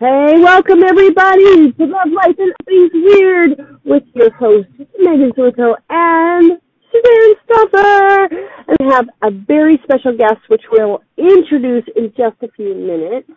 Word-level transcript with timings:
Hey, 0.00 0.38
welcome 0.38 0.82
everybody 0.82 1.72
to 1.72 1.84
Love, 1.84 2.08
Life, 2.10 2.34
and 2.38 2.54
Things 2.64 2.90
Weird 2.94 3.80
with 3.84 4.02
your 4.14 4.32
hosts, 4.32 4.72
Megan 4.98 5.30
Soto 5.36 5.76
and 5.90 6.52
Suzanne 6.90 7.34
Stoffer. 7.44 8.28
And 8.66 8.76
we 8.80 8.86
have 8.94 9.10
a 9.20 9.30
very 9.30 9.78
special 9.82 10.16
guest 10.16 10.40
which 10.48 10.62
we'll 10.72 11.02
introduce 11.18 11.84
in 11.96 12.14
just 12.16 12.36
a 12.42 12.48
few 12.56 12.74
minutes. 12.74 13.28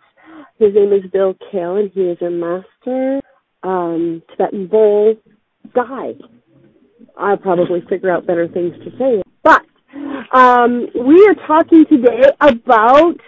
His 0.58 0.72
name 0.74 0.94
is 0.94 1.02
Bill 1.12 1.34
Kael 1.52 1.80
and 1.80 1.90
he 1.90 2.00
is 2.00 2.16
a 2.22 2.30
master 2.30 3.20
um, 3.62 4.22
Tibetan 4.30 4.66
bowl 4.66 5.16
guy. 5.74 6.14
I'll 7.18 7.36
probably 7.36 7.82
figure 7.90 8.10
out 8.10 8.26
better 8.26 8.48
things 8.48 8.72
to 8.84 8.90
say. 8.96 9.22
But 9.42 9.66
um, 10.32 10.86
we 10.94 11.26
are 11.28 11.46
talking 11.46 11.84
today 11.84 12.22
about 12.40 13.20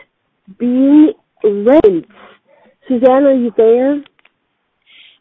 being 0.58 1.12
ready 1.44 2.06
Suzanne, 2.88 3.24
are 3.24 3.34
you 3.34 3.52
there? 3.56 3.94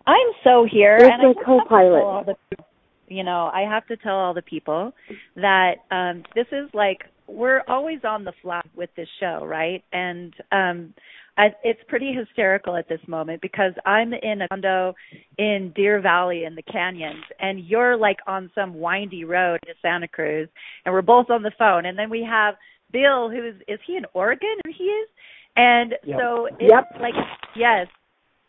I'm 0.07 0.27
so 0.43 0.67
here. 0.69 0.97
There's 0.99 1.11
and 1.13 1.35
my 1.35 1.43
co-pilot. 1.43 2.37
The, 2.49 2.63
you 3.07 3.23
know, 3.23 3.49
I 3.53 3.61
have 3.61 3.85
to 3.87 3.97
tell 3.97 4.15
all 4.15 4.33
the 4.33 4.41
people 4.41 4.93
that 5.35 5.75
um 5.91 6.23
this 6.35 6.47
is 6.51 6.69
like 6.73 6.99
we're 7.27 7.61
always 7.67 7.99
on 8.03 8.23
the 8.23 8.33
fly 8.41 8.61
with 8.75 8.89
this 8.95 9.09
show, 9.19 9.43
right? 9.45 9.83
And 9.91 10.33
um 10.51 10.93
I, 11.37 11.47
it's 11.63 11.81
pretty 11.89 12.13
hysterical 12.13 12.77
at 12.77 12.87
this 12.87 13.01
moment 13.07 13.41
because 13.41 13.73
I'm 13.85 14.13
in 14.13 14.43
a 14.43 14.47
condo 14.47 14.95
in 15.37 15.73
Deer 15.75 15.99
Valley 15.99 16.45
in 16.45 16.55
the 16.55 16.61
canyons, 16.61 17.25
and 17.39 17.65
you're 17.65 17.97
like 17.97 18.19
on 18.25 18.49
some 18.55 18.79
windy 18.79 19.25
road 19.25 19.59
to 19.65 19.73
Santa 19.81 20.07
Cruz, 20.07 20.47
and 20.85 20.93
we're 20.93 21.01
both 21.01 21.29
on 21.29 21.43
the 21.43 21.51
phone. 21.59 21.87
And 21.87 21.99
then 21.99 22.09
we 22.09 22.25
have 22.29 22.55
Bill, 22.93 23.29
who's 23.29 23.55
is 23.67 23.79
he 23.85 23.97
in 23.97 24.05
Oregon? 24.13 24.55
He 24.77 24.85
is, 24.85 25.09
and 25.55 25.95
yep. 26.03 26.19
so 26.19 26.47
it's 26.59 26.71
yep. 26.71 26.89
like 26.99 27.13
yes. 27.55 27.87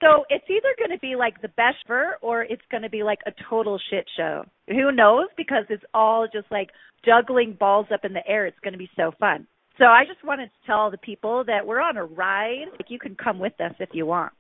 So 0.03 0.25
it's 0.29 0.45
either 0.51 0.69
going 0.79 0.91
to 0.91 1.01
be 1.01 1.17
like 1.17 1.41
the 1.41 1.49
best 1.49 1.79
ever 1.89 2.19
or 2.21 2.43
it's 2.43 2.63
going 2.71 2.83
to 2.83 2.91
be 2.91 3.03
like 3.03 3.21
a 3.27 3.33
total 3.49 3.81
shit 3.91 4.05
show. 4.17 4.45
Who 4.69 4.93
knows? 4.93 5.29
Because 5.37 5.65
it's 5.71 5.85
all 5.95 6.29
just 6.31 6.47
like 6.51 6.69
juggling 7.05 7.57
balls 7.59 7.87
up 7.93 8.05
in 8.05 8.13
the 8.13 8.27
air. 8.29 8.47
It's 8.47 8.59
going 8.63 8.73
to 8.73 8.79
be 8.79 8.91
so 8.95 9.13
fun. 9.19 9.47
So 9.79 9.87
I 9.87 10.05
just 10.07 10.25
wanted 10.25 10.47
to 10.47 10.67
tell 10.67 10.91
the 10.91 10.99
people 10.99 11.45
that 11.47 11.67
we're 11.67 11.81
on 11.81 11.97
a 11.97 12.05
ride. 12.05 12.67
Like 12.73 12.91
you 12.91 12.99
can 12.99 13.15
come 13.15 13.39
with 13.39 13.59
us 13.61 13.73
if 13.79 13.91
you 13.93 14.05
want. 14.07 14.33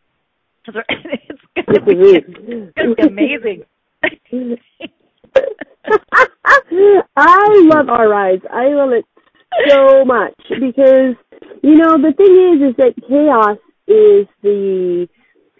Because 0.66 0.82
it's 0.88 1.40
going 1.54 1.74
to 1.74 1.86
be, 1.86 1.94
it's 2.16 2.74
going 2.74 2.94
to 2.94 2.94
be 2.94 3.08
amazing. 3.08 3.62
I 7.16 7.46
love 7.68 7.88
our 7.88 8.08
rides. 8.08 8.42
I 8.50 8.68
love 8.68 8.90
it 8.92 9.04
so 9.68 10.04
much 10.04 10.34
because 10.48 11.14
you 11.62 11.74
know, 11.76 11.96
the 11.96 12.12
thing 12.12 12.34
is, 12.54 12.70
is 12.70 12.76
that 12.76 12.94
chaos 13.08 13.58
is 13.86 14.26
the 14.42 15.08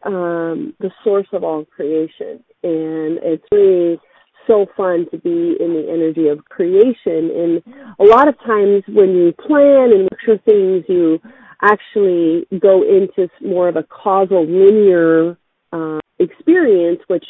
um, 0.04 0.74
the 0.78 0.90
source 1.02 1.26
of 1.32 1.42
all 1.42 1.64
creation, 1.64 2.44
and 2.62 3.18
it's 3.22 3.44
really 3.50 3.98
so 4.46 4.66
fun 4.76 5.06
to 5.10 5.18
be 5.18 5.56
in 5.58 5.74
the 5.74 5.86
energy 5.90 6.28
of 6.28 6.44
creation. 6.44 7.30
And 7.34 7.62
a 7.98 8.04
lot 8.04 8.28
of 8.28 8.38
times, 8.40 8.84
when 8.88 9.16
you 9.16 9.32
plan 9.32 9.90
and 9.92 10.08
picture 10.10 10.38
things, 10.44 10.84
you 10.88 11.20
actually 11.62 12.46
go 12.60 12.82
into 12.82 13.28
more 13.40 13.68
of 13.68 13.76
a 13.76 13.82
causal 13.82 14.46
linear 14.46 15.36
uh, 15.72 15.98
experience, 16.18 17.00
which 17.08 17.24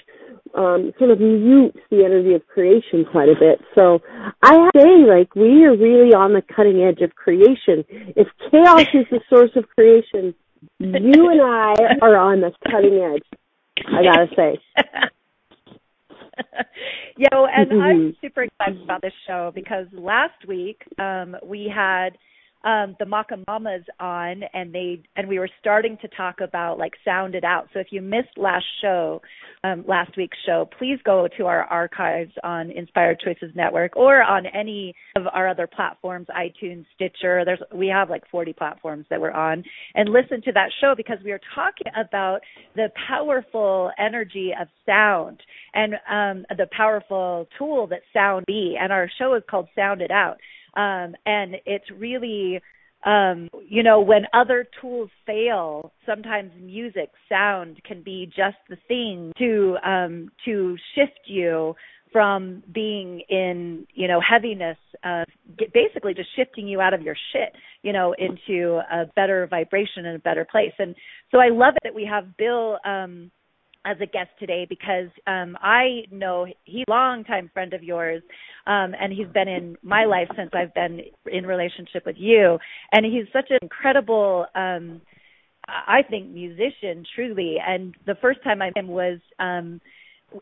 um, 0.55 0.93
sort 0.99 1.11
of 1.11 1.21
mutes 1.21 1.79
the 1.91 2.05
energy 2.05 2.35
of 2.35 2.47
creation 2.47 3.05
quite 3.11 3.29
a 3.29 3.35
bit. 3.39 3.61
So 3.75 4.01
I 4.43 4.55
have 4.55 4.73
to 4.73 4.81
say, 4.81 5.05
like, 5.09 5.35
we 5.35 5.65
are 5.65 5.77
really 5.77 6.15
on 6.15 6.33
the 6.33 6.43
cutting 6.43 6.83
edge 6.83 7.03
of 7.03 7.15
creation. 7.15 7.85
If 8.17 8.29
chaos 8.51 8.87
is 8.95 9.07
the 9.11 9.21
source 9.29 9.51
of 9.57 9.69
creation, 9.71 10.35
you 10.79 11.31
and 11.31 11.43
I 11.43 11.75
are 12.01 12.17
on 12.17 12.41
the 12.41 12.53
cutting 12.71 12.99
edge. 12.99 13.25
I 13.87 14.03
gotta 14.03 14.27
say. 14.35 14.59
you 17.17 17.27
know, 17.33 17.47
and 17.47 17.71
mm-hmm. 17.71 17.83
I'm 17.83 18.17
super 18.21 18.45
excited 18.45 18.83
about 18.83 19.03
this 19.03 19.13
show 19.27 19.51
because 19.55 19.87
last 19.93 20.47
week 20.47 20.83
um, 20.99 21.37
we 21.45 21.71
had 21.75 22.19
um 22.67 22.97
the 22.99 23.07
Maka 23.07 23.37
Mamas 23.47 23.85
on 24.01 24.43
and 24.53 24.75
they 24.75 25.01
and 25.15 25.29
we 25.29 25.39
were 25.39 25.49
starting 25.61 25.97
to 26.03 26.09
talk 26.09 26.41
about 26.41 26.79
like 26.79 26.93
sound 27.05 27.35
it 27.35 27.45
out. 27.45 27.69
So 27.73 27.79
if 27.79 27.87
you 27.91 28.03
missed 28.03 28.37
last 28.37 28.67
show, 28.83 29.23
um 29.65 29.85
last 29.87 30.17
week's 30.17 30.37
show, 30.45 30.69
please 30.79 30.99
go 31.05 31.29
to 31.39 31.47
our 31.47 31.63
archives 31.65 32.33
on 32.43 32.71
Inspired 32.73 33.21
Choices 33.21 33.55
Network 33.55 33.97
or 33.97 34.23
on 34.23 34.47
any 34.47 34.95
of 35.17 35.23
our 35.33 35.49
other 35.49 35.69
platforms, 35.69 36.27
iTunes, 36.37 36.85
Stitcher. 36.95 37.45
There's 37.45 37.61
we 37.73 37.87
have 37.89 38.11
like 38.11 38.25
40 38.31 38.53
platforms 38.53 39.07
that 39.11 39.21
we're 39.21 39.31
on 39.31 39.63
and 39.95 40.09
listen 40.09 40.43
to 40.43 40.53
that 40.53 40.71
show 40.81 40.95
because 40.97 41.19
we 41.25 41.31
are 41.31 41.41
talking 41.55 41.93
about 41.97 42.41
the 42.75 42.89
powerful 43.09 43.93
energy 43.99 44.53
of 44.61 44.67
sound 44.85 45.41
and 45.73 45.95
um 46.11 46.45
the 46.57 46.67
powerful 46.77 47.47
tool 47.57 47.87
that 47.87 48.01
sound 48.13 48.45
be 48.47 48.77
and 48.81 48.93
our 48.93 49.09
show 49.19 49.35
is 49.35 49.43
called 49.49 49.69
Sound 49.77 50.03
It 50.03 50.11
Out 50.11 50.39
um, 50.77 51.15
and 51.25 51.57
it's 51.65 51.91
really 51.97 52.61
um, 53.05 53.49
you 53.69 53.83
know 53.83 54.01
when 54.01 54.23
other 54.35 54.67
tools 54.81 55.11
fail 55.27 55.93
sometimes 56.05 56.51
music 56.61 57.11
sound 57.29 57.81
can 57.85 58.03
be 58.03 58.27
just 58.27 58.57
the 58.69 58.77
thing 58.89 59.33
to 59.39 59.77
um 59.85 60.31
to 60.45 60.77
shift 60.95 61.21
you 61.27 61.75
from 62.13 62.63
being 62.73 63.23
in 63.29 63.87
you 63.95 64.09
know 64.09 64.21
heaviness 64.21 64.79
uh 65.05 65.25
basically 65.75 66.15
just 66.15 66.29
shifting 66.37 66.67
you 66.67 66.81
out 66.81 66.95
of 66.95 67.03
your 67.03 67.17
shit 67.33 67.53
you 67.83 67.93
know 67.93 68.15
into 68.19 68.81
a 68.91 69.07
better 69.15 69.47
vibration 69.49 70.07
and 70.07 70.17
a 70.17 70.21
better 70.21 70.47
place. 70.51 70.73
And 70.79 70.95
so 71.31 71.39
i 71.39 71.49
love 71.49 71.75
it 71.77 71.83
that 71.85 71.95
we 71.95 72.09
have 72.11 72.37
bill 72.37 72.79
um 72.85 73.31
as 73.87 73.97
a 74.01 74.07
guest 74.07 74.31
today 74.39 74.67
because 74.69 75.09
um 75.27 75.57
I 75.63 76.03
know 76.11 76.47
he's 76.65 76.85
a 76.89 76.91
longtime 76.91 77.51
friend 77.55 77.73
of 77.73 77.83
yours 77.83 78.23
um 78.67 78.95
and 79.01 79.13
he's 79.13 79.29
been 79.33 79.49
in 79.49 79.77
my 79.83 80.05
life 80.05 80.29
since 80.37 80.51
I've 80.53 80.75
been 80.75 81.01
in 81.27 81.47
relationship 81.47 82.05
with 82.05 82.17
you. 82.19 82.59
And 82.93 83.07
he's 83.07 83.27
such 83.33 83.47
an 83.51 83.59
incredible 83.63 84.47
um 84.55 85.01
I 85.69 86.03
think 86.09 86.31
musician 86.31 87.05
truly. 87.15 87.57
And 87.67 87.95
the 88.07 88.17
first 88.21 88.43
time 88.45 88.61
I 88.61 88.67
met 88.67 88.77
him 88.77 88.89
was 88.89 89.21
um 89.39 89.81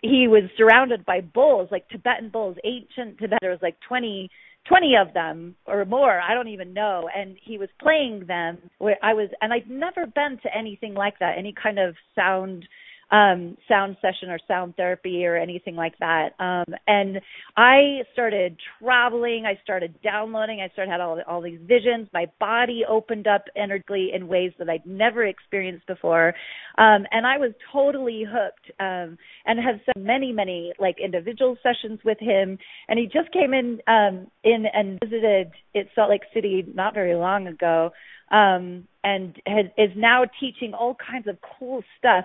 he 0.00 0.26
was 0.26 0.44
surrounded 0.56 1.05
by 1.05 1.20
bulls 1.20 1.69
like 1.70 1.88
Tibetan 1.90 2.31
bulls 2.31 2.56
ancient 2.64 3.19
Tibetan 3.19 3.38
there 3.43 3.50
was 3.50 3.62
like 3.62 3.76
20 3.87 4.31
20 4.67 4.94
of 4.97 5.12
them 5.12 5.55
or 5.67 5.85
more. 5.85 6.19
I 6.19 6.32
don't 6.32 6.49
even 6.49 6.73
know. 6.73 7.06
And 7.14 7.37
he 7.44 7.58
was 7.58 7.69
playing 7.82 8.25
them. 8.26 8.56
Where 8.79 8.97
i 9.02 9.12
was 9.12 9.29
and 9.43 9.52
i'd 9.52 9.69
never 9.69 10.06
been 10.06 10.38
to 10.43 10.56
anything 10.56 10.94
like 10.94 11.19
that 11.19 11.37
any 11.38 11.52
kind 11.52 11.79
of 11.79 11.94
sound 12.14 12.67
um 13.10 13.56
sound 13.68 13.96
session 14.00 14.30
or 14.30 14.38
sound 14.48 14.76
therapy 14.76 15.26
or 15.26 15.36
anything 15.36 15.76
like 15.76 15.98
that. 15.98 16.30
Um 16.38 16.74
and 16.86 17.20
i 17.56 18.00
started 18.12 18.56
traveling 18.82 19.44
i 19.46 19.58
started 19.62 19.94
downloading 20.02 20.60
i 20.60 20.68
started 20.72 20.90
had 20.90 21.00
all 21.00 21.20
all 21.26 21.42
these 21.42 21.60
visions. 21.62 22.08
My 22.12 22.26
body 22.40 22.82
opened 22.88 23.26
up 23.26 23.44
energetically 23.56 24.10
in 24.14 24.28
ways 24.28 24.52
that 24.58 24.68
i'd 24.68 24.86
never 24.86 25.24
experienced 25.24 25.86
before. 25.86 26.34
Um 26.78 27.06
and 27.10 27.26
i 27.26 27.38
was 27.38 27.52
totally 27.72 28.24
hooked 28.28 28.70
um 28.80 29.18
and 29.46 29.58
have 29.60 29.80
done 29.94 30.04
many 30.04 30.32
many 30.32 30.72
like 30.78 30.96
individual 31.02 31.56
sessions 31.62 32.00
with 32.04 32.18
him. 32.20 32.58
And 32.88 32.98
he 32.98 33.06
just 33.06 33.32
came 33.32 33.52
in 33.54 33.80
um 33.86 34.28
in 34.42 34.64
and 34.72 34.98
visited 35.00 35.52
it 35.74 35.88
salt 35.94 36.10
lake 36.10 36.22
city 36.32 36.64
not 36.74 36.94
very 36.94 37.14
long 37.14 37.46
ago 37.46 37.90
um 38.30 38.86
and 39.02 39.36
has, 39.46 39.66
is 39.76 39.90
now 39.96 40.24
teaching 40.40 40.72
all 40.72 40.96
kinds 40.96 41.28
of 41.28 41.36
cool 41.58 41.82
stuff 41.98 42.24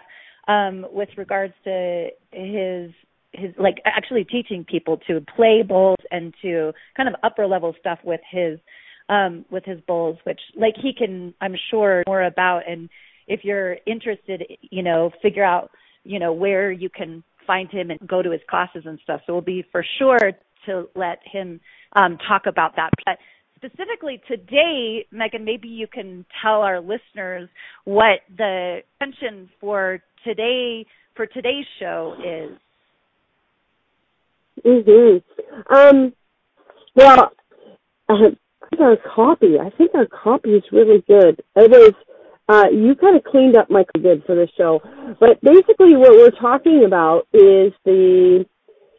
um, 0.50 0.86
with 0.92 1.10
regards 1.16 1.54
to 1.64 2.10
his 2.32 2.92
his 3.32 3.54
like 3.60 3.76
actually 3.86 4.24
teaching 4.24 4.66
people 4.68 4.98
to 5.08 5.24
play 5.36 5.62
bowls 5.62 6.00
and 6.10 6.34
to 6.42 6.74
kind 6.98 7.08
of 7.08 7.14
upper 7.22 7.46
level 7.46 7.76
stuff 7.80 8.00
with 8.04 8.22
his 8.30 8.60
um 9.08 9.46
with 9.52 9.64
his 9.66 9.80
bowls 9.88 10.18
which 10.24 10.40
like 10.56 10.74
he 10.82 10.92
can 10.92 11.34
I'm 11.40 11.56
sure 11.70 12.04
more 12.08 12.24
about. 12.24 12.64
And 12.68 12.90
if 13.28 13.42
you're 13.44 13.78
interested 13.86 14.44
you 14.62 14.82
know 14.82 15.12
figure 15.22 15.46
out 15.46 15.70
you 16.04 16.18
know 16.18 16.34
where 16.34 16.72
you 16.72 16.90
can 16.90 17.24
find 17.46 17.70
him 17.70 17.92
and 17.92 18.00
go 18.08 18.24
to 18.24 18.32
his 18.32 18.42
classes 18.50 18.84
and 18.86 19.00
stuff. 19.04 19.22
So 19.28 19.34
we'll 19.34 19.42
be 19.42 19.64
for 19.72 19.86
sure 20.00 20.32
to 20.66 20.90
let 20.96 21.20
him 21.32 21.60
um 21.96 22.18
talk 22.28 22.48
about 22.48 22.76
that. 22.78 22.90
But 23.06 23.20
specifically 23.60 24.22
today, 24.28 25.06
Megan, 25.12 25.44
maybe 25.46 25.68
you 25.68 25.86
can 25.86 26.26
tell 26.42 26.62
our 26.62 26.80
listeners 26.80 27.50
what 27.86 28.22
the 28.38 28.80
intention 29.02 29.50
for 29.60 30.02
today 30.24 30.86
for 31.16 31.26
today's 31.26 31.66
show 31.80 32.16
is. 32.24 32.58
Mhm. 34.66 35.24
Um. 35.70 36.14
Well, 36.96 37.32
uh, 38.10 38.32
our 38.80 38.98
copy. 38.98 39.60
I 39.60 39.70
think 39.72 39.92
our 39.94 40.06
copy 40.06 40.56
is 40.56 40.64
really 40.72 41.02
good. 41.08 41.42
It 41.56 41.74
is. 41.74 41.94
Uh, 42.48 42.66
you 42.72 42.96
kind 42.96 43.16
of 43.16 43.24
cleaned 43.24 43.56
up 43.56 43.70
my 43.70 43.86
good 44.02 44.24
for 44.26 44.34
the 44.34 44.48
show, 44.58 44.82
but 45.20 45.40
basically 45.42 45.96
what 45.96 46.12
we're 46.14 46.32
talking 46.32 46.84
about 46.84 47.28
is 47.32 47.72
the, 47.86 48.44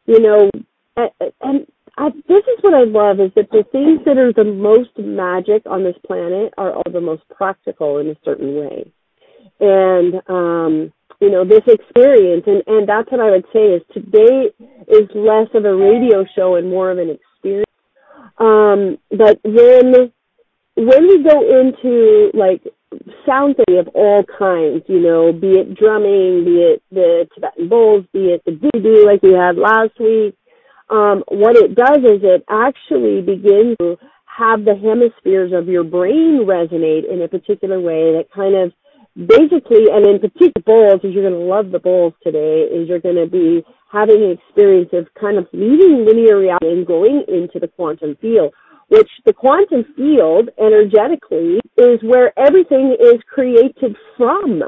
you 0.07 0.21
know, 0.21 0.49
and 0.97 1.67
I, 1.99 2.11
this 2.29 2.45
is 2.45 2.59
what 2.61 2.75
I 2.75 2.85
love 2.85 3.19
is 3.19 3.33
that 3.35 3.51
the 3.51 3.65
things 3.73 4.05
that 4.07 4.19
are 4.19 4.33
the 4.33 4.45
most 4.45 4.97
magic 4.97 5.63
on 5.67 5.83
this 5.83 5.97
planet 6.07 6.55
are 6.57 6.73
all 6.73 6.93
the 6.93 7.01
most 7.01 7.23
practical 7.29 7.99
in 7.99 8.11
a 8.11 8.17
certain 8.25 8.55
way. 8.55 8.93
And, 9.59 10.23
um, 10.29 10.93
you 11.21 11.31
know, 11.31 11.45
this 11.45 11.63
experience, 11.67 12.45
and, 12.47 12.63
and 12.67 12.89
that's 12.89 13.11
what 13.11 13.21
I 13.21 13.31
would 13.31 13.45
say 13.53 13.77
is 13.77 13.83
today 13.93 14.51
is 14.89 15.09
less 15.15 15.49
of 15.55 15.65
a 15.65 15.75
radio 15.75 16.25
show 16.35 16.57
and 16.57 16.69
more 16.69 16.91
of 16.91 16.99
an 16.99 17.11
experience. 17.11 17.67
Um, 18.39 18.99
but 19.11 19.39
then 19.45 20.13
when 20.77 21.03
we 21.07 21.23
go 21.23 21.61
into 21.61 22.31
like 22.33 22.63
sound 23.27 23.57
therapy 23.57 23.79
of 23.79 23.89
all 23.95 24.25
kinds, 24.25 24.85
you 24.89 25.01
know, 25.01 25.33
be 25.33 25.61
it 25.61 25.75
drumming, 25.77 26.45
be 26.45 26.57
it 26.63 26.83
the 26.91 27.29
Tibetan 27.35 27.69
bowls, 27.69 28.05
be 28.13 28.33
it 28.33 28.43
the 28.47 28.53
doo 28.53 29.05
like 29.07 29.23
we 29.23 29.33
had 29.33 29.57
last 29.57 29.93
week, 30.01 30.35
um, 30.89 31.23
what 31.29 31.57
it 31.57 31.75
does 31.75 31.99
is 31.99 32.21
it 32.23 32.45
actually 32.49 33.21
begins 33.21 33.77
to 33.79 33.97
have 34.25 34.65
the 34.65 34.75
hemispheres 34.75 35.53
of 35.53 35.69
your 35.69 35.85
brain 35.85 36.47
resonate 36.47 37.11
in 37.13 37.21
a 37.23 37.29
particular 37.29 37.79
way 37.79 38.17
that 38.17 38.27
kind 38.35 38.55
of 38.57 38.73
basically, 39.17 39.87
and 39.93 40.07
in 40.07 40.19
particular 40.19 40.63
bowls, 40.65 41.01
is 41.05 41.13
you're 41.15 41.29
going 41.29 41.41
to 41.41 41.49
love 41.49 41.71
the 41.71 41.79
bowls 41.79 42.15
today, 42.23 42.67
is 42.71 42.89
you're 42.89 43.01
going 43.01 43.17
to 43.17 43.27
be 43.27 43.65
having 43.91 44.23
an 44.23 44.31
experience 44.31 44.91
of 44.93 45.07
kind 45.21 45.37
of 45.37 45.47
leaving 45.53 46.07
linear 46.07 46.39
reality 46.39 46.69
and 46.69 46.87
going 46.87 47.25
into 47.29 47.59
the 47.59 47.69
quantum 47.69 48.17
field, 48.21 48.53
which 48.89 49.11
the 49.27 49.33
quantum 49.33 49.85
field 49.97 50.49
energetically 50.59 51.61
is 51.77 51.99
where 52.03 52.33
everything 52.39 52.97
is 53.01 53.21
created 53.33 53.97
from. 54.17 54.63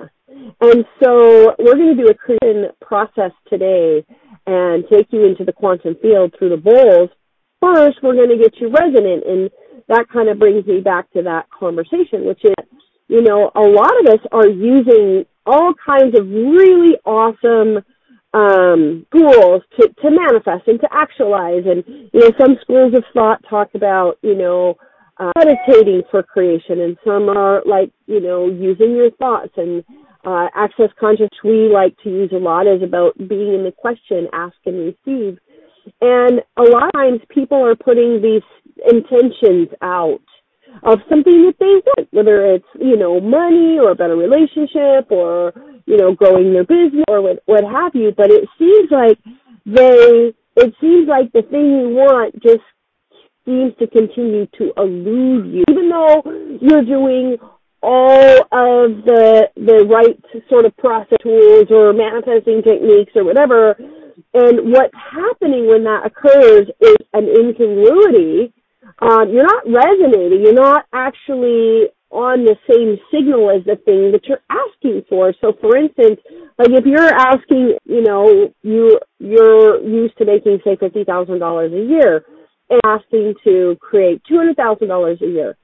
And 0.61 0.85
so 1.03 1.55
we're 1.59 1.77
going 1.77 1.97
to 1.97 2.03
do 2.03 2.09
a 2.09 2.15
creation 2.15 2.71
process 2.81 3.33
today 3.49 4.05
and 4.47 4.85
take 4.91 5.07
you 5.11 5.25
into 5.25 5.45
the 5.45 5.53
quantum 5.53 5.95
field 6.03 6.35
through 6.37 6.51
the 6.51 6.57
bowls, 6.57 7.11
first 7.61 7.99
we're 8.03 8.15
going 8.15 8.31
to 8.31 8.43
get 8.43 8.61
you 8.61 8.71
resonant. 8.71 9.25
And 9.27 9.51
that 9.89 10.07
kind 10.13 10.29
of 10.29 10.39
brings 10.39 10.67
me 10.67 10.81
back 10.81 11.11
to 11.13 11.23
that 11.23 11.47
conversation, 11.51 12.27
which 12.27 12.45
is, 12.45 12.55
you 13.13 13.21
know, 13.21 13.51
a 13.55 13.61
lot 13.61 13.93
of 14.01 14.07
us 14.15 14.27
are 14.33 14.49
using 14.49 15.27
all 15.45 15.75
kinds 15.85 16.19
of 16.19 16.27
really 16.27 16.97
awesome 17.05 17.85
um, 18.33 19.05
tools 19.13 19.63
to, 19.79 19.89
to 20.01 20.11
manifest 20.11 20.67
and 20.67 20.81
to 20.81 20.89
actualize. 20.91 21.65
And, 21.67 21.85
you 21.87 22.21
know, 22.21 22.31
some 22.41 22.57
schools 22.63 22.95
of 22.95 23.05
thought 23.13 23.45
talk 23.51 23.69
about, 23.75 24.17
you 24.23 24.35
know, 24.35 24.77
uh, 25.19 25.31
meditating 25.37 26.05
for 26.11 26.23
creation 26.23 26.81
and 26.81 26.97
some 27.05 27.29
are 27.29 27.63
like, 27.67 27.93
you 28.07 28.19
know, 28.19 28.49
using 28.49 28.97
your 28.97 29.11
thoughts 29.11 29.53
and 29.59 29.85
uh, 30.25 30.47
access 30.55 30.89
conscious 30.99 31.29
we 31.45 31.69
like 31.69 31.95
to 32.03 32.09
use 32.09 32.31
a 32.33 32.39
lot 32.39 32.67
is 32.67 32.83
about 32.83 33.13
being 33.19 33.53
in 33.53 33.63
the 33.63 33.75
question, 33.77 34.27
ask 34.33 34.57
and 34.65 34.79
receive. 34.79 35.39
And 36.01 36.41
a 36.57 36.63
lot 36.63 36.85
of 36.85 36.93
times 36.95 37.21
people 37.29 37.63
are 37.63 37.77
putting 37.77 38.23
these 38.23 38.43
intentions 38.91 39.69
out 39.83 40.23
of 40.83 41.01
something 41.09 41.47
that 41.47 41.55
they 41.59 41.83
want, 41.87 42.09
whether 42.11 42.45
it's, 42.55 42.67
you 42.81 42.97
know, 42.97 43.21
money 43.21 43.79
or 43.79 43.91
a 43.91 43.95
better 43.95 44.17
relationship 44.17 45.11
or, 45.11 45.53
you 45.87 45.97
know, 45.97 46.15
growing 46.15 46.53
their 46.53 46.65
business 46.65 47.05
or 47.09 47.23
what, 47.23 47.43
what 47.47 47.65
have 47.65 47.95
you. 47.95 48.13
But 48.17 48.31
it 48.31 48.49
seems 48.59 48.91
like 48.91 49.19
they, 49.65 50.35
it 50.57 50.75
seems 50.81 51.09
like 51.09 51.33
the 51.33 51.43
thing 51.43 51.67
you 51.71 51.89
want 51.95 52.35
just 52.43 52.65
seems 53.45 53.73
to 53.79 53.87
continue 53.87 54.47
to 54.59 54.73
elude 54.77 55.47
you. 55.53 55.65
Even 55.69 55.89
though 55.89 56.23
you're 56.61 56.85
doing 56.85 57.37
all 57.83 58.43
of 58.53 59.05
the 59.05 59.49
the 59.57 59.85
right 59.91 60.17
sort 60.49 60.65
of 60.65 60.77
process 60.77 61.19
tools 61.23 61.67
or 61.71 61.93
manifesting 61.93 62.63
techniques 62.63 63.13
or 63.17 63.25
whatever. 63.25 63.77
And 64.35 64.73
what's 64.73 64.95
happening 64.95 65.69
when 65.69 65.85
that 65.85 66.07
occurs 66.07 66.69
is 66.81 66.97
an 67.13 67.29
incongruity. 67.29 68.53
Um, 69.01 69.31
you're 69.31 69.47
not 69.47 69.65
resonating. 69.67 70.43
You're 70.43 70.55
not 70.55 70.87
actually 70.93 71.89
on 72.11 72.45
the 72.45 72.57
same 72.71 72.99
signal 73.11 73.51
as 73.51 73.65
the 73.65 73.77
thing 73.85 74.13
that 74.13 74.27
you're 74.27 74.43
asking 74.51 75.03
for. 75.09 75.33
So, 75.41 75.55
for 75.61 75.77
instance, 75.77 76.21
like 76.59 76.71
if 76.71 76.85
you're 76.85 77.01
asking, 77.01 77.79
you 77.85 78.03
know, 78.03 78.53
you 78.63 78.99
you're 79.19 79.81
used 79.83 80.17
to 80.19 80.25
making 80.25 80.61
say 80.65 80.77
fifty 80.77 81.05
thousand 81.05 81.39
dollars 81.39 81.73
a 81.73 81.83
year, 81.83 82.25
and 82.71 82.81
asking 82.85 83.35
to 83.45 83.77
create 83.81 84.23
two 84.29 84.37
hundred 84.37 84.57
thousand 84.57 84.89
dollars 84.89 85.19
a 85.23 85.27
year 85.27 85.57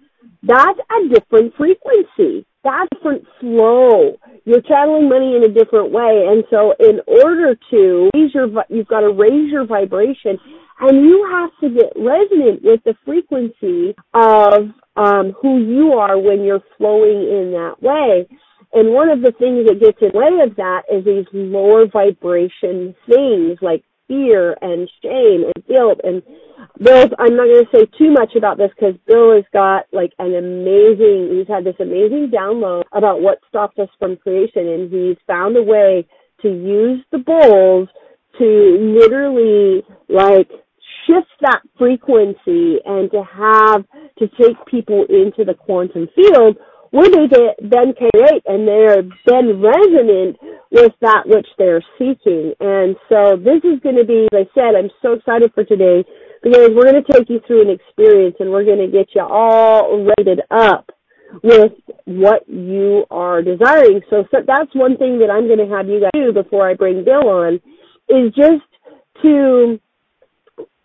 that's 0.42 0.78
a 0.78 1.08
different 1.08 1.54
frequency. 1.56 2.46
That's 2.68 2.88
different 2.92 3.24
flow. 3.40 4.18
You're 4.44 4.60
channeling 4.60 5.08
money 5.08 5.36
in 5.36 5.44
a 5.44 5.48
different 5.48 5.90
way. 5.90 6.26
And 6.28 6.44
so 6.50 6.74
in 6.78 7.00
order 7.06 7.56
to 7.70 8.10
raise 8.14 8.34
your, 8.34 8.48
you've 8.68 8.88
got 8.88 9.00
to 9.00 9.10
raise 9.10 9.50
your 9.50 9.64
vibration 9.64 10.38
and 10.80 11.06
you 11.06 11.26
have 11.30 11.50
to 11.60 11.70
get 11.70 11.92
resonant 11.96 12.62
with 12.62 12.80
the 12.84 12.94
frequency 13.04 13.94
of 14.12 14.68
um, 14.96 15.32
who 15.40 15.58
you 15.58 15.94
are 15.94 16.18
when 16.18 16.44
you're 16.44 16.62
flowing 16.76 17.22
in 17.22 17.52
that 17.52 17.76
way. 17.80 18.28
And 18.74 18.92
one 18.92 19.08
of 19.08 19.22
the 19.22 19.32
things 19.32 19.66
that 19.66 19.80
gets 19.80 19.98
in 20.02 20.10
the 20.12 20.18
way 20.18 20.44
of 20.44 20.54
that 20.56 20.82
is 20.92 21.04
these 21.04 21.26
lower 21.32 21.86
vibration 21.86 22.94
things 23.08 23.58
like 23.62 23.82
fear 24.08 24.56
and 24.60 24.90
shame 25.02 25.44
and 25.44 25.66
guilt. 25.66 26.00
And 26.02 26.22
Bill, 26.82 27.08
I'm 27.18 27.36
not 27.36 27.46
going 27.46 27.64
to 27.64 27.70
say 27.72 27.86
too 27.98 28.10
much 28.10 28.34
about 28.36 28.58
this 28.58 28.70
because 28.74 28.94
Bill 29.06 29.34
has 29.36 29.44
got 29.52 29.86
like 29.92 30.12
an 30.18 30.34
amazing, 30.34 31.36
he's 31.36 31.48
had 31.48 31.64
this 31.64 31.78
amazing 31.78 32.32
download 32.34 32.82
about 32.92 33.20
what 33.20 33.38
stopped 33.48 33.78
us 33.78 33.88
from 33.98 34.16
creation. 34.16 34.66
And 34.66 34.92
he's 34.92 35.18
found 35.26 35.56
a 35.56 35.62
way 35.62 36.06
to 36.42 36.48
use 36.48 37.04
the 37.12 37.18
bowls 37.18 37.88
to 38.38 38.96
literally 38.98 39.82
like 40.08 40.48
shift 41.06 41.28
that 41.40 41.60
frequency 41.78 42.78
and 42.84 43.10
to 43.10 43.22
have, 43.22 43.84
to 44.18 44.28
take 44.40 44.56
people 44.66 45.04
into 45.08 45.44
the 45.44 45.54
quantum 45.54 46.08
field 46.14 46.56
where 46.90 47.08
they 47.10 47.28
then 47.60 47.92
create 47.94 48.42
and 48.46 48.66
they're 48.66 49.02
then 49.26 49.60
resonant 49.60 50.36
with 50.70 50.92
that 51.00 51.24
which 51.26 51.46
they're 51.58 51.84
seeking. 51.98 52.54
And 52.60 52.96
so 53.08 53.36
this 53.36 53.62
is 53.64 53.80
going 53.80 53.96
to 53.96 54.04
be, 54.04 54.28
as 54.32 54.46
I 54.46 54.54
said, 54.54 54.74
I'm 54.74 54.90
so 55.02 55.12
excited 55.12 55.52
for 55.54 55.64
today 55.64 56.04
because 56.42 56.70
we're 56.74 56.90
going 56.90 57.02
to 57.02 57.12
take 57.12 57.28
you 57.28 57.40
through 57.46 57.62
an 57.62 57.70
experience 57.70 58.36
and 58.40 58.50
we're 58.50 58.64
going 58.64 58.78
to 58.78 58.88
get 58.88 59.08
you 59.14 59.22
all 59.22 60.06
rated 60.18 60.40
up 60.50 60.90
with 61.42 61.72
what 62.06 62.48
you 62.48 63.04
are 63.10 63.42
desiring. 63.42 64.00
So, 64.08 64.24
so 64.30 64.38
that's 64.46 64.74
one 64.74 64.96
thing 64.96 65.18
that 65.18 65.30
I'm 65.30 65.46
going 65.46 65.58
to 65.58 65.74
have 65.74 65.88
you 65.88 66.00
guys 66.00 66.10
do 66.14 66.32
before 66.32 66.68
I 66.68 66.74
bring 66.74 67.04
Bill 67.04 67.28
on 67.28 67.60
is 68.08 68.32
just 68.34 68.64
to 69.22 69.78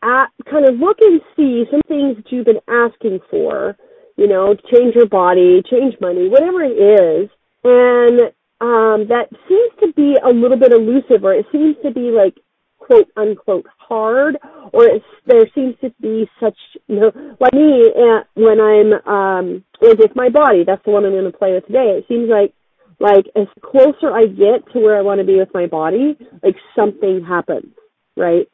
uh, 0.02 0.26
kind 0.50 0.68
of 0.68 0.76
look 0.76 0.98
and 1.00 1.22
see 1.36 1.64
some 1.72 1.82
things 1.88 2.18
that 2.18 2.26
you've 2.30 2.46
been 2.46 2.60
asking 2.68 3.20
for 3.30 3.78
you 4.16 4.28
know, 4.28 4.56
change 4.72 4.96
your 4.96 5.08
body, 5.08 5.64
change 5.70 5.96
money, 6.00 6.30
whatever 6.30 6.64
it 6.64 6.78
is. 6.78 7.30
And 7.64 8.32
um, 8.62 9.08
that 9.10 9.28
seems 9.48 9.72
to 9.82 9.94
be 9.94 10.16
a 10.24 10.30
little 10.30 10.58
bit 10.58 10.72
elusive 10.72 11.24
or 11.24 11.34
it 11.34 11.46
seems 11.52 11.76
to 11.84 11.92
be 11.92 12.12
like 12.12 12.36
quote 12.78 13.10
unquote 13.16 13.66
hard 13.78 14.38
or 14.72 14.86
it's, 14.86 15.06
there 15.26 15.48
seems 15.56 15.76
to 15.82 15.94
be 16.02 16.30
such, 16.40 16.58
you 16.88 17.00
know, 17.00 17.12
like 17.40 17.54
me 17.54 17.92
uh, 17.92 18.24
when 18.36 18.60
I'm 18.60 18.94
um, 19.08 19.64
with 19.82 20.16
my 20.16 20.30
body, 20.30 20.64
that's 20.66 20.84
the 20.86 20.92
one 20.92 21.06
I'm 21.06 21.12
going 21.12 21.32
to 21.32 21.38
play 21.38 21.54
with 21.54 21.66
today. 21.68 21.98
It 21.98 22.06
seems 22.08 22.30
like 22.30 22.54
like 23.00 23.26
as 23.36 23.48
closer 23.62 24.14
I 24.14 24.28
get 24.28 24.72
to 24.72 24.80
where 24.80 24.98
I 24.98 25.02
want 25.02 25.20
to 25.20 25.26
be 25.26 25.38
with 25.38 25.50
my 25.54 25.66
body, 25.66 26.16
like 26.44 26.56
something 26.76 27.26
happens, 27.28 27.74
right? 28.16 28.48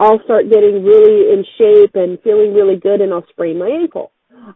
I'll 0.00 0.22
start 0.24 0.50
getting 0.50 0.82
really 0.82 1.30
in 1.32 1.44
shape 1.58 1.94
and 1.94 2.18
feeling 2.22 2.54
really 2.54 2.76
good 2.76 3.00
and 3.00 3.12
I'll 3.12 3.26
sprain 3.30 3.58
my 3.58 3.68
ankle 3.68 4.10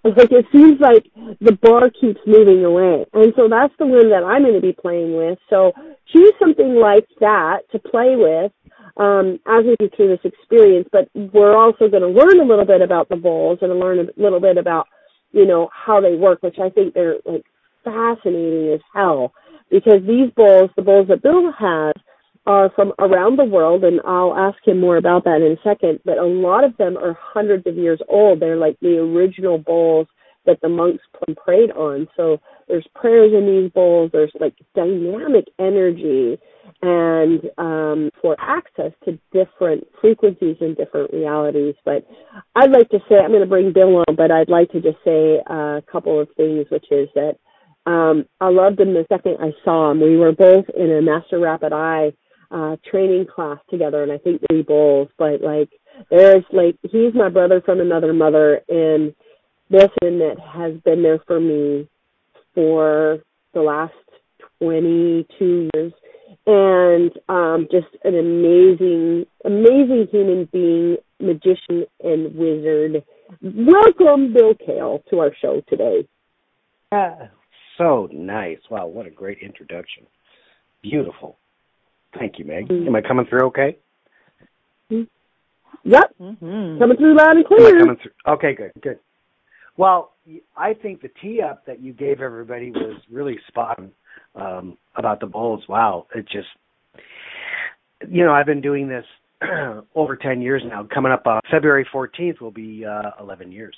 like 0.04 0.32
it 0.32 0.46
seems 0.52 0.80
like 0.80 1.06
the 1.40 1.52
bar 1.62 1.90
keeps 1.90 2.20
moving 2.26 2.64
away. 2.64 3.06
And 3.12 3.32
so 3.36 3.48
that's 3.48 3.74
the 3.78 3.86
one 3.86 4.10
that 4.10 4.24
I'm 4.24 4.42
going 4.42 4.54
to 4.54 4.60
be 4.60 4.72
playing 4.72 5.16
with. 5.16 5.38
So 5.50 5.72
choose 6.12 6.32
something 6.38 6.76
like 6.76 7.06
that 7.20 7.60
to 7.72 7.78
play 7.78 8.16
with. 8.16 8.52
um, 8.96 9.38
as 9.46 9.64
we 9.64 9.76
go 9.78 9.88
through 9.96 10.08
this 10.16 10.24
experience. 10.32 10.88
But 10.92 11.08
we're 11.14 11.56
also 11.56 11.88
going 11.88 12.02
to 12.02 12.08
learn 12.08 12.40
a 12.40 12.44
little 12.44 12.64
bit 12.64 12.82
about 12.82 13.08
the 13.08 13.16
bowls 13.16 13.58
and 13.62 13.78
learn 13.78 14.00
a 14.00 14.20
little 14.20 14.40
bit 14.40 14.58
about, 14.58 14.88
you 15.32 15.46
know, 15.46 15.68
how 15.72 16.00
they 16.00 16.16
work, 16.16 16.42
which 16.42 16.58
I 16.60 16.70
think 16.70 16.94
they're 16.94 17.16
like 17.24 17.44
fascinating 17.84 18.72
as 18.74 18.80
hell. 18.94 19.32
Because 19.70 20.00
these 20.06 20.30
bowls, 20.36 20.70
the 20.76 20.82
bowls 20.82 21.08
that 21.08 21.22
Bill 21.22 21.52
has, 21.58 21.94
are 22.46 22.70
from 22.74 22.92
around 22.98 23.38
the 23.38 23.44
world, 23.44 23.84
and 23.84 24.00
I'll 24.06 24.36
ask 24.36 24.58
him 24.66 24.80
more 24.80 24.96
about 24.96 25.24
that 25.24 25.42
in 25.42 25.52
a 25.52 25.62
second. 25.68 26.00
But 26.04 26.18
a 26.18 26.24
lot 26.24 26.64
of 26.64 26.76
them 26.76 26.96
are 26.96 27.18
hundreds 27.20 27.66
of 27.66 27.76
years 27.76 28.00
old. 28.08 28.40
They're 28.40 28.56
like 28.56 28.78
the 28.80 28.98
original 28.98 29.58
bowls 29.58 30.06
that 30.46 30.60
the 30.62 30.68
monks 30.68 31.02
prayed 31.44 31.72
on. 31.72 32.06
So 32.16 32.38
there's 32.68 32.86
prayers 32.94 33.32
in 33.36 33.46
these 33.46 33.72
bowls. 33.72 34.10
There's 34.12 34.32
like 34.40 34.54
dynamic 34.74 35.46
energy 35.58 36.38
and 36.82 37.40
um, 37.58 38.10
for 38.20 38.36
access 38.38 38.92
to 39.04 39.18
different 39.32 39.84
frequencies 40.00 40.56
and 40.60 40.76
different 40.76 41.12
realities. 41.12 41.74
But 41.84 42.06
I'd 42.54 42.70
like 42.70 42.88
to 42.90 42.98
say 43.08 43.16
I'm 43.16 43.30
going 43.30 43.40
to 43.40 43.46
bring 43.46 43.72
Bill 43.72 43.96
on, 43.96 44.16
but 44.16 44.30
I'd 44.30 44.48
like 44.48 44.70
to 44.70 44.80
just 44.80 44.98
say 45.04 45.40
a 45.46 45.82
couple 45.90 46.20
of 46.20 46.28
things, 46.36 46.66
which 46.70 46.86
is 46.90 47.08
that 47.14 47.38
um, 47.86 48.26
I 48.40 48.48
loved 48.50 48.80
him 48.80 48.94
the 48.94 49.06
second 49.08 49.36
I 49.40 49.52
saw 49.64 49.90
him. 49.90 50.00
We 50.00 50.16
were 50.16 50.32
both 50.32 50.66
in 50.76 50.90
a 50.92 51.02
Master 51.02 51.38
Rapid 51.38 51.72
Eye 51.72 52.12
uh 52.50 52.76
training 52.90 53.26
class 53.26 53.58
together 53.70 54.02
and 54.02 54.12
I 54.12 54.18
think 54.18 54.42
three 54.48 54.62
bowls, 54.62 55.08
but 55.18 55.40
like 55.40 55.70
there's 56.10 56.44
like 56.52 56.76
he's 56.82 57.14
my 57.14 57.28
brother 57.28 57.60
from 57.60 57.80
another 57.80 58.12
mother 58.12 58.60
and 58.68 59.14
this 59.70 59.90
and 60.02 60.20
that 60.20 60.36
has 60.38 60.74
been 60.84 61.02
there 61.02 61.18
for 61.26 61.40
me 61.40 61.88
for 62.54 63.18
the 63.52 63.60
last 63.60 63.94
22 64.60 65.68
years 65.74 65.92
and 66.46 67.10
um 67.28 67.66
just 67.70 67.88
an 68.04 68.16
amazing 68.16 69.26
amazing 69.44 70.06
human 70.10 70.48
being 70.52 70.96
magician 71.18 71.86
and 72.02 72.34
wizard. 72.34 73.02
Welcome 73.42 74.32
bill 74.32 74.54
kale 74.54 75.02
to 75.10 75.18
our 75.20 75.32
show 75.40 75.62
today. 75.68 76.06
Uh, 76.92 77.26
so 77.78 78.08
nice. 78.12 78.58
Wow 78.70 78.86
what 78.86 79.06
a 79.06 79.10
great 79.10 79.38
introduction. 79.42 80.06
Beautiful 80.82 81.38
Thank 82.18 82.38
you, 82.38 82.44
Meg. 82.44 82.68
Mm-hmm. 82.68 82.88
Am 82.88 82.96
I 82.96 83.00
coming 83.00 83.26
through 83.26 83.46
okay? 83.46 83.76
Mm-hmm. 84.90 85.02
Yep. 85.88 86.14
Mm-hmm. 86.20 86.78
Coming 86.78 86.96
through 86.96 87.16
loud 87.16 87.36
and 87.36 87.46
clear. 87.46 87.78
coming 87.78 87.96
through? 88.02 88.34
Okay, 88.34 88.54
good, 88.54 88.72
good. 88.82 88.98
Well, 89.76 90.12
I 90.56 90.74
think 90.74 91.02
the 91.02 91.10
tee 91.20 91.40
up 91.42 91.66
that 91.66 91.80
you 91.80 91.92
gave 91.92 92.20
everybody 92.20 92.70
was 92.70 93.00
really 93.10 93.36
spot 93.48 93.78
on 93.78 93.92
um, 94.34 94.78
about 94.96 95.20
the 95.20 95.26
bowls. 95.26 95.62
Wow, 95.68 96.06
it 96.14 96.26
just, 96.28 96.48
you 98.08 98.24
know, 98.24 98.32
I've 98.32 98.46
been 98.46 98.60
doing 98.60 98.88
this 98.88 99.04
over 99.94 100.16
10 100.16 100.40
years 100.40 100.62
now. 100.66 100.86
Coming 100.92 101.12
up 101.12 101.22
uh, 101.26 101.40
February 101.50 101.86
14th 101.94 102.40
will 102.40 102.50
be 102.50 102.84
uh, 102.84 103.10
11 103.20 103.52
years. 103.52 103.76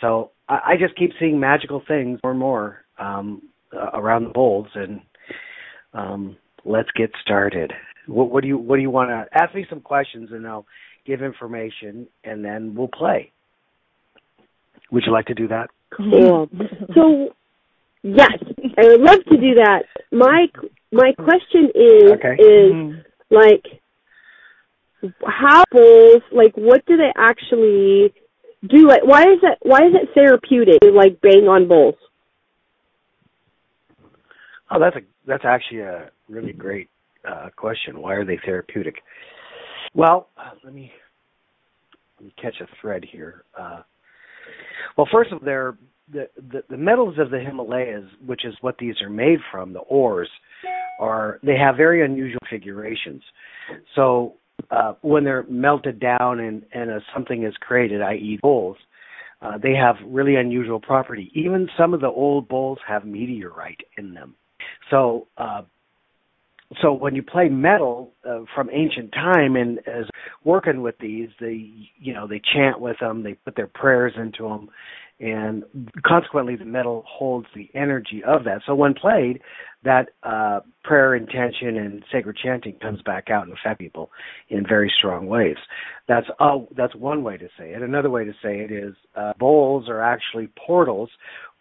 So 0.00 0.30
I, 0.48 0.60
I 0.68 0.76
just 0.78 0.96
keep 0.96 1.10
seeing 1.18 1.38
magical 1.38 1.82
things 1.86 2.18
more 2.22 2.30
and 2.30 2.40
more 2.40 2.84
um, 2.98 3.42
uh, 3.72 3.90
around 3.94 4.24
the 4.24 4.30
bowls, 4.30 4.68
and 4.74 5.00
um, 5.92 6.36
let's 6.64 6.90
get 6.96 7.10
started. 7.22 7.72
What, 8.06 8.30
what 8.30 8.42
do 8.42 8.48
you 8.48 8.58
What 8.58 8.76
do 8.76 8.82
you 8.82 8.90
want 8.90 9.10
to 9.10 9.26
ask 9.38 9.54
me 9.54 9.66
some 9.68 9.80
questions, 9.80 10.30
and 10.32 10.46
I'll 10.46 10.66
give 11.06 11.22
information, 11.22 12.06
and 12.24 12.44
then 12.44 12.74
we'll 12.74 12.88
play. 12.88 13.32
Would 14.90 15.04
you 15.06 15.12
like 15.12 15.26
to 15.26 15.34
do 15.34 15.48
that? 15.48 15.68
Cool. 15.96 16.48
so, 16.94 17.34
yes, 18.02 18.30
I 18.78 18.86
would 18.86 19.00
love 19.00 19.24
to 19.30 19.36
do 19.36 19.54
that. 19.54 19.84
My 20.12 20.46
my 20.92 21.12
question 21.12 21.70
is 21.74 22.12
okay. 22.12 22.34
is 22.34 22.72
mm-hmm. 22.72 23.00
like 23.30 23.80
how 25.24 25.64
bulls 25.70 26.22
like 26.32 26.52
what 26.56 26.84
do 26.86 26.96
they 26.96 27.12
actually 27.16 28.12
do? 28.68 28.88
Like 28.88 29.04
why 29.04 29.22
is 29.22 29.40
that 29.42 29.58
why 29.62 29.78
is 29.86 29.94
it 29.94 30.10
therapeutic 30.14 30.80
to 30.80 30.90
like 30.90 31.20
bang 31.20 31.46
on 31.48 31.68
bulls? 31.68 31.94
Oh, 34.70 34.78
that's 34.78 34.96
a 34.96 35.00
that's 35.26 35.44
actually 35.44 35.80
a 35.80 36.10
really 36.30 36.52
great 36.52 36.88
uh, 37.28 37.48
question. 37.56 38.00
Why 38.00 38.14
are 38.14 38.24
they 38.24 38.38
therapeutic? 38.44 38.96
Well, 39.94 40.28
uh, 40.36 40.52
let 40.64 40.72
me 40.72 40.92
let 42.18 42.26
me 42.26 42.34
catch 42.40 42.60
a 42.60 42.66
thread 42.80 43.04
here. 43.10 43.44
Uh, 43.58 43.82
well, 44.96 45.08
first 45.10 45.32
of 45.32 45.38
all, 45.38 45.44
they're 45.44 45.76
the, 46.12 46.28
the 46.50 46.62
the 46.70 46.76
metals 46.76 47.16
of 47.18 47.30
the 47.30 47.40
Himalayas, 47.40 48.04
which 48.24 48.44
is 48.44 48.54
what 48.60 48.78
these 48.78 49.00
are 49.02 49.10
made 49.10 49.38
from, 49.50 49.72
the 49.72 49.80
ores, 49.80 50.28
are 51.00 51.40
they 51.42 51.56
have 51.56 51.76
very 51.76 52.04
unusual 52.04 52.40
configurations. 52.48 53.22
So 53.94 54.34
uh, 54.70 54.94
when 55.02 55.24
they're 55.24 55.44
melted 55.48 56.00
down 56.00 56.40
and 56.40 56.62
and 56.72 56.90
uh, 56.90 57.00
something 57.14 57.44
is 57.44 57.54
created, 57.60 58.02
i.e., 58.02 58.38
bowls, 58.42 58.76
uh, 59.42 59.58
they 59.58 59.74
have 59.74 59.96
really 60.06 60.36
unusual 60.36 60.80
property. 60.80 61.30
Even 61.34 61.68
some 61.78 61.94
of 61.94 62.00
the 62.00 62.08
old 62.08 62.48
bowls 62.48 62.78
have 62.86 63.04
meteorite 63.04 63.80
in 63.96 64.14
them. 64.14 64.34
So 64.90 65.26
uh, 65.38 65.62
so 66.80 66.92
when 66.92 67.14
you 67.14 67.22
play 67.22 67.48
metal 67.48 68.12
uh, 68.28 68.40
from 68.54 68.70
ancient 68.70 69.12
time 69.12 69.56
and 69.56 69.78
as 69.86 70.06
working 70.44 70.82
with 70.82 70.96
these 70.98 71.28
they 71.40 71.70
you 71.98 72.14
know 72.14 72.26
they 72.26 72.40
chant 72.54 72.80
with 72.80 72.96
them 73.00 73.22
they 73.22 73.34
put 73.34 73.56
their 73.56 73.66
prayers 73.66 74.12
into 74.16 74.44
them 74.44 74.68
and 75.20 75.64
consequently 76.04 76.56
the 76.56 76.64
metal 76.64 77.04
holds 77.06 77.46
the 77.54 77.68
energy 77.74 78.22
of 78.26 78.44
that. 78.44 78.62
So 78.66 78.74
when 78.74 78.94
played 78.94 79.40
that 79.82 80.10
uh 80.22 80.60
prayer 80.84 81.14
intention 81.14 81.76
and 81.76 82.02
sacred 82.12 82.36
chanting 82.42 82.74
comes 82.80 83.00
back 83.02 83.30
out 83.30 83.46
and 83.46 83.52
affect 83.52 83.78
people 83.78 84.10
in 84.48 84.66
very 84.66 84.92
strong 84.98 85.26
ways. 85.26 85.56
That's 86.08 86.26
oh 86.38 86.68
that's 86.76 86.94
one 86.94 87.22
way 87.22 87.36
to 87.36 87.48
say 87.58 87.72
it. 87.72 87.82
Another 87.82 88.10
way 88.10 88.24
to 88.24 88.32
say 88.42 88.60
it 88.60 88.72
is 88.72 88.94
uh 89.16 89.32
bowls 89.38 89.88
are 89.88 90.02
actually 90.02 90.48
portals 90.66 91.10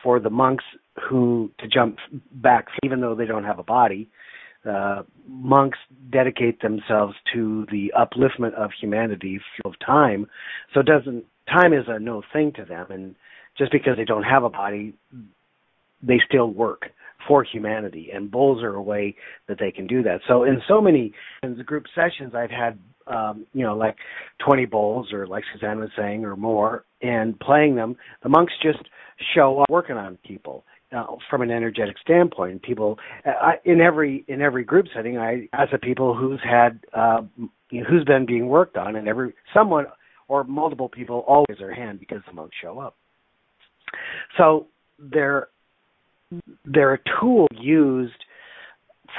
for 0.01 0.19
the 0.19 0.29
monks 0.29 0.63
who 1.09 1.51
to 1.59 1.67
jump 1.67 1.97
back 2.31 2.67
even 2.83 3.01
though 3.01 3.15
they 3.15 3.25
don't 3.25 3.43
have 3.45 3.59
a 3.59 3.63
body 3.63 4.09
uh, 4.65 5.03
monks 5.27 5.77
dedicate 6.11 6.61
themselves 6.61 7.15
to 7.33 7.65
the 7.71 7.93
upliftment 7.97 8.53
of 8.55 8.71
humanity 8.79 9.39
of 9.65 9.73
time. 9.85 10.27
So 10.73 10.81
doesn't 10.81 11.25
time 11.47 11.73
is 11.73 11.85
a 11.87 11.99
no 11.99 12.21
thing 12.33 12.51
to 12.55 12.65
them, 12.65 12.87
and 12.89 13.15
just 13.57 13.71
because 13.71 13.97
they 13.97 14.05
don't 14.05 14.23
have 14.23 14.43
a 14.43 14.49
body, 14.49 14.93
they 16.01 16.19
still 16.27 16.47
work 16.47 16.87
for 17.27 17.43
humanity. 17.43 18.09
And 18.13 18.31
bowls 18.31 18.63
are 18.63 18.75
a 18.75 18.81
way 18.81 19.15
that 19.47 19.59
they 19.59 19.71
can 19.71 19.87
do 19.87 20.03
that. 20.03 20.21
So 20.27 20.43
in 20.43 20.61
so 20.67 20.81
many 20.81 21.13
in 21.43 21.57
the 21.57 21.63
group 21.63 21.85
sessions, 21.93 22.33
I've 22.35 22.51
had 22.51 22.79
um, 23.07 23.45
you 23.53 23.63
know 23.63 23.75
like 23.75 23.95
20 24.45 24.65
bowls, 24.65 25.13
or 25.13 25.25
like 25.25 25.43
Suzanne 25.53 25.79
was 25.79 25.89
saying, 25.97 26.25
or 26.25 26.35
more, 26.35 26.85
and 27.01 27.39
playing 27.39 27.75
them. 27.75 27.95
The 28.23 28.29
monks 28.29 28.53
just 28.61 28.79
show 29.35 29.61
up 29.61 29.69
working 29.69 29.97
on 29.97 30.17
people 30.25 30.63
uh, 30.95 31.05
from 31.29 31.41
an 31.41 31.51
energetic 31.51 31.97
standpoint. 31.99 32.61
People 32.61 32.97
uh, 33.25 33.53
in 33.65 33.81
every 33.81 34.25
in 34.27 34.41
every 34.41 34.63
group 34.63 34.87
setting, 34.93 35.17
I 35.17 35.47
ask 35.53 35.71
the 35.71 35.77
people 35.77 36.15
who's 36.15 36.39
had 36.43 36.79
uh, 36.93 37.21
you 37.69 37.81
know, 37.81 37.89
who's 37.89 38.03
been 38.03 38.25
being 38.25 38.47
worked 38.47 38.77
on, 38.77 38.95
and 38.95 39.07
every 39.07 39.33
someone 39.53 39.85
or 40.27 40.43
multiple 40.43 40.89
people 40.89 41.23
always 41.27 41.57
their 41.57 41.73
hand 41.73 41.99
because 41.99 42.21
the 42.27 42.33
monks 42.33 42.55
show 42.61 42.79
up. 42.79 42.95
So 44.37 44.67
they're 44.97 45.47
they're 46.65 46.93
a 46.93 46.99
tool 47.19 47.47
used 47.51 48.13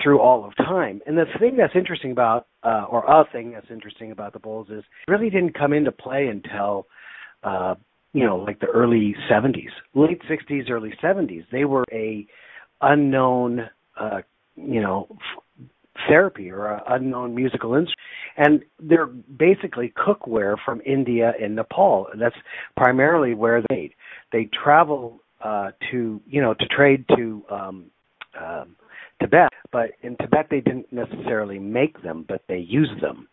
through 0.03 0.21
all 0.21 0.45
of 0.45 0.57
time. 0.57 1.01
And 1.07 1.17
the 1.17 1.25
thing 1.39 1.57
that's 1.57 1.75
interesting 1.75 2.13
about, 2.13 2.47
uh, 2.63 2.87
or 2.89 3.05
a 3.05 3.25
thing 3.33 3.51
that's 3.53 3.67
interesting 3.71 4.13
about 4.13 4.33
the 4.33 4.39
bowls 4.39 4.69
is, 4.71 4.85
really 5.09 5.31
didn't 5.31 5.59
come 5.59 5.73
into 5.73 5.91
play 5.91 6.29
until 6.29 6.87
uh, 7.43 7.75
you 8.13 8.25
know, 8.25 8.37
like 8.37 8.61
the 8.61 8.67
early 8.67 9.15
70s, 9.31 9.71
late 9.95 10.21
60s, 10.29 10.71
early 10.71 10.93
70s. 11.03 11.45
They 11.53 11.65
were 11.65 11.85
a 11.93 12.27
unknown, 12.81 13.69
uh, 13.99 14.23
you 14.57 14.81
know, 14.81 15.07
f- 15.11 15.67
therapy 16.09 16.51
or 16.51 16.67
a 16.67 16.83
unknown 16.89 17.35
musical 17.35 17.75
instrument. 17.75 17.97
And 18.37 18.63
they're 18.81 19.07
basically 19.07 19.93
cookware 19.97 20.57
from 20.65 20.81
India 20.87 21.33
and 21.41 21.55
Nepal. 21.55 22.09
That's 22.19 22.37
primarily 22.77 23.35
where 23.35 23.63
they 23.69 23.77
made. 23.77 23.93
They 24.33 24.49
travel 24.63 25.21
uh, 25.43 25.71
to, 25.91 26.21
you 26.27 26.41
know, 26.41 26.55
to 26.55 26.67
trade 26.67 27.05
to 27.17 27.45
um, 27.51 27.85
um, 28.41 28.77
Tibet, 29.21 29.51
but 29.73 29.91
in 30.03 30.17
Tibet 30.17 30.47
they 30.51 30.61
didn't 30.61 30.93
necessarily 30.93 31.59
make 31.59 32.03
them, 32.03 32.25
but 32.27 32.43
they 32.49 32.59
used 32.59 33.03
them. 33.03 33.29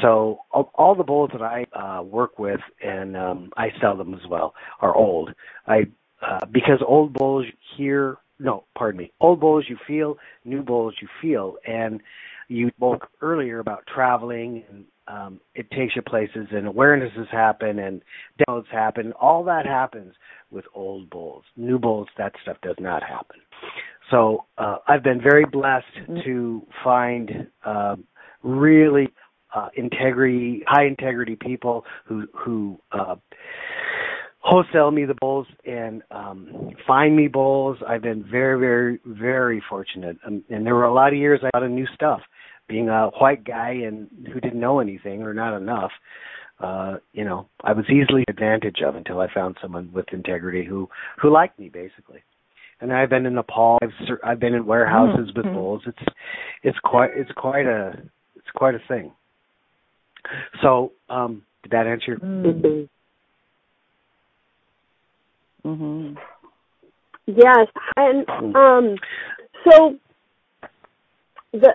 So 0.00 0.40
all, 0.50 0.70
all 0.74 0.94
the 0.94 1.04
bowls 1.04 1.30
that 1.32 1.42
I 1.42 1.64
uh, 1.72 2.02
work 2.02 2.38
with 2.38 2.60
and 2.82 3.16
um, 3.16 3.50
I 3.56 3.68
sell 3.80 3.96
them 3.96 4.14
as 4.14 4.26
well 4.28 4.54
are 4.80 4.94
old. 4.94 5.30
I 5.66 5.86
uh, 6.20 6.44
because 6.46 6.80
old 6.86 7.12
bowls 7.12 7.46
here, 7.76 8.16
no, 8.40 8.64
pardon 8.76 8.98
me, 8.98 9.12
old 9.20 9.40
bowls 9.40 9.66
you 9.68 9.76
feel, 9.86 10.18
new 10.44 10.62
bowls 10.62 10.94
you 11.00 11.08
feel, 11.22 11.56
and 11.66 12.00
you 12.48 12.70
spoke 12.76 13.08
earlier 13.20 13.60
about 13.60 13.86
traveling 13.86 14.64
and 14.70 14.84
um, 15.06 15.40
it 15.54 15.70
takes 15.70 15.96
you 15.96 16.02
places 16.02 16.48
and 16.50 16.66
awarenesses 16.66 17.28
happen 17.30 17.78
and 17.78 18.02
downloads 18.40 18.68
happen. 18.70 19.12
All 19.12 19.42
that 19.44 19.64
happens 19.64 20.14
with 20.50 20.64
old 20.74 21.08
bowls. 21.08 21.44
New 21.56 21.78
bowls, 21.78 22.08
that 22.18 22.32
stuff 22.42 22.58
does 22.62 22.76
not 22.78 23.02
happen. 23.02 23.36
So 24.10 24.44
uh, 24.58 24.76
I've 24.86 25.02
been 25.02 25.20
very 25.20 25.44
blessed 25.44 25.86
mm-hmm. 26.02 26.20
to 26.24 26.66
find 26.84 27.48
um, 27.64 28.04
really 28.42 29.08
uh, 29.54 29.68
integrity, 29.76 30.62
high 30.66 30.86
integrity 30.86 31.36
people 31.36 31.84
who 32.06 32.26
who 32.34 32.78
uh, 32.92 33.16
wholesale 34.40 34.90
me 34.90 35.04
the 35.04 35.14
bowls 35.20 35.46
and 35.66 36.02
um, 36.10 36.70
find 36.86 37.16
me 37.16 37.28
bowls. 37.28 37.78
I've 37.86 38.02
been 38.02 38.24
very, 38.24 38.58
very, 38.58 39.00
very 39.04 39.62
fortunate, 39.68 40.16
um, 40.26 40.44
and 40.48 40.64
there 40.64 40.74
were 40.74 40.84
a 40.84 40.94
lot 40.94 41.12
of 41.12 41.18
years 41.18 41.40
I 41.42 41.50
got 41.52 41.64
a 41.64 41.68
new 41.68 41.86
stuff. 41.94 42.20
Being 42.68 42.90
a 42.90 43.08
white 43.18 43.44
guy 43.44 43.70
and 43.70 44.08
who 44.30 44.40
didn't 44.40 44.60
know 44.60 44.80
anything 44.80 45.22
or 45.22 45.32
not 45.32 45.56
enough, 45.56 45.90
uh, 46.60 46.96
you 47.12 47.24
know, 47.24 47.48
I 47.62 47.72
was 47.72 47.86
easily 47.88 48.24
advantage 48.28 48.82
of 48.86 48.96
until 48.96 49.20
I 49.20 49.32
found 49.32 49.56
someone 49.62 49.90
with 49.92 50.06
integrity 50.12 50.64
who 50.64 50.88
who 51.20 51.32
liked 51.32 51.58
me 51.58 51.68
basically. 51.68 52.22
And 52.80 52.92
I've 52.92 53.10
been 53.10 53.26
in 53.26 53.34
Nepal. 53.34 53.78
I've 53.82 54.18
I've 54.24 54.40
been 54.40 54.54
in 54.54 54.66
warehouses 54.66 55.30
mm-hmm. 55.30 55.48
with 55.48 55.54
bowls. 55.54 55.82
It's 55.86 56.14
it's 56.62 56.78
quite 56.84 57.10
it's 57.14 57.30
quite 57.36 57.66
a 57.66 57.92
it's 58.36 58.50
quite 58.54 58.74
a 58.74 58.80
thing. 58.86 59.12
So, 60.62 60.92
um, 61.08 61.42
did 61.62 61.72
that 61.72 61.86
answer? 61.86 62.12
Your- 62.12 62.18
mm-hmm. 62.18 62.84
Mhm. 65.68 66.16
Yes, 67.26 67.68
and 67.96 68.26
mm. 68.26 68.56
um, 68.56 68.96
so 69.68 69.96
the 71.52 71.74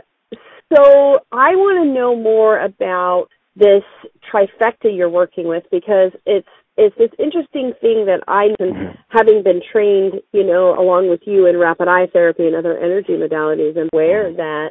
so 0.74 1.20
I 1.32 1.56
want 1.56 1.86
to 1.86 1.94
know 1.94 2.16
more 2.16 2.60
about 2.60 3.28
this 3.56 3.84
trifecta 4.32 4.96
you're 4.96 5.10
working 5.10 5.48
with 5.48 5.64
because 5.70 6.12
it's 6.26 6.48
it's 6.76 6.98
this 6.98 7.12
interesting 7.20 7.74
thing 7.82 8.06
that 8.08 8.22
I, 8.28 8.48
mm-hmm. 8.60 8.98
having 9.10 9.44
been 9.44 9.62
trained, 9.72 10.22
you 10.32 10.44
know, 10.44 10.74
along 10.74 11.08
with 11.08 11.22
you 11.26 11.46
in 11.46 11.58
rapid 11.58 11.88
eye 11.88 12.08
therapy 12.12 12.48
and 12.48 12.56
other 12.56 12.76
energy 12.78 13.14
modalities, 13.14 13.78
and 13.78 13.90
aware 13.94 14.30
mm-hmm. 14.30 14.38
that 14.38 14.70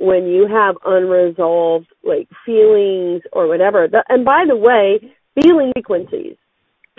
when 0.00 0.26
you 0.26 0.48
have 0.48 0.76
unresolved 0.84 1.86
like 2.02 2.28
feelings 2.44 3.22
or 3.32 3.46
whatever, 3.46 3.86
the, 3.86 4.02
and 4.08 4.24
by 4.24 4.44
the 4.48 4.56
way, 4.56 4.98
feeling 5.40 5.72
frequencies 5.74 6.36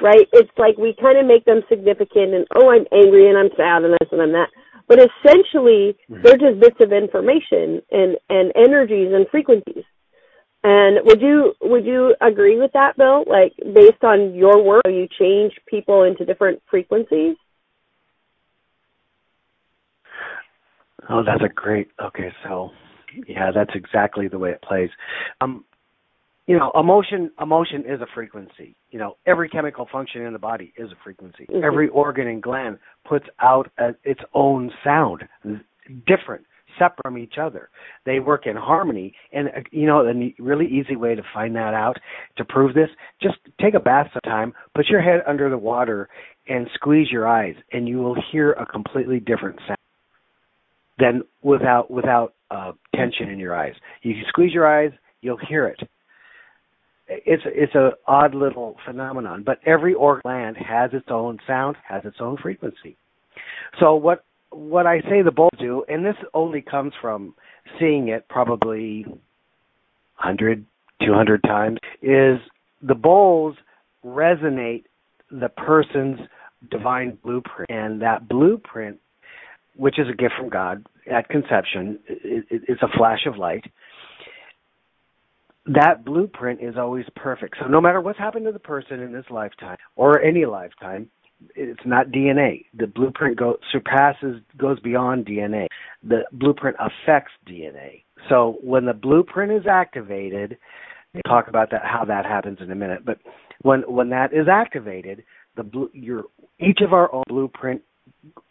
right? 0.02 0.28
It's 0.34 0.52
like 0.58 0.78
we 0.78 0.96
kind 1.00 1.18
of 1.18 1.26
make 1.26 1.46
them 1.46 1.62
significant 1.70 2.34
and, 2.34 2.48
oh, 2.56 2.70
I'm 2.70 2.86
angry 2.92 3.30
and 3.30 3.38
I'm 3.38 3.52
sad 3.56 3.84
and 3.84 3.94
this 3.94 4.10
and 4.12 4.22
I'm 4.22 4.32
that. 4.34 4.50
But 4.88 5.00
essentially, 5.00 5.96
they're 6.10 6.38
just 6.38 6.60
bits 6.60 6.78
of 6.82 6.92
information 6.92 7.82
and, 7.92 8.18
and 8.30 8.52
energies 8.56 9.14
and 9.14 9.26
frequencies. 9.30 9.86
And 10.64 11.00
would 11.06 11.22
you 11.22 11.54
would 11.62 11.86
you 11.86 12.16
agree 12.22 12.60
with 12.60 12.72
that, 12.74 12.98
Bill? 12.98 13.24
Like 13.26 13.54
based 13.74 14.04
on 14.04 14.36
your 14.36 14.62
work, 14.62 14.84
you 14.86 15.08
change 15.20 15.54
people 15.68 16.04
into 16.04 16.26
different 16.26 16.62
frequencies? 16.70 17.36
Oh, 21.10 21.24
that's 21.26 21.42
a 21.44 21.52
great. 21.54 21.88
Okay, 22.04 22.32
so 22.44 22.70
yeah, 23.28 23.52
that's 23.54 23.72
exactly 23.76 24.28
the 24.28 24.40
way 24.40 24.52
it 24.52 24.62
plays. 24.62 24.90
Um, 25.42 25.64
you 26.48 26.58
know, 26.58 26.72
emotion 26.76 27.32
emotion 27.40 27.84
is 27.88 28.02
a 28.02 28.08
frequency. 28.14 28.76
You 28.90 29.00
know, 29.00 29.18
every 29.26 29.48
chemical 29.48 29.88
function 29.92 30.24
in 30.24 30.34
the 30.34 30.40
body 30.40 30.74
is 30.78 30.92
a 30.92 30.96
frequency. 31.04 31.46
Mm-hmm. 31.50 31.64
Every 31.64 31.88
organ 31.90 32.28
and 32.28 32.42
gland 32.42 32.80
puts 33.08 33.26
out 33.40 33.72
a, 33.78 33.92
its 34.04 34.22
own 34.34 34.72
sound, 34.84 35.24
different, 36.08 36.46
separate 36.78 37.04
from 37.04 37.18
each 37.18 37.36
other. 37.40 37.70
They 38.06 38.20
work 38.20 38.48
in 38.48 38.56
harmony. 38.56 39.14
And 39.32 39.50
uh, 39.50 39.62
you 39.72 39.86
know, 39.86 40.02
a 40.02 40.34
really 40.40 40.68
easy 40.68 40.96
way 40.96 41.16
to 41.16 41.24
find 41.34 41.56
that 41.56 41.74
out 41.74 41.98
to 42.38 42.46
prove 42.46 42.74
this: 42.74 42.90
just 43.22 43.38
take 43.62 43.76
a 43.76 43.80
bath 43.80 44.08
sometime, 44.14 44.54
put 44.76 44.88
your 44.88 45.02
head 45.02 45.22
under 45.28 45.50
the 45.50 45.58
water, 45.58 46.10
and 46.48 46.68
squeeze 46.74 47.12
your 47.12 47.28
eyes, 47.28 47.56
and 47.72 47.88
you 47.88 48.00
will 48.00 48.18
hear 48.32 48.54
a 48.54 48.66
completely 48.66 49.20
different 49.20 49.60
sound 49.68 49.78
than 51.02 51.24
without 51.42 51.92
without 51.92 52.34
uh, 52.52 52.72
tension 52.96 53.30
in 53.30 53.40
your 53.40 53.56
eyes. 53.56 53.74
You 54.04 54.14
squeeze 54.30 54.54
your 54.54 54.68
eyes, 54.68 54.92
you'll 55.22 55.40
hear 55.50 55.68
it 55.68 55.80
it's 57.26 57.44
it's 57.46 57.76
a 57.76 57.92
odd 58.08 58.34
little 58.34 58.76
phenomenon, 58.86 59.44
but 59.46 59.60
every 59.66 59.94
organ 59.94 60.22
gland 60.24 60.58
has 60.58 60.92
its 60.94 61.08
own 61.10 61.40
sound, 61.46 61.76
has 61.88 62.04
its 62.06 62.18
own 62.20 62.38
frequency. 62.42 62.98
So 63.80 63.96
what 63.96 64.24
what 64.50 64.86
I 64.86 65.02
say 65.02 65.22
the 65.24 65.32
bowls 65.32 65.52
do, 65.60 65.84
and 65.88 66.06
this 66.06 66.16
only 66.34 66.62
comes 66.62 66.94
from 67.02 67.36
seeing 67.80 68.10
it 68.10 68.28
probably 68.30 69.06
100, 69.06 70.66
200 71.06 71.44
times, 71.44 71.78
is 72.02 72.38
the 72.82 72.96
bowls 72.96 73.56
resonate 74.06 74.84
the 75.30 75.50
person's 75.50 76.20
divine 76.70 77.18
blueprint, 77.24 77.70
and 77.70 78.02
that 78.02 78.28
blueprint, 78.28 79.00
which 79.76 80.00
is 80.00 80.08
a 80.10 80.16
gift 80.16 80.34
from 80.38 80.50
God 80.50 80.86
at 81.12 81.30
conception, 81.30 82.00
it, 82.08 82.46
it, 82.50 82.62
it's 82.68 82.82
a 82.82 82.98
flash 82.98 83.26
of 83.26 83.38
light 83.38 83.66
that 85.68 86.04
blueprint 86.06 86.62
is 86.62 86.76
always 86.78 87.06
perfect. 87.16 87.56
So 87.62 87.68
no 87.68 87.80
matter 87.82 88.02
what's 88.02 88.18
happened 88.18 88.46
to 88.46 88.52
the 88.52 88.60
person 88.60 89.00
in 89.00 89.12
this 89.14 89.26
lifetime 89.30 89.78
or 89.96 90.22
any 90.22 90.46
lifetime, 90.46 91.10
it's 91.56 91.82
not 91.86 92.08
DNA. 92.08 92.66
The 92.78 92.88
blueprint 92.88 93.38
go, 93.38 93.58
surpasses, 93.72 94.42
goes 94.58 94.80
beyond 94.80 95.26
DNA. 95.26 95.68
The 96.04 96.24
blueprint 96.32 96.78
affects 96.80 97.32
DNA. 97.48 98.04
So 98.30 98.58
when 98.62 98.86
the 98.86 98.94
blueprint 98.94 99.52
is 99.52 99.68
activated, 99.70 100.58
we'll 101.14 101.22
talk 101.24 101.48
about 101.48 101.72
that 101.72 101.82
how 101.84 102.06
that 102.06 102.26
happens 102.26 102.60
in 102.62 102.72
a 102.72 102.76
minute. 102.76 103.06
But 103.06 103.20
when 103.62 103.82
when 103.82 104.10
that 104.10 104.34
is 104.34 104.48
activated, 104.52 105.24
the 105.56 105.64
blue, 105.64 105.90
your 105.94 106.26
each 106.60 106.80
of 106.86 106.94
our 106.94 107.14
own 107.14 107.24
blueprint 107.28 107.82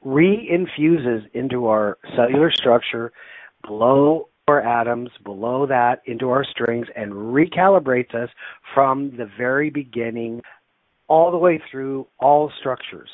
reinfuses 0.05 1.23
into 1.35 1.67
our 1.67 1.99
cellular 2.17 2.51
structure 2.51 3.13
below 3.67 4.29
our 4.49 4.61
atoms 4.61 5.11
below 5.23 5.67
that 5.67 6.03
into 6.07 6.31
our 6.31 6.45
strings 6.45 6.89
and 6.97 7.13
recalibrates 7.13 8.15
us 8.15 8.31
from 8.75 9.17
the 9.17 9.31
very 9.39 9.71
beginning 9.71 10.43
all 11.09 11.31
the 11.31 11.37
way 11.37 11.63
through 11.71 12.07
all 12.19 12.51
structures. 12.59 13.09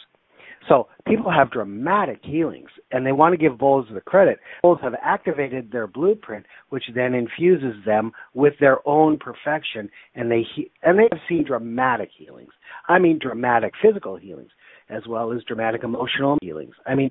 So 0.69 0.89
people 1.07 1.31
have 1.31 1.51
dramatic 1.53 2.21
healings, 2.23 2.71
and 2.91 3.07
they 3.07 3.13
want 3.13 3.33
to 3.35 3.37
give 3.37 3.59
bowls 3.59 3.87
the 3.93 4.01
credit. 4.01 4.41
Bowls 4.63 4.81
have 4.83 4.95
activated 5.01 5.71
their 5.71 5.87
blueprint, 5.87 6.45
which 6.71 6.85
then 6.95 7.15
infuses 7.15 7.77
them 7.85 8.13
with 8.35 8.55
their 8.59 8.79
own 8.89 9.17
perfection, 9.19 9.89
and 10.15 10.31
they 10.31 10.43
he- 10.43 10.73
and 10.83 10.99
they 10.99 11.09
have 11.13 11.21
seen 11.29 11.45
dramatic 11.45 12.11
healings. 12.17 12.53
I 12.89 12.99
mean, 12.99 13.19
dramatic 13.19 13.75
physical 13.81 14.17
healings 14.17 14.51
as 14.89 15.03
well 15.09 15.33
as 15.33 15.43
dramatic 15.45 15.83
emotional 15.85 16.39
healings. 16.43 16.75
I 16.87 16.95
mean, 16.95 17.11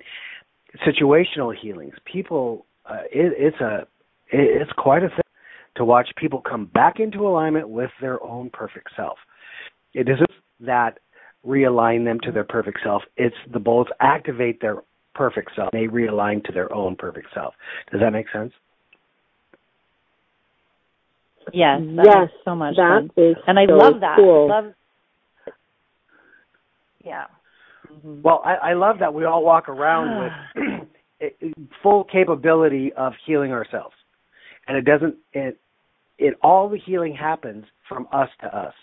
situational 0.88 1.54
healings. 1.56 1.94
People, 2.12 2.66
uh, 2.90 3.04
it, 3.12 3.34
it's 3.38 3.62
a 3.62 3.88
it's 4.32 4.72
quite 4.78 5.04
a 5.04 5.10
thing 5.10 5.20
to 5.76 5.86
watch 5.86 6.08
people 6.18 6.42
come 6.42 6.66
back 6.74 7.00
into 7.00 7.28
alignment 7.28 7.70
with 7.70 7.92
their 8.02 8.22
own 8.24 8.50
perfect 8.52 8.90
self. 8.96 9.18
It 9.94 10.08
isn't 10.10 10.30
that 10.62 11.00
realign 11.46 12.06
them 12.06 12.20
to 12.24 12.32
their 12.32 12.44
perfect 12.44 12.80
self. 12.84 13.04
It's 13.18 13.36
the 13.54 13.60
bowls 13.60 13.88
activate 14.00 14.62
their 14.62 14.78
perfect 15.14 15.52
self. 15.56 15.72
They 15.72 15.88
realign 15.88 16.44
to 16.46 16.52
their 16.52 16.74
own 16.74 16.96
perfect 16.96 17.28
self. 17.34 17.54
Does 17.92 18.02
that 18.02 18.12
make 18.12 18.28
sense? 18.34 18.52
Yes. 21.54 21.82
yes. 22.04 22.30
so 22.44 22.56
much 22.56 22.76
that 22.76 23.10
sense. 23.16 23.38
and 23.46 23.60
I 23.60 23.66
so 23.68 23.74
love 23.74 24.00
that. 24.02 24.16
Cool. 24.18 24.50
I 24.52 24.62
love. 24.62 24.74
Yeah. 27.04 27.26
Mm-hmm. 27.92 28.22
Well, 28.22 28.42
I, 28.46 28.72
I 28.72 28.74
love 28.74 29.00
that 29.00 29.14
we 29.14 29.26
all 29.26 29.44
walk 29.44 29.70
around 29.70 30.32
with 30.58 31.54
full 31.84 32.04
capability 32.04 32.92
of 32.94 33.14
healing 33.26 33.52
ourselves 33.52 33.96
and 34.68 34.78
it 34.78 34.86
doesn't 34.86 35.16
it 35.34 35.60
it 36.18 36.36
all 36.42 36.70
the 36.70 36.78
healing 36.78 37.14
happens 37.14 37.66
from 37.88 38.08
us 38.12 38.30
to 38.42 38.48
us. 38.56 38.74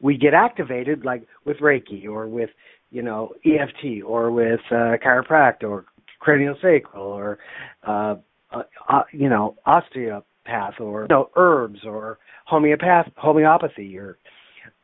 We 0.00 0.16
get 0.16 0.34
activated 0.34 1.04
like 1.04 1.26
with 1.44 1.58
Reiki 1.58 2.06
or 2.06 2.28
with 2.28 2.50
you 2.90 3.02
know 3.02 3.32
EFT 3.44 4.02
or 4.04 4.30
with 4.30 4.60
uh, 4.70 4.96
chiropractic 5.04 5.64
or 5.64 5.86
craniosacral 6.24 6.96
or 6.96 7.38
uh, 7.86 8.16
uh, 8.50 8.62
uh, 8.88 9.02
you 9.12 9.28
know 9.28 9.56
osteopath 9.66 10.80
or 10.80 11.02
you 11.02 11.08
know, 11.10 11.30
herbs 11.36 11.80
or 11.84 12.18
homeopath 12.46 13.10
homeopathy 13.16 13.96
or 13.96 14.18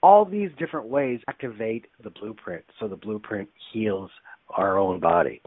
all 0.03 0.25
these 0.25 0.51
different 0.59 0.87
ways 0.89 1.21
activate 1.29 1.87
the 2.03 2.11
blueprint 2.11 2.65
so 2.79 2.89
the 2.89 2.97
blueprint 2.97 3.49
heals 3.73 4.11
our 4.51 4.79
own 4.79 5.01
body. 5.01 5.43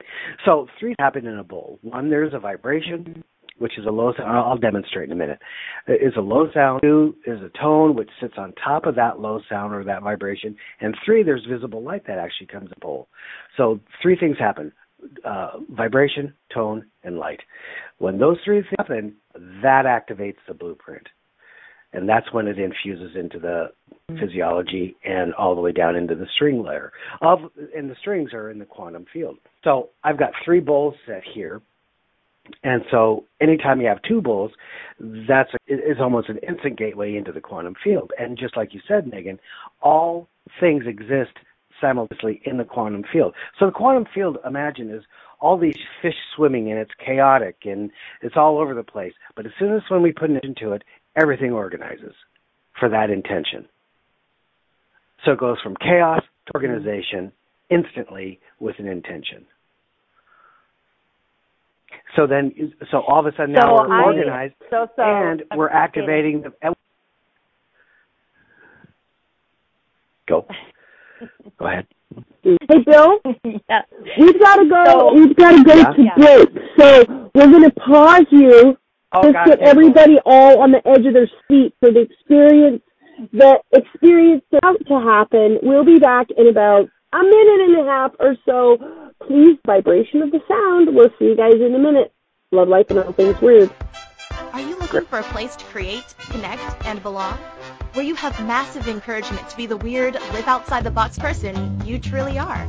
So 0.45 0.67
three 0.79 0.95
happen 0.99 1.25
in 1.25 1.37
a 1.37 1.43
bowl. 1.43 1.79
One, 1.81 2.09
there's 2.09 2.33
a 2.33 2.39
vibration 2.39 3.23
which 3.59 3.77
is 3.77 3.85
a 3.85 3.91
low 3.91 4.13
sound. 4.17 4.29
I'll 4.29 4.57
demonstrate 4.57 5.09
in 5.09 5.11
a 5.11 5.15
minute. 5.15 5.39
Is 5.87 6.13
a 6.17 6.21
low 6.21 6.47
sound. 6.53 6.81
Two 6.81 7.15
is 7.25 7.39
a 7.41 7.51
tone 7.59 7.95
which 7.95 8.09
sits 8.19 8.33
on 8.37 8.53
top 8.53 8.85
of 8.85 8.95
that 8.95 9.19
low 9.19 9.41
sound 9.47 9.73
or 9.73 9.83
that 9.83 10.01
vibration. 10.01 10.55
And 10.81 10.95
three, 11.05 11.23
there's 11.23 11.45
visible 11.49 11.83
light 11.83 12.05
that 12.07 12.17
actually 12.17 12.47
comes 12.47 12.65
in 12.65 12.69
the 12.69 12.81
bowl. 12.81 13.07
So 13.57 13.79
three 14.01 14.17
things 14.17 14.37
happen: 14.39 14.71
uh, 15.23 15.59
vibration, 15.69 16.33
tone, 16.53 16.85
and 17.03 17.17
light. 17.17 17.41
When 17.99 18.17
those 18.17 18.37
three 18.43 18.61
things 18.61 18.73
happen, 18.77 19.15
that 19.61 19.85
activates 19.85 20.37
the 20.47 20.53
blueprint. 20.53 21.07
And 21.93 22.09
that's 22.09 22.33
when 22.33 22.47
it 22.47 22.57
infuses 22.57 23.15
into 23.15 23.37
the 23.37 23.67
Mm-hmm. 24.13 24.25
physiology 24.25 24.95
and 25.05 25.33
all 25.35 25.55
the 25.55 25.61
way 25.61 25.71
down 25.71 25.95
into 25.95 26.15
the 26.15 26.27
string 26.35 26.63
layer. 26.63 26.91
Of 27.21 27.39
and 27.75 27.89
the 27.89 27.95
strings 28.01 28.33
are 28.33 28.51
in 28.51 28.59
the 28.59 28.65
quantum 28.65 29.05
field. 29.13 29.37
So 29.63 29.89
I've 30.03 30.17
got 30.19 30.31
three 30.45 30.59
bowls 30.61 30.95
set 31.07 31.23
here 31.33 31.61
And 32.63 32.83
so 32.91 33.25
anytime 33.41 33.81
you 33.81 33.87
have 33.87 34.01
two 34.07 34.21
bulls, 34.21 34.51
that's 35.27 35.51
is 35.67 35.97
almost 35.99 36.29
an 36.29 36.39
instant 36.47 36.77
gateway 36.77 37.15
into 37.15 37.31
the 37.31 37.41
quantum 37.41 37.75
field. 37.83 38.11
And 38.19 38.37
just 38.37 38.57
like 38.57 38.73
you 38.73 38.81
said, 38.87 39.07
Megan, 39.07 39.39
all 39.81 40.27
things 40.59 40.85
exist 40.87 41.31
simultaneously 41.81 42.41
in 42.45 42.57
the 42.57 42.65
quantum 42.65 43.03
field. 43.11 43.33
So 43.59 43.65
the 43.67 43.71
quantum 43.71 44.05
field, 44.13 44.37
imagine, 44.45 44.89
is 44.91 45.03
all 45.39 45.57
these 45.57 45.77
fish 46.01 46.15
swimming 46.35 46.71
and 46.71 46.79
it's 46.79 46.91
chaotic 47.05 47.57
and 47.65 47.91
it's 48.21 48.37
all 48.37 48.59
over 48.59 48.73
the 48.73 48.83
place. 48.83 49.13
But 49.35 49.45
as 49.45 49.53
soon 49.59 49.75
as 49.75 49.81
when 49.89 50.01
we 50.01 50.11
put 50.11 50.29
an 50.29 50.39
into 50.43 50.73
it, 50.73 50.83
everything 51.21 51.51
organizes 51.51 52.15
for 52.79 52.89
that 52.89 53.09
intention. 53.09 53.67
So 55.25 55.31
it 55.31 55.39
goes 55.39 55.57
from 55.61 55.75
chaos 55.77 56.21
to 56.21 56.53
mm-hmm. 56.53 56.65
organization 56.65 57.31
instantly 57.69 58.39
with 58.59 58.75
an 58.79 58.87
intention. 58.87 59.45
So 62.15 62.27
then, 62.27 62.53
so 62.91 63.01
all 63.07 63.19
of 63.19 63.25
a 63.25 63.35
sudden 63.35 63.53
now 63.53 63.73
we're 63.73 63.91
I, 63.91 64.03
organized 64.03 64.53
so, 64.69 64.87
so, 64.95 65.03
and 65.03 65.43
we're 65.55 65.69
activating 65.69 66.43
the. 66.43 66.75
Go. 70.27 70.45
Go 71.57 71.65
ahead. 71.65 71.87
Hey 72.43 72.83
Bill, 72.85 73.19
yeah. 73.43 73.81
we've 74.19 74.39
got 74.39 74.57
to 74.57 74.69
go. 74.69 74.83
So, 74.85 75.13
we've 75.15 75.35
got 75.35 75.51
to 75.51 75.63
go 75.63 75.75
yeah. 75.97 76.13
to 76.13 76.47
break. 76.47 76.65
So 76.77 77.29
we're 77.33 77.47
going 77.47 77.63
to 77.63 77.71
pause 77.71 78.25
you. 78.29 78.77
Oh, 79.15 79.21
just 79.23 79.33
God, 79.33 79.45
get 79.45 79.59
everybody 79.59 80.17
all 80.25 80.59
on 80.61 80.71
the 80.71 80.85
edge 80.87 81.05
of 81.05 81.13
their 81.13 81.29
seat 81.47 81.73
for 81.79 81.91
the 81.91 82.01
experience. 82.01 82.81
The 83.31 83.59
experience 83.71 84.43
about 84.51 84.85
to 84.87 84.99
happen. 84.99 85.59
We'll 85.61 85.85
be 85.85 85.99
back 85.99 86.27
in 86.35 86.47
about 86.47 86.89
a 87.13 87.23
minute 87.23 87.61
and 87.61 87.79
a 87.81 87.91
half 87.91 88.11
or 88.19 88.35
so. 88.45 88.77
Please, 89.27 89.57
vibration 89.65 90.21
of 90.21 90.31
the 90.31 90.41
sound. 90.47 90.95
We'll 90.95 91.09
see 91.19 91.25
you 91.25 91.35
guys 91.35 91.55
in 91.55 91.75
a 91.75 91.79
minute. 91.79 92.11
Love 92.51 92.67
life 92.67 92.87
and 92.89 92.99
all 92.99 93.11
things 93.13 93.39
weird. 93.41 93.71
Are 94.51 94.61
you 94.61 94.77
looking 94.77 95.05
for 95.05 95.19
a 95.19 95.23
place 95.23 95.55
to 95.55 95.65
create, 95.65 96.13
connect, 96.19 96.85
and 96.85 97.01
belong? 97.01 97.37
Where 97.93 98.05
you 98.05 98.15
have 98.15 98.39
massive 98.45 98.87
encouragement 98.87 99.47
to 99.49 99.57
be 99.57 99.65
the 99.65 99.77
weird, 99.77 100.15
live 100.15 100.47
outside 100.47 100.83
the 100.83 100.91
box 100.91 101.17
person 101.17 101.83
you 101.85 101.99
truly 101.99 102.39
are. 102.39 102.67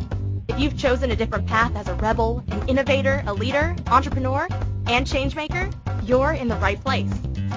If 0.48 0.61
you've 0.61 0.76
chosen 0.76 1.11
a 1.11 1.16
different 1.16 1.46
path 1.46 1.74
as 1.74 1.88
a 1.88 1.94
rebel, 1.94 2.44
an 2.48 2.68
innovator, 2.68 3.22
a 3.26 3.33
leader, 3.33 3.74
entrepreneur, 3.88 4.46
and 4.87 5.07
changemaker, 5.07 5.74
you're 6.07 6.33
in 6.33 6.48
the 6.48 6.57
right 6.57 6.80
place. 6.83 7.12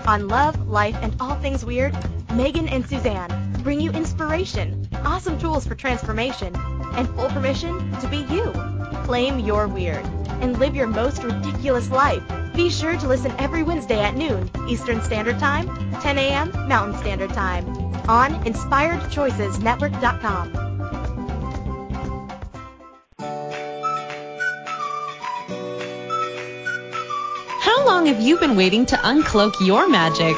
On 0.05 0.27
Love, 0.29 0.67
Life, 0.67 0.95
and 1.01 1.15
All 1.19 1.35
Things 1.35 1.65
Weird, 1.65 1.95
Megan 2.37 2.69
and 2.69 2.87
Suzanne 2.87 3.51
bring 3.63 3.81
you 3.81 3.91
inspiration, 3.91 4.87
awesome 5.03 5.37
tools 5.39 5.65
for 5.65 5.73
transformation, 5.73 6.55
and 6.93 7.09
full 7.09 7.29
permission 7.29 7.91
to 7.99 8.07
be 8.07 8.17
you. 8.31 8.51
Claim 9.05 9.39
your 9.39 9.67
weird 9.67 10.05
and 10.39 10.59
live 10.59 10.75
your 10.75 10.85
most 10.85 11.23
ridiculous 11.23 11.89
life. 11.89 12.21
Be 12.53 12.69
sure 12.69 12.95
to 12.95 13.07
listen 13.07 13.33
every 13.39 13.63
Wednesday 13.63 13.99
at 13.99 14.15
noon 14.15 14.51
Eastern 14.69 15.01
Standard 15.01 15.39
Time, 15.39 15.65
10 16.01 16.19
a.m. 16.19 16.51
Mountain 16.67 16.99
Standard 16.99 17.33
Time 17.33 17.67
on 18.07 18.35
InspiredChoicesNetwork.com. 18.43 20.53
How 27.61 27.83
long 27.83 28.05
have 28.05 28.21
you 28.21 28.37
been 28.37 28.55
waiting 28.55 28.85
to 28.85 28.95
uncloak 28.97 29.53
your 29.65 29.89
magic? 29.89 30.37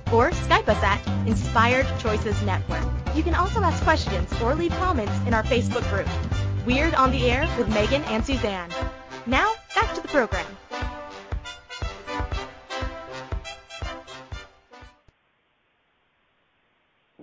or 0.11 0.31
Skype 0.31 0.67
us 0.67 0.83
at 0.83 1.27
Inspired 1.27 1.87
Choices 1.99 2.41
Network. 2.43 2.85
You 3.15 3.23
can 3.23 3.35
also 3.35 3.61
ask 3.61 3.81
questions 3.83 4.29
or 4.41 4.55
leave 4.55 4.71
comments 4.71 5.13
in 5.25 5.33
our 5.33 5.43
Facebook 5.43 5.87
group, 5.89 6.07
Weird 6.65 6.93
on 6.95 7.11
the 7.11 7.29
Air 7.29 7.49
with 7.57 7.69
Megan 7.69 8.03
and 8.03 8.25
Suzanne. 8.25 8.69
Now, 9.25 9.53
back 9.75 9.93
to 9.95 10.01
the 10.01 10.07
program. 10.07 10.45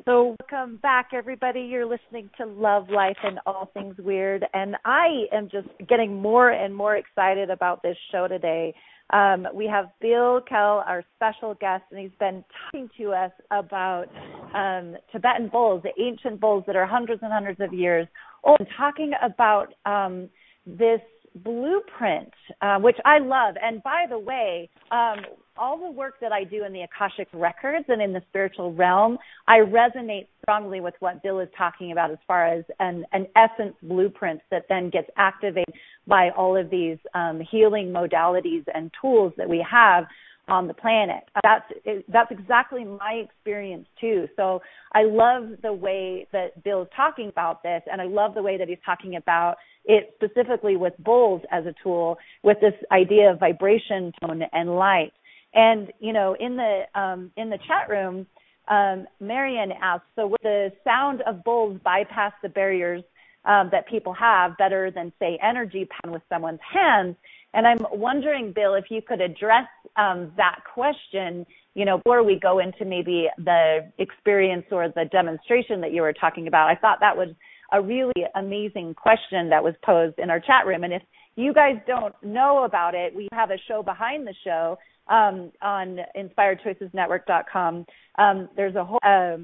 So 0.05 0.37
welcome 0.41 0.77
back, 0.83 1.11
everybody. 1.13 1.61
You're 1.61 1.87
listening 1.87 2.31
to 2.39 2.47
Love, 2.47 2.89
Life, 2.91 3.17
and 3.23 3.39
All 3.47 3.71
Things 3.75 3.97
Weird, 3.99 4.45
and 4.53 4.77
I 4.85 5.25
am 5.33 5.49
just 5.51 5.69
getting 5.89 6.15
more 6.21 6.51
and 6.51 6.75
more 6.75 6.97
excited 6.97 7.51
about 7.51 7.83
this 7.83 7.97
show 8.13 8.29
today. 8.29 8.75
Um, 9.11 9.47
we 9.55 9.67
have 9.67 9.87
Bill 10.01 10.41
Kell, 10.47 10.85
our 10.87 11.03
special 11.17 11.55
guest, 11.55 11.85
and 11.91 12.01
he's 12.01 12.11
been 12.21 12.45
talking 12.65 12.91
to 12.99 13.13
us 13.13 13.33
about 13.51 14.07
um, 14.55 14.97
Tibetan 15.11 15.49
bowls, 15.49 15.83
the 15.83 16.03
ancient 16.03 16.41
bowls 16.41 16.65
that 16.67 16.77
are 16.77 16.87
hundreds 16.87 17.23
and 17.23 17.33
hundreds 17.33 17.61
of 17.61 17.73
years 17.73 18.07
old, 18.45 18.61
and 18.61 18.69
talking 18.77 19.13
about 19.23 19.75
um, 19.87 20.29
this 20.67 21.01
blueprint, 21.45 22.33
uh, 22.61 22.79
which 22.79 22.97
I 23.05 23.19
love. 23.19 23.55
And 23.63 23.83
by 23.83 24.07
the 24.09 24.19
way, 24.19 24.69
um, 24.91 25.19
all 25.57 25.79
the 25.79 25.91
work 25.91 26.15
that 26.21 26.33
I 26.33 26.45
do 26.45 26.65
in 26.65 26.73
the 26.73 26.83
Akashic 26.83 27.29
records 27.33 27.85
and 27.89 28.01
in 28.01 28.13
the 28.13 28.23
spiritual 28.29 28.73
realm, 28.73 29.19
I 29.47 29.59
resonate 29.59 30.29
strongly 30.43 30.81
with 30.81 30.95
what 31.01 31.23
Bill 31.23 31.41
is 31.41 31.49
talking 31.57 31.93
about 31.93 32.11
as 32.11 32.19
far 32.27 32.47
as 32.47 32.65
an, 32.79 33.05
an 33.13 33.27
essence 33.37 33.75
blueprint 33.83 34.41
that 34.51 34.67
then 34.69 34.91
gets 34.91 35.09
activated 35.17 35.75
by 36.07 36.31
all 36.31 36.57
of 36.57 36.71
these 36.71 36.99
um, 37.15 37.41
healing 37.51 37.89
modalities 37.89 38.65
and 38.75 38.91
tools 39.01 39.33
that 39.37 39.49
we 39.49 39.65
have 39.69 40.05
on 40.49 40.67
the 40.67 40.75
planet. 40.75 41.25
That's 41.43 41.65
that's 42.09 42.31
exactly 42.31 42.85
my 42.85 43.23
experience 43.25 43.87
too. 44.01 44.27
So 44.37 44.61
I 44.93 45.03
love 45.05 45.61
the 45.63 45.73
way 45.73 46.27
that 46.33 46.63
Bill 46.65 46.83
is 46.83 46.89
talking 46.97 47.29
about 47.29 47.63
this, 47.63 47.83
and 47.91 48.01
I 48.01 48.07
love 48.07 48.35
the 48.35 48.43
way 48.43 48.59
that 48.59 48.69
he's 48.69 48.79
talking 48.85 49.17
about 49.17 49.57
it 49.85 50.15
specifically 50.17 50.77
with 50.77 50.93
bowls 50.99 51.43
as 51.51 51.65
a 51.67 51.75
tool, 51.83 52.19
with 52.43 52.59
this 52.61 52.75
idea 52.93 53.31
of 53.31 53.41
vibration, 53.41 54.13
tone, 54.21 54.43
and 54.53 54.77
light. 54.77 55.13
And 55.55 55.93
you 55.99 56.13
know, 56.13 56.37
in 56.39 56.57
the 56.57 56.83
um, 57.01 57.31
in 57.37 57.51
the 57.51 57.59
chat 57.67 57.89
room, 57.89 58.27
um, 58.69 59.07
Marion 59.21 59.73
asked, 59.83 60.05
so 60.15 60.27
would 60.27 60.41
the 60.43 60.71
sound 60.85 61.23
of 61.23 61.43
bowls 61.43 61.81
bypass 61.83 62.33
the 62.43 62.49
barriers 62.49 63.03
um, 63.45 63.71
that 63.73 63.89
people 63.89 64.13
have 64.13 64.57
better 64.59 64.91
than 64.91 65.13
say 65.19 65.39
energy 65.43 65.89
pound 66.03 66.13
with 66.13 66.23
someone's 66.29 66.61
hands? 66.73 67.17
And 67.55 67.67
I'm 67.67 67.85
wondering, 67.93 68.53
Bill, 68.55 68.75
if 68.75 68.85
you 68.91 69.01
could 69.01 69.21
address 69.21 69.69
um, 69.97 70.33
that 70.37 70.61
question, 70.73 71.47
you 71.75 71.85
know, 71.85 71.99
before 71.99 72.23
we 72.23 72.39
go 72.39 72.59
into 72.59 72.85
maybe 72.85 73.29
the 73.39 73.91
experience 73.99 74.67
or 74.71 74.89
the 74.89 75.05
demonstration 75.11 75.81
that 75.81 75.93
you 75.93 76.03
were 76.03 76.13
talking 76.13 76.47
about. 76.47 76.69
I 76.69 76.75
thought 76.75 76.99
that 77.01 77.17
was 77.17 77.29
a 77.73 77.81
really 77.81 78.25
amazing 78.35 78.95
question 78.95 79.49
that 79.51 79.63
was 79.63 79.75
posed 79.85 80.19
in 80.19 80.31
our 80.31 80.41
chat 80.41 80.67
room. 80.67 80.85
And 80.85 80.93
if 80.93 81.03
you 81.37 81.53
guys 81.55 81.77
don't 81.87 82.15
know 82.23 82.65
about 82.65 82.95
it, 82.95 83.15
we 83.15 83.29
have 83.33 83.51
a 83.51 83.59
show 83.69 83.83
behind 83.83 84.27
the 84.27 84.35
show 84.45 84.79
um, 85.09 85.53
on 85.63 85.99
inspiredchoicesnetwork.com. 86.17 87.87
Um, 88.19 88.49
there's 88.57 88.75
a 88.75 88.85
whole 88.85 88.99
uh, 89.05 89.37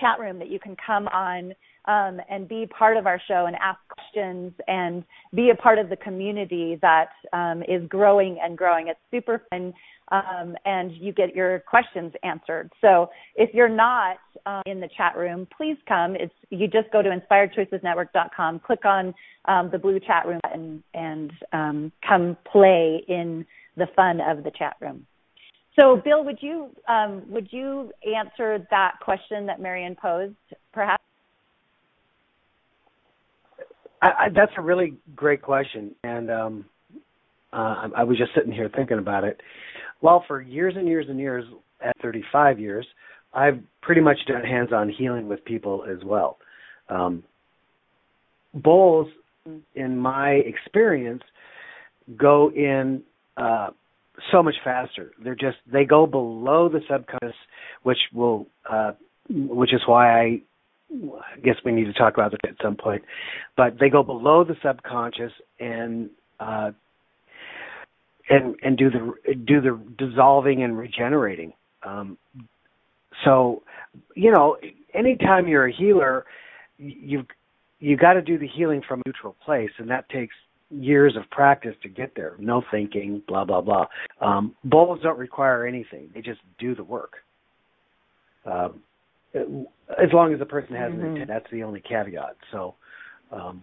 chat 0.00 0.18
room 0.18 0.38
that 0.38 0.48
you 0.48 0.58
can 0.58 0.76
come 0.84 1.08
on 1.08 1.52
um, 1.86 2.20
and 2.28 2.48
be 2.48 2.66
part 2.66 2.96
of 2.96 3.06
our 3.06 3.20
show 3.26 3.46
and 3.46 3.56
ask 3.56 3.78
questions 3.88 4.52
and 4.68 5.04
be 5.34 5.50
a 5.50 5.54
part 5.54 5.78
of 5.78 5.88
the 5.88 5.96
community 5.96 6.78
that 6.82 7.10
um, 7.32 7.62
is 7.68 7.86
growing 7.88 8.38
and 8.42 8.56
growing. 8.56 8.88
It's 8.88 9.00
super 9.10 9.42
fun, 9.50 9.72
um, 10.12 10.56
and 10.64 10.92
you 10.92 11.12
get 11.12 11.34
your 11.34 11.60
questions 11.60 12.12
answered. 12.22 12.70
So 12.80 13.10
if 13.36 13.54
you're 13.54 13.68
not 13.68 14.18
uh, 14.46 14.62
in 14.66 14.80
the 14.80 14.88
chat 14.96 15.16
room, 15.16 15.46
please 15.56 15.76
come. 15.88 16.16
It's 16.16 16.34
you 16.50 16.68
just 16.68 16.90
go 16.92 17.02
to 17.02 17.08
inspiredchoicesnetwork.com, 17.08 18.60
click 18.60 18.84
on 18.84 19.14
um, 19.46 19.70
the 19.70 19.78
blue 19.78 20.00
chat 20.00 20.26
room, 20.26 20.40
button, 20.42 20.82
and 20.94 21.32
um, 21.52 21.92
come 22.06 22.36
play 22.50 23.02
in 23.08 23.46
the 23.76 23.86
fun 23.96 24.20
of 24.20 24.44
the 24.44 24.50
chat 24.50 24.76
room. 24.80 25.06
So, 25.78 25.96
Bill, 26.04 26.24
would 26.24 26.38
you 26.40 26.70
um, 26.88 27.22
would 27.28 27.48
you 27.50 27.92
answer 28.04 28.66
that 28.70 28.94
question 29.00 29.46
that 29.46 29.60
Marion 29.60 29.96
posed, 30.00 30.34
perhaps? 30.72 30.99
I, 34.02 34.06
I, 34.06 34.28
that's 34.34 34.52
a 34.56 34.62
really 34.62 34.94
great 35.14 35.42
question, 35.42 35.94
and 36.02 36.30
um, 36.30 36.64
uh, 37.52 37.88
I 37.96 38.04
was 38.04 38.18
just 38.18 38.30
sitting 38.34 38.52
here 38.52 38.70
thinking 38.74 38.98
about 38.98 39.24
it. 39.24 39.40
Well, 40.00 40.24
for 40.26 40.40
years 40.40 40.74
and 40.76 40.88
years 40.88 41.06
and 41.08 41.18
years, 41.18 41.44
at 41.82 41.96
35 42.02 42.58
years, 42.58 42.86
I've 43.32 43.60
pretty 43.82 44.00
much 44.00 44.18
done 44.26 44.44
hands-on 44.44 44.92
healing 44.96 45.28
with 45.28 45.44
people 45.44 45.84
as 45.90 46.04
well. 46.04 46.38
Um, 46.88 47.22
bowls, 48.54 49.08
in 49.74 49.96
my 49.96 50.30
experience, 50.30 51.22
go 52.16 52.50
in 52.50 53.02
uh, 53.36 53.68
so 54.32 54.42
much 54.42 54.56
faster. 54.64 55.12
They're 55.22 55.34
just 55.34 55.56
they 55.72 55.84
go 55.84 56.06
below 56.06 56.68
the 56.68 56.80
subconscious, 56.90 57.36
which 57.82 57.98
will, 58.12 58.46
uh, 58.70 58.92
which 59.28 59.72
is 59.72 59.80
why 59.86 60.20
I 60.20 60.42
I 60.92 61.40
guess 61.40 61.56
we 61.64 61.72
need 61.72 61.84
to 61.84 61.92
talk 61.92 62.14
about 62.14 62.34
it 62.34 62.40
at 62.44 62.56
some 62.62 62.76
point. 62.76 63.02
But 63.56 63.78
they 63.78 63.88
go 63.88 64.02
below 64.02 64.44
the 64.44 64.56
subconscious 64.62 65.32
and 65.58 66.10
uh, 66.38 66.72
and 68.28 68.56
and 68.62 68.76
do 68.76 68.90
the 68.90 69.34
do 69.34 69.60
the 69.60 69.80
dissolving 69.98 70.62
and 70.62 70.76
regenerating. 70.76 71.52
Um, 71.82 72.18
so, 73.24 73.62
you 74.14 74.30
know, 74.30 74.56
anytime 74.94 75.48
you're 75.48 75.66
a 75.66 75.72
healer, 75.72 76.24
you've 76.78 77.26
you 77.78 77.96
got 77.96 78.14
to 78.14 78.22
do 78.22 78.38
the 78.38 78.48
healing 78.48 78.82
from 78.86 79.00
a 79.00 79.08
neutral 79.08 79.36
place, 79.44 79.70
and 79.78 79.88
that 79.90 80.08
takes 80.10 80.34
years 80.70 81.16
of 81.16 81.28
practice 81.30 81.74
to 81.82 81.88
get 81.88 82.12
there. 82.14 82.36
No 82.38 82.62
thinking, 82.70 83.22
blah 83.26 83.44
blah 83.44 83.60
blah. 83.60 83.86
Um, 84.20 84.54
bowls 84.64 85.00
don't 85.02 85.18
require 85.18 85.66
anything; 85.66 86.10
they 86.14 86.20
just 86.20 86.40
do 86.58 86.74
the 86.74 86.84
work. 86.84 87.14
Um, 88.44 88.80
as 89.34 90.12
long 90.12 90.32
as 90.32 90.38
the 90.38 90.46
person 90.46 90.74
has 90.74 90.92
mm-hmm. 90.92 91.00
an 91.00 91.10
intent, 91.12 91.28
that's 91.28 91.50
the 91.52 91.62
only 91.62 91.80
caveat. 91.80 92.36
So, 92.50 92.74
um, 93.32 93.62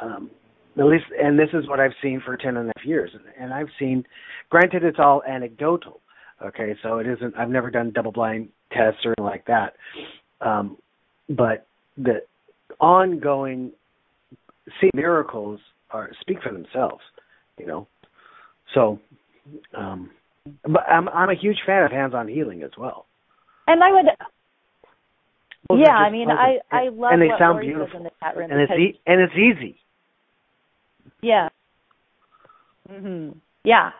um, 0.00 0.30
at 0.78 0.84
least, 0.84 1.04
and 1.20 1.38
this 1.38 1.48
is 1.52 1.68
what 1.68 1.80
I've 1.80 1.92
seen 2.02 2.22
for 2.24 2.36
ten 2.36 2.56
and 2.56 2.68
a 2.68 2.72
half 2.76 2.86
years, 2.86 3.10
and 3.38 3.52
I've 3.52 3.68
seen. 3.78 4.04
Granted, 4.50 4.84
it's 4.84 4.98
all 4.98 5.22
anecdotal. 5.28 6.00
Okay, 6.42 6.74
so 6.82 6.98
it 6.98 7.06
isn't. 7.06 7.36
I've 7.36 7.50
never 7.50 7.70
done 7.70 7.92
double 7.92 8.12
blind 8.12 8.48
tests 8.72 9.00
or 9.04 9.14
anything 9.18 9.24
like 9.24 9.46
that. 9.46 9.74
Um, 10.40 10.76
but 11.28 11.66
the 11.96 12.22
ongoing 12.80 13.72
see 14.80 14.90
miracles 14.94 15.60
are 15.90 16.10
speak 16.20 16.38
for 16.42 16.52
themselves, 16.52 17.02
you 17.58 17.66
know. 17.66 17.88
So, 18.74 19.00
um, 19.76 20.10
but 20.62 20.82
I'm 20.88 21.08
I'm 21.08 21.30
a 21.30 21.34
huge 21.34 21.58
fan 21.66 21.82
of 21.82 21.90
hands-on 21.90 22.28
healing 22.28 22.62
as 22.62 22.70
well. 22.78 23.06
And 23.66 23.82
I 23.82 23.92
would 23.92 24.06
those 25.68 25.80
yeah, 25.80 25.94
I 25.94 26.10
mean, 26.10 26.28
I 26.30 26.58
I 26.70 26.88
love 26.88 27.12
and 27.12 27.22
they 27.22 27.26
what 27.26 27.38
sound 27.38 27.60
beautiful. 27.60 27.98
in 27.98 28.04
the 28.04 28.10
chat 28.22 28.36
room 28.36 28.50
and 28.50 28.60
it's 28.60 28.72
e- 28.72 29.00
and 29.06 29.20
it's 29.20 29.34
easy. 29.34 29.78
Yeah. 31.20 31.48
Mhm. 32.90 33.36
Yeah. 33.64 33.90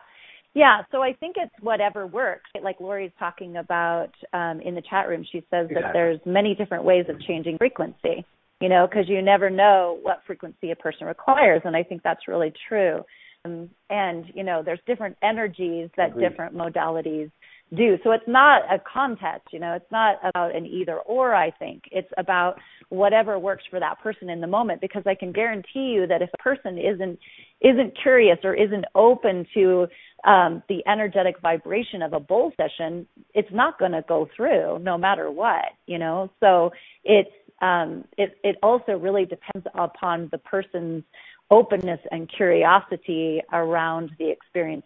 Yeah, 0.55 0.81
so 0.91 1.03
I 1.03 1.13
think 1.13 1.35
it's 1.37 1.53
whatever 1.61 2.07
works. 2.07 2.49
Like 2.61 2.79
Lori's 2.79 3.11
talking 3.19 3.57
about 3.57 4.09
um, 4.33 4.61
in 4.61 4.73
the 4.73 4.81
chat 4.89 5.07
room, 5.07 5.23
she 5.31 5.39
says 5.51 5.67
exactly. 5.69 5.75
that 5.81 5.93
there's 5.93 6.19
many 6.25 6.55
different 6.55 6.83
ways 6.83 7.05
of 7.07 7.21
changing 7.21 7.57
frequency. 7.57 8.25
You 8.59 8.67
know, 8.67 8.87
because 8.89 9.07
you 9.07 9.21
never 9.21 9.49
know 9.49 9.99
what 10.01 10.21
frequency 10.27 10.71
a 10.71 10.75
person 10.75 11.07
requires, 11.07 11.61
and 11.63 11.77
I 11.77 11.83
think 11.83 12.03
that's 12.03 12.27
really 12.27 12.51
true. 12.67 13.05
Um, 13.45 13.69
and 13.89 14.25
you 14.33 14.43
know, 14.43 14.61
there's 14.65 14.81
different 14.85 15.15
energies 15.23 15.89
that 15.95 16.09
Agreed. 16.09 16.27
different 16.27 16.55
modalities 16.55 17.31
do. 17.75 17.97
So 18.03 18.11
it's 18.11 18.27
not 18.27 18.63
a 18.73 18.79
contest, 18.79 19.43
you 19.51 19.59
know, 19.59 19.73
it's 19.73 19.91
not 19.91 20.17
about 20.23 20.55
an 20.55 20.65
either 20.65 20.97
or, 20.97 21.35
I 21.35 21.51
think. 21.51 21.83
It's 21.91 22.09
about 22.17 22.59
whatever 22.89 23.37
works 23.37 23.63
for 23.69 23.79
that 23.79 23.99
person 24.01 24.29
in 24.29 24.41
the 24.41 24.47
moment 24.47 24.81
because 24.81 25.03
I 25.05 25.13
can 25.13 25.31
guarantee 25.31 25.91
you 25.93 26.07
that 26.07 26.21
if 26.21 26.29
a 26.33 26.37
person 26.37 26.77
isn't 26.77 27.19
isn't 27.61 27.97
curious 28.01 28.39
or 28.43 28.53
isn't 28.55 28.85
open 28.95 29.45
to 29.53 29.87
um 30.25 30.63
the 30.69 30.81
energetic 30.87 31.39
vibration 31.41 32.01
of 32.01 32.13
a 32.13 32.19
bowl 32.19 32.51
session, 32.57 33.05
it's 33.33 33.51
not 33.51 33.77
going 33.77 33.91
to 33.91 34.03
go 34.07 34.27
through 34.35 34.79
no 34.79 34.97
matter 34.97 35.29
what, 35.29 35.65
you 35.85 35.99
know. 35.99 36.31
So 36.39 36.71
it's 37.03 37.29
um 37.61 38.05
it 38.17 38.37
it 38.43 38.57
also 38.63 38.93
really 38.93 39.25
depends 39.25 39.67
upon 39.75 40.29
the 40.31 40.39
person's 40.39 41.03
openness 41.51 41.99
and 42.11 42.29
curiosity 42.35 43.41
around 43.51 44.11
the 44.17 44.29
experience 44.29 44.85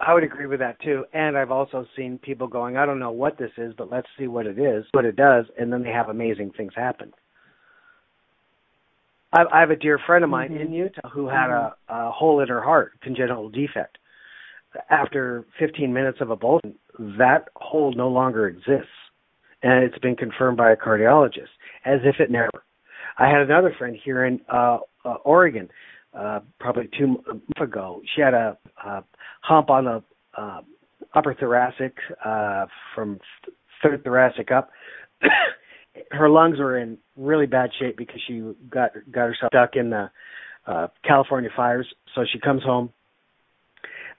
I 0.00 0.12
would 0.12 0.24
agree 0.24 0.46
with 0.46 0.60
that 0.60 0.80
too. 0.80 1.04
And 1.12 1.36
I've 1.36 1.50
also 1.50 1.86
seen 1.96 2.18
people 2.18 2.46
going, 2.46 2.76
I 2.76 2.86
don't 2.86 2.98
know 2.98 3.12
what 3.12 3.38
this 3.38 3.52
is, 3.56 3.74
but 3.76 3.90
let's 3.90 4.08
see 4.18 4.26
what 4.26 4.46
it 4.46 4.58
is, 4.58 4.84
what 4.92 5.04
it 5.04 5.16
does, 5.16 5.46
and 5.58 5.72
then 5.72 5.82
they 5.82 5.90
have 5.90 6.08
amazing 6.08 6.52
things 6.56 6.72
happen. 6.74 7.12
I, 9.32 9.44
I 9.52 9.60
have 9.60 9.70
a 9.70 9.76
dear 9.76 9.98
friend 10.04 10.24
of 10.24 10.30
mine 10.30 10.50
mm-hmm. 10.50 10.62
in 10.62 10.72
Utah 10.72 11.08
who 11.10 11.28
had 11.28 11.50
a, 11.50 11.74
a 11.88 12.10
hole 12.10 12.40
in 12.40 12.48
her 12.48 12.62
heart, 12.62 12.92
congenital 13.02 13.50
defect. 13.50 13.98
After 14.90 15.46
15 15.60 15.92
minutes 15.92 16.18
of 16.20 16.30
a 16.30 16.36
bowl, 16.36 16.60
that 16.98 17.48
hole 17.54 17.92
no 17.94 18.08
longer 18.08 18.48
exists, 18.48 18.88
and 19.62 19.84
it's 19.84 19.98
been 19.98 20.16
confirmed 20.16 20.56
by 20.56 20.72
a 20.72 20.76
cardiologist 20.76 21.52
as 21.84 22.00
if 22.04 22.16
it 22.18 22.30
never. 22.30 22.64
I 23.18 23.28
had 23.28 23.42
another 23.42 23.72
friend 23.78 23.96
here 24.04 24.24
in 24.24 24.40
uh, 24.52 24.78
uh, 25.04 25.14
Oregon 25.24 25.68
uh, 26.12 26.40
probably 26.58 26.88
two 26.98 27.06
months 27.06 27.60
ago. 27.60 28.02
She 28.14 28.20
had 28.20 28.34
a, 28.34 28.56
a 28.84 29.04
hump 29.44 29.70
on 29.70 29.84
the 29.84 30.02
uh, 30.36 30.60
upper 31.14 31.34
thoracic 31.34 31.94
uh, 32.24 32.66
from 32.94 33.20
third 33.82 34.02
thoracic 34.02 34.50
up. 34.50 34.70
her 36.10 36.28
lungs 36.28 36.58
were 36.58 36.78
in 36.78 36.98
really 37.16 37.46
bad 37.46 37.70
shape 37.78 37.96
because 37.96 38.20
she 38.26 38.40
got 38.68 38.90
got 39.10 39.26
herself 39.26 39.50
stuck 39.50 39.76
in 39.76 39.90
the 39.90 40.10
uh, 40.66 40.88
California 41.06 41.50
fires. 41.54 41.86
So 42.14 42.22
she 42.32 42.38
comes 42.40 42.62
home, 42.62 42.92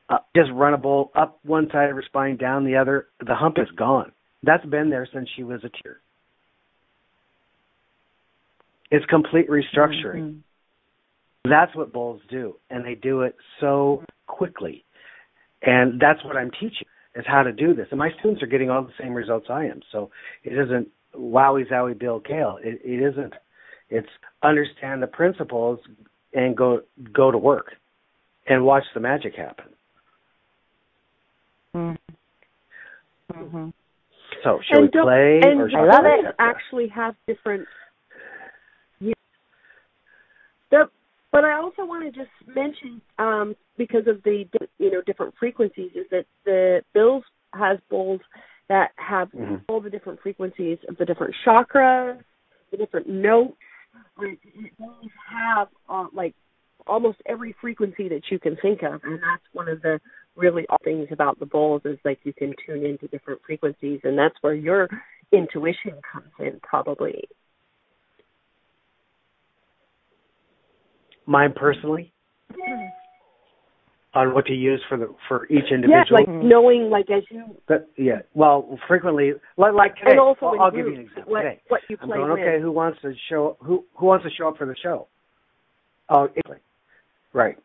uh, 0.10 0.20
just 0.36 0.50
run 0.54 0.74
a 0.74 0.78
bowl 0.78 1.12
up 1.16 1.40
one 1.44 1.68
side 1.72 1.90
of 1.90 1.96
her 1.96 2.04
spine, 2.06 2.38
down 2.38 2.66
the 2.66 2.78
other. 2.78 3.08
The 3.20 3.36
hump 3.36 3.58
is 3.58 3.70
gone. 3.76 4.12
That's 4.44 4.66
been 4.66 4.90
there 4.90 5.08
since 5.12 5.28
she 5.36 5.44
was 5.44 5.62
a 5.64 5.70
tear. 5.84 6.00
It's 8.92 9.06
complete 9.08 9.50
restructuring. 9.50 10.22
Mm-hmm. 10.22 11.50
That's 11.50 11.76
what 11.76 11.92
bowls 11.92 12.22
do, 12.30 12.56
and 12.70 12.86
they 12.86 12.96
do 12.96 13.22
it 13.22 13.36
so 13.60 14.04
quickly. 14.28 14.85
And 15.62 16.00
that's 16.00 16.24
what 16.24 16.36
I'm 16.36 16.52
teaching 16.52 16.88
is 17.16 17.26
how 17.28 17.44
to 17.44 17.52
do 17.52 17.74
this. 17.74 17.88
And 17.92 18.00
my 18.00 18.10
students 18.20 18.44
are 18.44 18.48
getting 18.48 18.70
all 18.70 18.84
the 18.84 18.94
same 19.00 19.14
results 19.14 19.48
I 19.50 19.66
am. 19.66 19.82
So 19.92 20.12
it 20.44 20.54
isn't 20.54 20.90
wowie 21.16 21.70
zowie 21.70 21.98
Bill 21.98 22.20
Kale. 22.20 22.60
It, 22.62 22.82
it 22.84 23.02
isn't. 23.02 23.34
It's 23.90 24.10
understand 24.44 25.02
the 25.02 25.08
principles 25.08 25.80
and 26.34 26.56
go 26.58 26.82
go 27.14 27.32
to 27.32 27.38
work 27.38 27.74
and 28.48 28.66
watch 28.66 28.84
the 28.94 29.00
magic 29.00 29.36
happen. 29.36 29.66
Mm-hmm. 33.34 33.70
So 34.44 34.60
shall 34.70 34.84
and 34.84 34.92
we 34.94 35.02
play? 35.02 35.40
And 35.44 35.62
or 35.62 35.70
I 35.80 35.86
love 35.86 36.06
it. 36.06 36.36
Actually, 36.40 36.88
have 36.90 37.16
different. 37.28 37.68
Yeah. 39.00 39.14
The 40.72 40.90
but 41.36 41.44
I 41.44 41.58
also 41.58 41.86
want 41.86 42.06
to 42.06 42.18
just 42.18 42.32
mention, 42.48 43.02
um, 43.20 43.58
because 43.78 44.08
of 44.08 44.24
the 44.24 44.46
you 44.80 44.90
know 44.90 45.02
different 45.02 45.34
frequencies, 45.38 45.92
is 45.94 46.06
that 46.10 46.26
the 46.46 46.82
Bills 46.94 47.26
has 47.54 47.78
bowls 47.90 48.22
that 48.70 48.92
have 48.96 49.34
mm-hmm. 49.34 49.56
all 49.68 49.82
the 49.82 49.90
different 49.90 50.22
frequencies 50.22 50.78
of 50.88 50.96
the 50.96 51.04
different 51.04 51.36
chakras, 51.46 52.22
the 52.72 52.78
different 52.78 53.10
notes. 53.10 53.58
It 54.22 54.40
bowls 54.80 55.12
have 55.30 55.68
uh, 55.90 56.08
like 56.14 56.36
almost 56.88 57.18
every 57.26 57.54
frequency 57.60 58.08
that 58.08 58.22
you 58.32 58.40
can 58.40 58.56
think 58.62 58.84
of, 58.84 59.04
and 59.04 59.16
that's 59.16 59.44
one 59.52 59.68
of 59.68 59.82
the 59.82 60.00
really 60.38 60.66
things 60.86 61.10
about 61.12 61.38
the 61.42 61.46
bowls 61.46 61.82
is 61.84 61.98
like 62.06 62.20
you 62.24 62.32
can 62.32 62.54
tune 62.66 62.86
into 62.86 63.10
different 63.10 63.42
frequencies, 63.46 64.00
and 64.06 64.18
that's 64.18 64.36
where 64.40 64.56
your 64.56 64.88
intuition 65.34 66.00
comes 66.14 66.32
in 66.40 66.62
probably 66.64 67.26
mine 71.26 71.54
personally 71.56 72.14
on 74.16 74.34
what 74.34 74.46
to 74.46 74.54
use 74.54 74.82
for 74.88 74.98
the 74.98 75.14
for 75.28 75.46
each 75.48 75.72
individual. 75.72 76.04
Yeah, 76.08 76.16
like 76.18 76.30
knowing, 76.30 76.90
like 76.90 77.10
as 77.12 77.24
you. 77.30 77.58
But 77.68 77.90
yeah, 77.98 78.20
well, 78.34 78.80
frequently, 78.88 79.34
like, 79.58 79.74
like 79.74 79.96
today, 79.96 80.12
and 80.12 80.20
also 80.20 80.46
I'll, 80.48 80.62
I'll 80.62 80.72
give 80.72 80.88
you 80.88 80.96
an 80.96 81.02
example. 81.02 81.34
What, 81.34 81.42
today, 81.42 81.62
what 81.68 81.82
you 81.90 81.98
I'm 82.02 82.08
going. 82.08 82.22
with. 82.22 82.40
Okay, 82.40 82.62
who 82.62 82.72
wants 82.72 83.00
to 83.02 83.14
show 83.30 83.58
who 83.60 83.84
who 83.96 84.06
wants 84.06 84.24
to 84.24 84.32
show 84.32 84.48
up 84.48 84.58
for 84.58 84.66
the 84.66 84.76
show? 84.82 85.08
Oh, 86.10 86.28
right. 87.34 87.58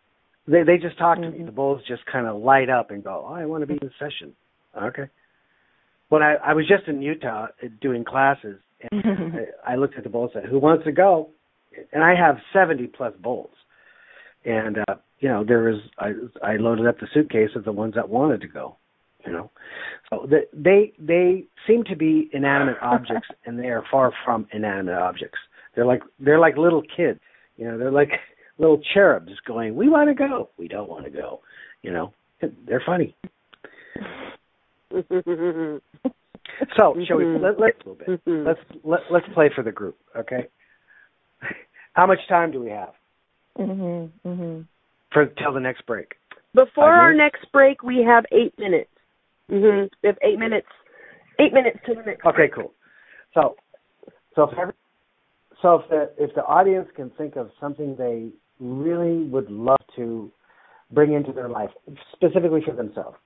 They 0.49 0.65
they 0.65 0.77
just 0.77 0.99
talk 0.99 1.19
to 1.19 1.23
mm-hmm. 1.23 1.39
me. 1.39 1.45
The 1.45 1.53
bulls 1.53 1.83
just 1.87 2.05
kind 2.11 2.27
of 2.27 2.41
light 2.41 2.69
up 2.69 2.91
and 2.91 3.05
go, 3.05 3.27
oh, 3.29 3.33
I 3.33 3.47
want 3.47 3.63
to 3.63 3.67
be 3.67 3.75
in 3.75 3.81
the 3.83 3.91
session. 3.99 4.35
Okay. 4.77 5.09
When 6.09 6.23
I 6.23 6.35
I 6.35 6.55
was 6.55 6.67
just 6.67 6.89
in 6.89 7.01
Utah 7.01 7.47
uh, 7.63 7.67
doing 7.81 8.05
classes, 8.05 8.59
and 8.91 9.05
I 9.67 9.77
looked 9.77 9.97
at 9.97 10.03
the 10.03 10.11
bulls 10.11 10.33
and 10.35 10.43
said, 10.43 10.51
"Who 10.51 10.59
wants 10.59 10.85
to 10.85 10.93
go?" 10.93 11.31
And 11.93 12.03
I 12.03 12.15
have 12.15 12.37
seventy 12.53 12.87
plus 12.87 13.15
bulls 13.23 13.51
and 14.45 14.79
uh, 14.79 14.95
you 15.21 15.29
know 15.29 15.45
there 15.45 15.63
was 15.63 15.81
I 15.99 16.13
I 16.43 16.57
loaded 16.57 16.87
up 16.87 16.99
the 16.99 17.09
suitcase 17.13 17.51
of 17.55 17.65
the 17.65 17.73
ones 17.73 17.95
that 17.95 18.09
wanted 18.09 18.41
to 18.43 18.49
go, 18.49 18.77
you 19.27 19.33
know, 19.33 19.51
so 20.09 20.27
the, 20.29 20.47
they 20.53 20.93
they 20.99 21.45
seem 21.67 21.85
to 21.85 21.97
be 21.97 22.31
inanimate 22.33 22.77
objects, 22.83 23.29
and 23.45 23.59
they 23.59 23.69
are 23.69 23.85
far 23.91 24.13
from 24.25 24.47
inanimate 24.53 24.95
objects. 24.95 25.39
They're 25.75 25.87
like 25.87 26.03
they're 26.19 26.41
like 26.41 26.57
little 26.57 26.83
kids, 26.83 27.21
you 27.57 27.67
know, 27.67 27.79
they're 27.79 27.93
like 27.93 28.11
little 28.59 28.81
cherubs 28.95 29.33
going, 29.47 29.77
"We 29.77 29.89
want 29.89 30.09
to 30.09 30.15
go, 30.15 30.51
we 30.59 30.69
don't 30.69 30.89
want 30.89 31.05
to 31.05 31.11
go," 31.11 31.41
you 31.83 31.93
know, 31.93 32.13
they're 32.67 32.83
funny. 32.85 33.15
so 36.77 36.97
shall 37.07 37.17
we 37.17 37.25
let, 37.39 37.61
let's 37.61 37.77
a 37.85 37.89
little 37.89 37.95
bit 37.95 38.21
let's 38.27 38.61
let, 38.83 39.01
let's 39.11 39.27
play 39.35 39.49
for 39.55 39.63
the 39.63 39.71
group 39.71 39.97
okay 40.17 40.49
how 41.95 42.07
much 42.07 42.19
time 42.29 42.51
do 42.51 42.61
we 42.61 42.71
have 42.71 42.93
mm-hmm, 43.59 44.29
mm-hmm. 44.29 44.61
for 45.13 45.27
till 45.27 45.53
the 45.53 45.61
next 45.61 45.85
break 45.87 46.15
before 46.55 46.93
our 46.93 47.15
next 47.15 47.45
break 47.53 47.83
we 47.83 48.05
have 48.07 48.25
eight 48.33 48.55
minutes 48.59 48.91
mm-hmm. 49.51 49.87
we 50.03 50.07
have 50.07 50.19
eight 50.23 50.39
minutes 50.39 50.69
eight 51.39 51.53
minutes 51.53 51.79
to 51.87 51.95
the 51.95 52.03
next 52.03 52.25
okay 52.25 52.37
break. 52.37 52.55
cool 52.55 52.73
so 53.35 53.57
so 54.35 54.45
if 54.45 54.59
every, 54.59 54.75
so 55.63 55.77
if 55.77 55.89
the 55.91 56.25
if 56.25 56.35
the 56.35 56.45
audience 56.45 56.89
can 56.97 57.11
think 57.11 57.37
of 57.37 57.51
something 57.61 57.97
they 57.97 58.29
really 58.59 59.25
would 59.29 59.51
love 59.51 59.81
to 59.97 60.31
bring 60.93 61.13
into 61.13 61.33
their 61.33 61.49
life 61.49 61.71
specifically 62.15 62.61
for 62.65 62.75
themselves 62.75 63.17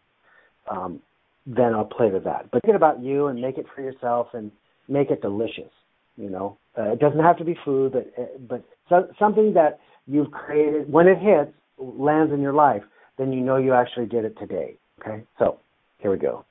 um, 0.71 1.01
then 1.47 1.75
I'll 1.75 1.85
play 1.85 2.11
with 2.11 2.25
that. 2.25 2.51
But 2.51 2.63
think 2.63 2.77
about 2.77 3.03
you 3.03 3.27
and 3.27 3.41
make 3.41 3.59
it 3.59 3.67
for 3.75 3.83
yourself 3.83 4.29
and 4.33 4.51
make 4.89 5.11
it 5.11 5.21
delicious. 5.21 5.71
You 6.17 6.31
know, 6.31 6.59
uh, 6.79 6.93
it 6.93 7.01
doesn't 7.01 7.21
have 7.21 7.37
to 7.39 7.45
be 7.45 7.57
food, 7.65 7.93
but 7.93 8.13
uh, 8.17 8.27
but 8.49 8.65
so, 8.89 9.09
something 9.19 9.55
that 9.55 9.81
you've 10.07 10.31
created 10.31 10.91
when 10.91 11.09
it 11.09 11.19
hits 11.19 11.53
lands 11.79 12.33
in 12.33 12.41
your 12.41 12.53
life, 12.53 12.83
then 13.19 13.33
you 13.33 13.41
know 13.41 13.57
you 13.57 13.73
actually 13.73 14.07
did 14.07 14.25
it 14.25 14.39
today. 14.39 14.77
Okay, 15.01 15.25
so 15.39 15.59
here 15.99 16.11
we 16.11 16.19
go. 16.19 16.45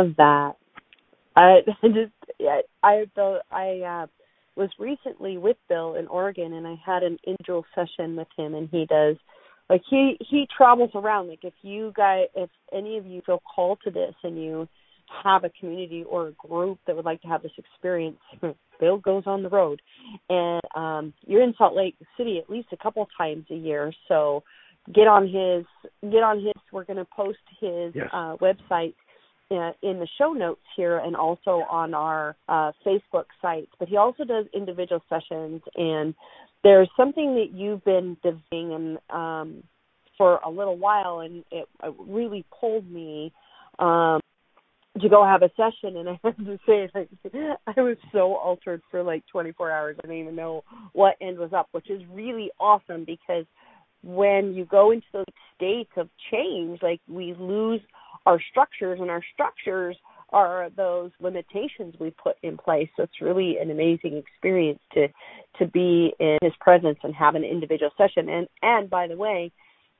Love 0.00 0.16
that. 0.16 0.52
I 1.36 1.60
just 1.82 2.12
I 2.40 2.62
I 2.82 3.04
I 3.50 4.02
uh, 4.02 4.06
was 4.56 4.70
recently 4.78 5.38
with 5.38 5.56
Bill 5.68 5.94
in 5.94 6.06
Oregon, 6.08 6.52
and 6.52 6.66
I 6.66 6.76
had 6.84 7.02
an 7.02 7.18
intro 7.26 7.64
session 7.74 8.16
with 8.16 8.28
him, 8.36 8.54
and 8.54 8.68
he 8.70 8.86
does 8.86 9.16
like 9.68 9.82
he 9.88 10.16
he 10.20 10.46
travels 10.54 10.90
around. 10.94 11.28
Like 11.28 11.44
if 11.44 11.54
you 11.62 11.92
guys, 11.96 12.26
if 12.34 12.50
any 12.72 12.98
of 12.98 13.06
you 13.06 13.22
feel 13.24 13.42
called 13.54 13.78
to 13.84 13.90
this, 13.90 14.14
and 14.22 14.42
you 14.42 14.68
have 15.24 15.44
a 15.44 15.50
community 15.58 16.04
or 16.08 16.28
a 16.28 16.32
group 16.32 16.78
that 16.86 16.94
would 16.94 17.04
like 17.04 17.20
to 17.22 17.28
have 17.28 17.42
this 17.42 17.52
experience, 17.58 18.18
Bill 18.80 18.98
goes 18.98 19.24
on 19.26 19.42
the 19.42 19.48
road, 19.48 19.80
and 20.28 20.62
um, 20.74 21.12
you're 21.26 21.42
in 21.42 21.54
Salt 21.56 21.76
Lake 21.76 21.96
City 22.16 22.38
at 22.38 22.50
least 22.50 22.68
a 22.72 22.76
couple 22.76 23.06
times 23.16 23.46
a 23.50 23.54
year. 23.54 23.92
So 24.08 24.42
get 24.92 25.06
on 25.06 25.24
his 25.24 25.64
get 26.02 26.22
on 26.22 26.42
his. 26.44 26.54
We're 26.72 26.84
going 26.84 26.96
to 26.98 27.04
post 27.04 27.38
his 27.60 27.94
yes. 27.94 28.08
uh, 28.12 28.36
website 28.36 28.94
in 29.50 29.98
the 29.98 30.08
show 30.16 30.32
notes 30.32 30.60
here 30.76 30.98
and 30.98 31.16
also 31.16 31.62
on 31.68 31.92
our 31.94 32.36
uh, 32.48 32.72
Facebook 32.86 33.26
site. 33.42 33.68
But 33.78 33.88
he 33.88 33.96
also 33.96 34.24
does 34.24 34.46
individual 34.54 35.02
sessions, 35.08 35.62
and 35.74 36.14
there's 36.62 36.88
something 36.96 37.34
that 37.34 37.58
you've 37.58 37.84
been 37.84 38.16
doing 38.22 38.98
um, 39.10 39.62
for 40.16 40.36
a 40.44 40.50
little 40.50 40.76
while, 40.76 41.20
and 41.20 41.44
it, 41.50 41.68
it 41.82 41.94
really 41.98 42.44
pulled 42.60 42.90
me. 42.90 43.32
Um, 43.78 44.20
to 45.00 45.08
go 45.08 45.24
have 45.24 45.42
a 45.42 45.50
session 45.50 45.96
and 45.96 46.08
I 46.08 46.18
have 46.24 46.36
to 46.36 46.58
say 46.66 46.90
like 46.94 47.08
I 47.66 47.80
was 47.80 47.96
so 48.12 48.34
altered 48.34 48.82
for 48.90 49.02
like 49.04 49.22
24 49.30 49.70
hours. 49.70 49.96
I 49.98 50.08
didn't 50.08 50.20
even 50.20 50.36
know 50.36 50.64
what 50.92 51.16
end 51.20 51.38
was 51.38 51.52
up, 51.52 51.68
which 51.70 51.88
is 51.88 52.02
really 52.12 52.50
awesome 52.58 53.04
because 53.04 53.46
when 54.02 54.52
you 54.52 54.64
go 54.64 54.90
into 54.90 55.06
those 55.12 55.24
states 55.56 55.92
of 55.96 56.08
change, 56.30 56.80
like 56.82 57.00
we 57.08 57.34
lose 57.38 57.80
our 58.26 58.40
structures, 58.50 58.98
and 59.00 59.10
our 59.10 59.22
structures 59.32 59.96
are 60.32 60.70
those 60.76 61.10
limitations 61.20 61.94
we 61.98 62.10
put 62.10 62.36
in 62.42 62.56
place. 62.56 62.88
So 62.96 63.02
it's 63.02 63.20
really 63.20 63.56
an 63.58 63.70
amazing 63.70 64.16
experience 64.16 64.80
to 64.94 65.08
to 65.58 65.66
be 65.66 66.12
in 66.20 66.38
his 66.42 66.52
presence 66.60 66.98
and 67.02 67.14
have 67.14 67.34
an 67.34 67.44
individual 67.44 67.90
session. 67.96 68.28
And 68.28 68.48
and 68.62 68.88
by 68.88 69.08
the 69.08 69.16
way, 69.16 69.52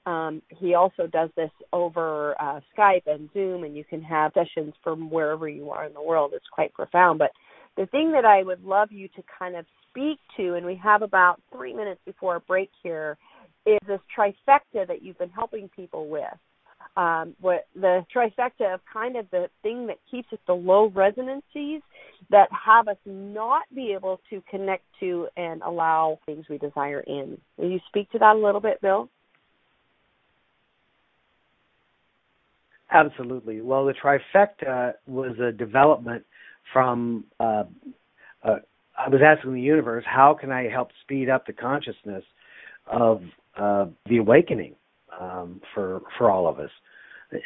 um, 0.07 0.43
he 0.49 0.75
also 0.75 1.07
does 1.07 1.31
this 1.37 1.51
over 1.73 2.41
uh, 2.41 2.61
Skype 2.77 3.07
and 3.07 3.29
Zoom, 3.35 3.65
and 3.65 3.77
you 3.77 3.85
can 3.85 4.03
have 4.03 4.33
sessions 4.33 4.75
from 4.83 5.11
wherever 5.11 5.49
you 5.49 5.71
are 5.71 5.85
in 5.87 5.95
the 5.95 6.03
world. 6.03 6.33
It's 6.35 6.47
quite 6.53 6.73
profound. 6.73 7.19
But 7.19 7.33
the 7.77 7.87
thing 7.87 8.13
that 8.13 8.25
I 8.25 8.43
would 8.43 8.65
love 8.65 8.93
you 8.93 9.09
to 9.09 9.23
kind 9.39 9.57
of 9.57 9.67
speak 9.91 10.19
to, 10.37 10.55
and 10.55 10.65
we 10.65 10.77
have 10.77 11.03
about 11.03 11.41
three 11.53 11.75
minutes 11.75 12.01
before 12.07 12.37
a 12.37 12.41
break 12.41 12.71
here, 12.83 13.19
is 13.67 13.79
this 13.87 14.01
trifecta 14.17 14.87
that 14.87 15.03
you've 15.03 15.19
been 15.19 15.31
helping 15.31 15.69
people 15.69 16.09
with. 16.09 16.25
Um, 16.97 17.35
what 17.41 17.67
the 17.75 18.05
trifecta 18.15 18.75
of 18.75 18.81
kind 18.93 19.17
of 19.17 19.31
the 19.31 19.49
thing 19.63 19.87
that 19.87 19.99
keeps 20.11 20.33
us 20.33 20.39
the 20.47 20.53
low 20.53 20.89
resonancies 20.89 21.83
that 22.31 22.49
have 22.53 22.89
us 22.89 22.97
not 23.07 23.63
be 23.75 23.93
able 23.93 24.21
to 24.31 24.43
connect 24.51 24.85
to 24.99 25.29
and 25.37 25.63
allow 25.63 26.19
things 26.27 26.47
we 26.51 26.59
desire 26.59 27.01
in. 27.01 27.39
Will 27.57 27.71
you 27.71 27.81
speak 27.89 28.11
to 28.11 28.19
that 28.19 28.37
a 28.37 28.39
little 28.39 28.61
bit, 28.61 28.81
Bill? 28.81 29.09
Absolutely. 32.93 33.61
Well, 33.61 33.85
the 33.87 33.95
trifecta 33.95 34.95
was 35.07 35.39
a 35.39 35.53
development 35.53 36.25
from. 36.73 37.25
Uh, 37.39 37.65
uh, 38.43 38.57
I 38.99 39.09
was 39.09 39.21
asking 39.25 39.55
the 39.55 39.61
universe, 39.61 40.05
how 40.07 40.35
can 40.35 40.51
I 40.51 40.69
help 40.69 40.91
speed 41.03 41.31
up 41.31 41.47
the 41.47 41.53
consciousness 41.53 42.25
of 42.87 43.23
uh, 43.57 43.87
the 44.07 44.19
awakening 44.19 44.75
um, 45.21 45.61
for 45.75 46.01
for 46.19 46.31
all 46.31 46.49
of 46.49 46.59
us, 46.59 46.71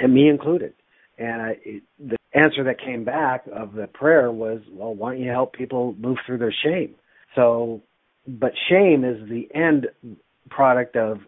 and 0.00 0.14
me 0.14 0.28
included. 0.28 0.72
And 1.18 1.42
I, 1.42 1.56
the 1.98 2.16
answer 2.32 2.64
that 2.64 2.80
came 2.80 3.04
back 3.04 3.44
of 3.54 3.74
the 3.74 3.86
prayer 3.86 4.32
was, 4.32 4.60
well, 4.72 4.94
why 4.94 5.12
don't 5.12 5.22
you 5.22 5.30
help 5.30 5.52
people 5.52 5.94
move 5.98 6.18
through 6.26 6.38
their 6.38 6.54
shame? 6.64 6.96
So, 7.36 7.82
but 8.26 8.52
shame 8.68 9.04
is 9.04 9.28
the 9.28 9.48
end 9.54 9.86
product 10.50 10.96
of 10.96 11.18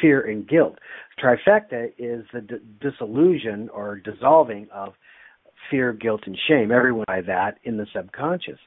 fear 0.00 0.22
and 0.22 0.48
guilt. 0.48 0.78
Trifecta 1.22 1.92
is 1.98 2.24
the 2.32 2.40
d- 2.40 2.54
dissolution 2.80 3.68
or 3.70 3.96
dissolving 3.96 4.68
of 4.72 4.94
fear, 5.70 5.92
guilt, 5.92 6.22
and 6.26 6.36
shame. 6.48 6.72
Everyone 6.72 7.04
by 7.06 7.20
that 7.22 7.58
in 7.64 7.76
the 7.76 7.86
subconscious. 7.94 8.58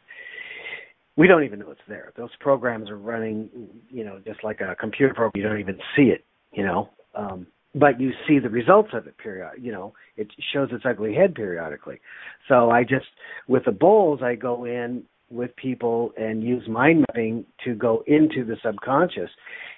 We 1.16 1.28
don't 1.28 1.44
even 1.44 1.60
know 1.60 1.72
it's 1.72 1.82
there. 1.88 2.12
Those 2.18 2.36
programs 2.40 2.90
are 2.90 2.98
running, 2.98 3.50
you 3.90 4.04
know, 4.04 4.20
just 4.26 4.44
like 4.44 4.62
a 4.62 4.76
computer 4.76 5.14
program. 5.14 5.32
You 5.36 5.44
don't 5.44 5.60
even 5.60 5.78
see 5.96 6.04
it, 6.04 6.26
you 6.52 6.64
know. 6.64 6.90
Um, 7.16 7.48
but 7.76 8.00
you 8.00 8.12
see 8.28 8.38
the 8.38 8.50
results 8.50 8.90
of 8.94 9.08
it 9.08 9.18
period 9.18 9.50
you 9.60 9.72
know 9.72 9.94
it 10.16 10.28
shows 10.54 10.70
its 10.72 10.84
ugly 10.88 11.16
head 11.16 11.34
periodically 11.34 12.00
so 12.48 12.70
i 12.70 12.84
just 12.84 13.08
with 13.48 13.66
the 13.66 13.72
bowls 13.72 14.20
i 14.22 14.36
go 14.36 14.64
in 14.64 15.04
with 15.32 15.56
people 15.56 16.12
and 16.16 16.44
use 16.44 16.68
mind 16.68 17.04
mapping 17.10 17.44
to 17.66 17.74
go 17.74 18.04
into 18.06 18.46
the 18.46 18.56
subconscious 18.64 19.32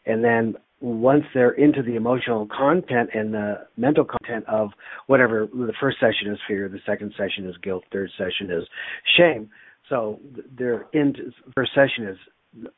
and 0.05 0.23
then 0.23 0.55
once 0.81 1.23
they're 1.33 1.51
into 1.51 1.81
the 1.81 1.95
emotional 1.95 2.47
content 2.47 3.09
and 3.13 3.33
the 3.33 3.65
mental 3.77 4.05
content 4.05 4.45
of 4.47 4.69
whatever 5.07 5.47
the 5.51 5.73
first 5.79 5.97
session 5.99 6.31
is 6.31 6.37
fear, 6.47 6.67
the 6.67 6.79
second 6.85 7.13
session 7.17 7.47
is 7.49 7.55
guilt, 7.63 7.83
third 7.91 8.11
session 8.17 8.51
is 8.51 8.63
shame. 9.17 9.49
So 9.89 10.19
they're 10.57 10.85
into 10.93 11.31
first 11.55 11.71
session 11.73 12.07
is 12.07 12.17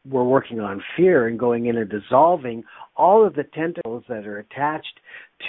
we're 0.10 0.24
working 0.24 0.60
on 0.60 0.82
fear 0.96 1.28
and 1.28 1.38
going 1.38 1.68
in 1.68 1.78
and 1.78 1.90
dissolving 1.90 2.64
all 2.96 3.26
of 3.26 3.36
the 3.36 3.44
tentacles 3.44 4.04
that 4.10 4.26
are 4.26 4.40
attached 4.40 5.00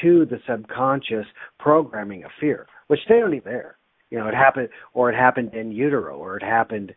to 0.02 0.26
the 0.26 0.38
subconscious 0.48 1.26
programming 1.58 2.24
of 2.24 2.30
fear, 2.38 2.66
which 2.88 3.00
they 3.08 3.18
don't 3.18 3.34
even 3.34 3.50
there. 3.50 3.76
You 4.10 4.18
know, 4.18 4.28
it 4.28 4.34
happened, 4.34 4.68
or 4.94 5.10
it 5.10 5.16
happened 5.16 5.54
in 5.54 5.72
utero, 5.72 6.16
or 6.16 6.36
it 6.36 6.42
happened, 6.42 6.94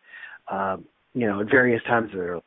um, 0.49 0.85
you 1.13 1.27
know, 1.27 1.41
at 1.41 1.49
various 1.49 1.83
times 1.83 2.11
of 2.13 2.19
their 2.19 2.39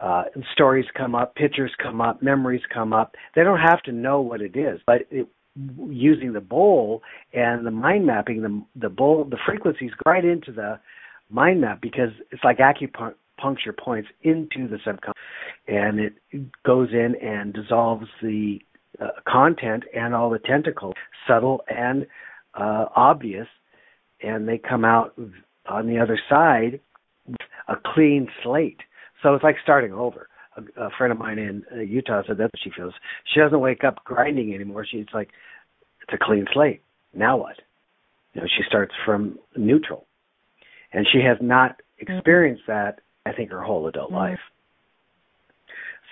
uh, 0.00 0.24
stories 0.52 0.86
come 0.96 1.14
up, 1.14 1.34
pictures 1.36 1.70
come 1.80 2.00
up, 2.00 2.22
memories 2.22 2.62
come 2.72 2.92
up. 2.92 3.14
They 3.36 3.44
don't 3.44 3.60
have 3.60 3.82
to 3.84 3.92
know 3.92 4.20
what 4.20 4.40
it 4.40 4.56
is, 4.56 4.80
but 4.86 5.02
it, 5.10 5.28
using 5.88 6.32
the 6.32 6.40
bowl 6.40 7.02
and 7.32 7.64
the 7.64 7.70
mind 7.70 8.06
mapping, 8.06 8.42
the 8.42 8.62
the 8.74 8.88
bowl, 8.88 9.24
the 9.24 9.36
frequencies 9.46 9.92
go 10.02 10.10
right 10.10 10.24
into 10.24 10.50
the 10.50 10.80
mind 11.30 11.60
map 11.60 11.80
because 11.80 12.10
it's 12.30 12.42
like 12.42 12.58
acupuncture 12.58 13.14
points 13.72 14.08
into 14.22 14.68
the 14.68 14.78
subconscious, 14.84 15.20
and 15.68 16.00
it 16.00 16.14
goes 16.64 16.88
in 16.92 17.14
and 17.22 17.52
dissolves 17.52 18.06
the 18.22 18.58
uh, 19.00 19.08
content 19.26 19.84
and 19.94 20.14
all 20.14 20.30
the 20.30 20.38
tentacles, 20.38 20.94
subtle 21.26 21.62
and 21.68 22.06
uh, 22.54 22.86
obvious, 22.94 23.46
and 24.22 24.48
they 24.48 24.58
come 24.58 24.84
out 24.84 25.14
on 25.68 25.86
the 25.86 25.98
other 25.98 26.18
side 26.28 26.80
a 27.68 27.74
clean 27.94 28.28
slate 28.42 28.80
so 29.22 29.34
it's 29.34 29.44
like 29.44 29.56
starting 29.62 29.92
over. 29.92 30.28
A, 30.56 30.84
a 30.84 30.90
friend 30.98 31.12
of 31.12 31.18
mine 31.18 31.38
in 31.38 31.62
uh, 31.72 31.80
Utah 31.80 32.22
said 32.26 32.36
that's 32.36 32.52
what 32.52 32.60
she 32.62 32.70
feels. 32.76 32.92
She 33.32 33.40
doesn't 33.40 33.60
wake 33.60 33.84
up 33.84 34.04
grinding 34.04 34.54
anymore. 34.54 34.84
She's 34.90 35.06
like, 35.14 35.30
it's 36.02 36.12
a 36.12 36.24
clean 36.24 36.46
slate. 36.52 36.82
Now 37.14 37.38
what? 37.38 37.56
You 38.34 38.42
know, 38.42 38.46
she 38.46 38.62
starts 38.66 38.92
from 39.04 39.38
neutral, 39.56 40.06
and 40.92 41.06
she 41.10 41.20
has 41.20 41.38
not 41.40 41.80
experienced 41.98 42.64
that. 42.66 43.00
I 43.24 43.32
think 43.32 43.50
her 43.50 43.62
whole 43.62 43.86
adult 43.86 44.08
mm-hmm. 44.08 44.16
life. 44.16 44.40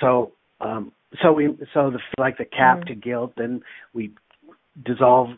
So, 0.00 0.32
um, 0.60 0.92
so 1.22 1.32
we, 1.32 1.48
so 1.74 1.90
the 1.90 1.98
like 2.18 2.38
the 2.38 2.44
cap 2.44 2.78
mm-hmm. 2.78 2.88
to 2.88 2.94
guilt, 2.94 3.32
then 3.36 3.62
we 3.92 4.12
dissolve 4.84 5.30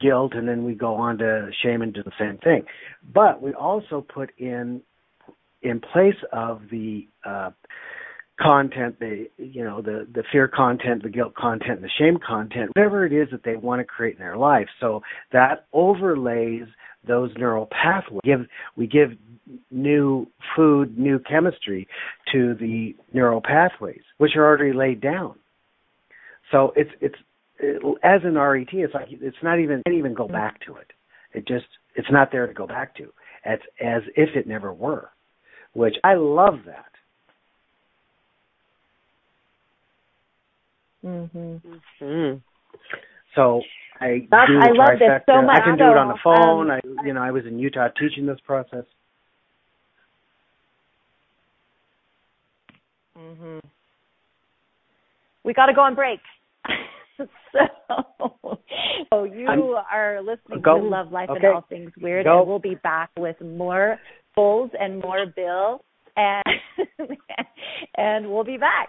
guilt, 0.00 0.32
and 0.34 0.48
then 0.48 0.64
we 0.64 0.74
go 0.74 0.94
on 0.94 1.18
to 1.18 1.50
shame 1.62 1.82
and 1.82 1.92
do 1.92 2.02
the 2.02 2.12
same 2.18 2.38
thing. 2.38 2.64
But 3.12 3.42
we 3.42 3.52
also 3.52 4.00
put 4.00 4.30
in 4.38 4.82
in 5.62 5.80
place 5.80 6.16
of 6.32 6.62
the 6.70 7.08
uh, 7.24 7.50
content, 8.40 8.98
the 9.00 9.28
you 9.38 9.64
know 9.64 9.82
the 9.82 10.06
the 10.12 10.22
fear 10.30 10.48
content, 10.48 11.02
the 11.02 11.08
guilt 11.08 11.34
content, 11.34 11.82
the 11.82 11.90
shame 11.98 12.18
content, 12.24 12.70
whatever 12.74 13.04
it 13.04 13.12
is 13.12 13.28
that 13.32 13.42
they 13.44 13.56
want 13.56 13.80
to 13.80 13.84
create 13.84 14.14
in 14.14 14.20
their 14.20 14.36
life. 14.36 14.68
So 14.80 15.02
that 15.32 15.66
overlays 15.72 16.66
those 17.06 17.30
neural 17.36 17.66
pathways. 17.66 18.20
Give 18.24 18.46
we 18.76 18.86
give 18.86 19.10
new 19.70 20.26
food, 20.54 20.98
new 20.98 21.18
chemistry 21.20 21.86
to 22.32 22.54
the 22.54 22.94
neural 23.12 23.40
pathways, 23.40 24.02
which 24.18 24.32
are 24.36 24.44
already 24.44 24.72
laid 24.72 25.00
down. 25.00 25.36
So 26.50 26.72
it's 26.76 26.90
it's 27.00 27.16
it, 27.58 27.82
as 28.02 28.20
an 28.24 28.34
RET, 28.34 28.68
it's 28.72 28.94
like 28.94 29.08
it's 29.10 29.36
not 29.42 29.58
even 29.60 29.82
can't 29.86 29.96
even 29.96 30.14
go 30.14 30.28
back 30.28 30.60
to 30.66 30.76
it. 30.76 30.92
It 31.32 31.46
just 31.46 31.66
it's 31.94 32.10
not 32.10 32.30
there 32.32 32.46
to 32.46 32.54
go 32.54 32.66
back 32.66 32.96
to. 32.96 33.12
It's 33.44 33.62
as 33.80 34.02
if 34.16 34.30
it 34.34 34.46
never 34.46 34.72
were 34.72 35.10
which 35.76 35.96
I 36.02 36.14
love 36.14 36.60
that. 36.64 36.90
Mhm. 41.04 41.60
Mhm. 42.00 42.42
So 43.34 43.62
I 44.00 44.26
That's, 44.30 44.48
do 44.50 44.58
I 44.58 44.70
love 44.72 44.98
this 44.98 45.22
so 45.26 45.42
much. 45.42 45.56
I 45.56 45.64
can 45.64 45.78
do 45.78 45.84
it 45.84 45.96
on 45.96 46.08
the 46.08 46.18
phone. 46.22 46.70
Um, 46.70 46.80
I 47.02 47.06
you 47.06 47.12
know 47.14 47.22
I 47.22 47.30
was 47.30 47.44
in 47.46 47.58
Utah 47.58 47.88
teaching 47.98 48.26
this 48.26 48.38
process. 48.44 48.84
Mhm. 53.16 53.60
We 55.44 55.54
got 55.54 55.66
to 55.66 55.74
go 55.74 55.82
on 55.82 55.94
break. 55.94 56.20
so, 57.16 57.26
so 59.10 59.24
you 59.24 59.46
I'm, 59.46 59.62
are 59.62 60.20
listening 60.20 60.60
go, 60.60 60.78
to 60.78 60.84
Love 60.84 61.12
Life 61.12 61.30
okay. 61.30 61.46
and 61.46 61.54
All 61.54 61.64
Things 61.68 61.92
Weird, 62.00 62.24
go. 62.24 62.40
and 62.40 62.48
we'll 62.48 62.58
be 62.58 62.74
back 62.74 63.10
with 63.16 63.40
more 63.40 63.98
bowls 64.34 64.70
and 64.78 65.00
more 65.00 65.24
Bill 65.34 65.82
and 66.16 66.44
and 67.96 68.30
we'll 68.30 68.44
be 68.44 68.58
back. 68.58 68.88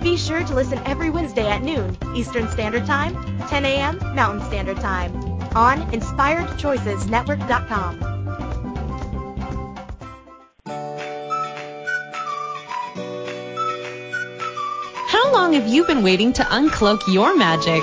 Be 0.00 0.16
sure 0.16 0.44
to 0.44 0.54
listen 0.54 0.78
every 0.86 1.10
Wednesday 1.10 1.48
at 1.48 1.62
noon 1.62 1.96
Eastern 2.14 2.48
Standard 2.50 2.86
Time, 2.86 3.14
10 3.48 3.64
a.m. 3.64 3.98
Mountain 4.14 4.46
Standard 4.46 4.76
Time 4.78 5.12
on 5.56 5.80
InspiredChoicesNetwork.com. 5.90 7.98
How 15.08 15.32
long 15.32 15.54
have 15.54 15.66
you 15.66 15.84
been 15.84 16.02
waiting 16.02 16.32
to 16.34 16.42
uncloak 16.44 17.00
your 17.12 17.36
magic? 17.36 17.82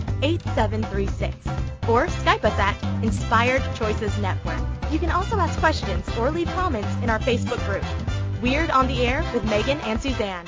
613-800-8736 0.21 1.89
or 1.89 2.07
Skype 2.07 2.43
us 2.43 2.59
at 2.59 3.03
Inspired 3.03 3.63
Choices 3.75 4.17
Network. 4.19 4.59
You 4.91 4.99
can 4.99 5.09
also 5.09 5.37
ask 5.37 5.57
questions 5.59 6.07
or 6.17 6.31
leave 6.31 6.47
comments 6.47 6.89
in 7.03 7.09
our 7.09 7.19
Facebook 7.19 7.63
group, 7.65 7.83
Weird 8.41 8.69
on 8.69 8.87
the 8.87 9.05
Air 9.05 9.23
with 9.33 9.43
Megan 9.45 9.79
and 9.81 10.01
Suzanne. 10.01 10.45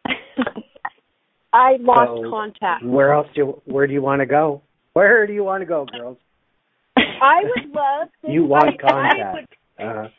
I 1.52 1.76
lost 1.80 2.22
so 2.22 2.30
contact. 2.30 2.84
Where 2.84 3.12
else 3.12 3.28
do 3.34 3.40
you, 3.40 3.62
where 3.64 3.86
do 3.86 3.92
you 3.92 4.02
want 4.02 4.20
to 4.20 4.26
go? 4.26 4.62
Where 4.92 5.26
do 5.26 5.32
you 5.32 5.44
want 5.44 5.62
to 5.62 5.66
go, 5.66 5.86
girls? 5.86 6.18
I 6.96 7.42
would 7.42 7.70
love 7.70 8.08
to 8.24 8.30
You 8.30 8.44
want 8.44 8.80
contact. 8.80 9.54
I 9.78 9.84
would, 9.84 10.10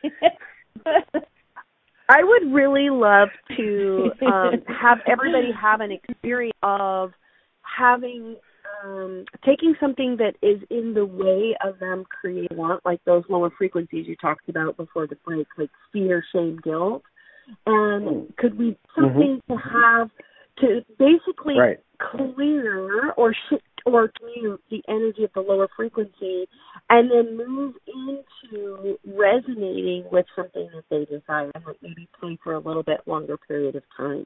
uh-huh. 0.85 1.19
I 2.07 2.23
would 2.23 2.53
really 2.53 2.89
love 2.91 3.29
to 3.57 4.11
um 4.25 4.63
have 4.79 4.99
everybody 5.07 5.49
have 5.59 5.81
an 5.81 5.91
experience 5.91 6.57
of 6.61 7.11
having 7.61 8.35
um 8.83 9.25
taking 9.45 9.75
something 9.79 10.17
that 10.17 10.35
is 10.41 10.61
in 10.69 10.93
the 10.93 11.05
way 11.05 11.55
of 11.63 11.79
them 11.79 12.05
creating 12.09 12.57
want, 12.57 12.85
like 12.85 13.03
those 13.05 13.23
lower 13.29 13.49
frequencies 13.57 14.07
you 14.07 14.15
talked 14.15 14.49
about 14.49 14.77
before 14.77 15.07
the 15.07 15.15
break, 15.25 15.47
like 15.57 15.69
fear, 15.91 16.23
shame, 16.33 16.59
guilt. 16.63 17.03
And 17.65 18.35
could 18.37 18.57
we 18.57 18.77
something 18.95 19.41
mm-hmm. 19.49 19.53
to 19.53 19.59
have 19.59 20.09
to 20.59 20.81
basically 20.97 21.57
right. 21.57 21.79
clear 21.99 23.11
or 23.11 23.35
shift 23.49 23.63
or 23.85 24.11
mute 24.35 24.61
the 24.71 24.81
energy 24.87 25.23
of 25.23 25.29
the 25.35 25.41
lower 25.41 25.67
frequency 25.75 26.47
and 26.89 27.11
then 27.11 27.37
move 27.37 27.75
into 27.87 28.97
resonating 29.05 30.05
with 30.11 30.25
something 30.35 30.67
that 30.73 30.83
they 30.89 31.05
desire 31.05 31.51
and 31.53 31.63
maybe 31.81 32.07
play 32.19 32.37
for 32.43 32.53
a 32.53 32.59
little 32.59 32.83
bit 32.83 33.01
longer 33.05 33.37
period 33.37 33.75
of 33.75 33.83
time. 33.95 34.25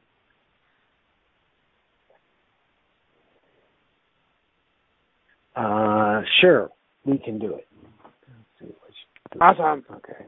Uh, 5.59 6.21
sure, 6.39 6.69
we 7.05 7.17
can 7.17 7.37
do 7.37 7.53
it. 7.55 7.67
Awesome. 9.41 9.83
Okay. 9.93 10.25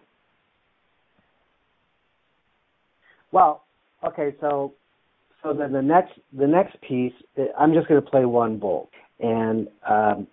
Well, 3.32 3.64
okay, 4.06 4.36
so 4.42 4.74
so 5.42 5.54
then 5.54 5.72
the 5.72 5.82
next 5.82 6.12
the 6.38 6.48
next 6.48 6.80
piece, 6.82 7.14
I'm 7.58 7.74
just 7.74 7.88
going 7.88 8.04
to 8.04 8.10
play 8.10 8.26
one 8.26 8.60
bolt, 8.60 8.90
and 9.22 9.70
um, 9.90 10.28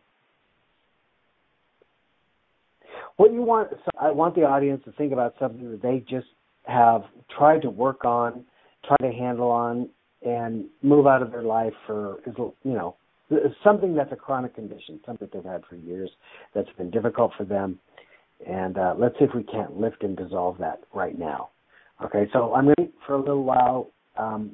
what 3.16 3.32
you 3.32 3.42
want. 3.42 3.70
So 3.70 3.90
I 4.00 4.10
want 4.10 4.34
the 4.34 4.42
audience 4.42 4.82
to 4.84 4.92
think 4.92 5.12
about 5.12 5.34
something 5.38 5.70
that 5.70 5.80
they 5.80 6.04
just 6.10 6.26
have 6.66 7.04
tried 7.36 7.62
to 7.62 7.70
work 7.70 8.04
on, 8.04 8.44
try 8.84 8.96
to 9.00 9.12
handle 9.16 9.50
on, 9.50 9.88
and 10.26 10.64
move 10.82 11.06
out 11.06 11.22
of 11.22 11.30
their 11.30 11.42
life 11.42 11.74
for 11.86 12.16
you 12.26 12.72
know 12.72 12.96
something 13.62 13.94
that's 13.94 14.12
a 14.12 14.16
chronic 14.16 14.54
condition, 14.54 15.00
something 15.04 15.28
they've 15.32 15.44
had 15.44 15.62
for 15.68 15.76
years 15.76 16.10
that's 16.54 16.70
been 16.76 16.90
difficult 16.90 17.32
for 17.36 17.44
them. 17.44 17.78
And 18.46 18.78
uh, 18.78 18.94
let's 18.98 19.18
see 19.18 19.24
if 19.24 19.34
we 19.34 19.42
can't 19.42 19.78
lift 19.78 20.02
and 20.02 20.16
dissolve 20.16 20.58
that 20.58 20.80
right 20.94 21.18
now. 21.18 21.50
Okay, 22.04 22.28
so 22.32 22.54
I'm 22.54 22.66
going 22.66 22.76
to 22.76 22.88
for 23.06 23.14
a 23.14 23.18
little 23.18 23.42
while. 23.42 23.90
Um, 24.16 24.52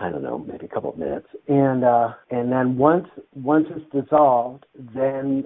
I 0.00 0.08
don't 0.08 0.22
know, 0.22 0.38
maybe 0.38 0.64
a 0.64 0.68
couple 0.68 0.90
of 0.90 0.98
minutes, 0.98 1.26
and 1.46 1.84
uh, 1.84 2.12
and 2.30 2.50
then 2.50 2.78
once 2.78 3.06
once 3.34 3.66
it's 3.70 3.84
dissolved, 3.92 4.64
then 4.94 5.44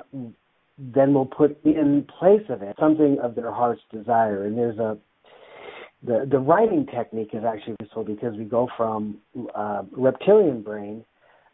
then 0.78 1.12
we'll 1.12 1.26
put 1.26 1.58
in 1.64 2.06
place 2.18 2.42
of 2.48 2.62
it 2.62 2.76
something 2.78 3.18
of 3.20 3.34
their 3.34 3.50
heart's 3.50 3.80
desire. 3.92 4.44
And 4.44 4.56
there's 4.56 4.78
a 4.78 4.96
the 6.04 6.28
the 6.30 6.38
writing 6.38 6.86
technique 6.86 7.30
is 7.32 7.42
actually 7.44 7.74
useful 7.80 8.04
because 8.04 8.36
we 8.36 8.44
go 8.44 8.68
from 8.76 9.18
uh, 9.54 9.82
reptilian 9.90 10.62
brain 10.62 11.04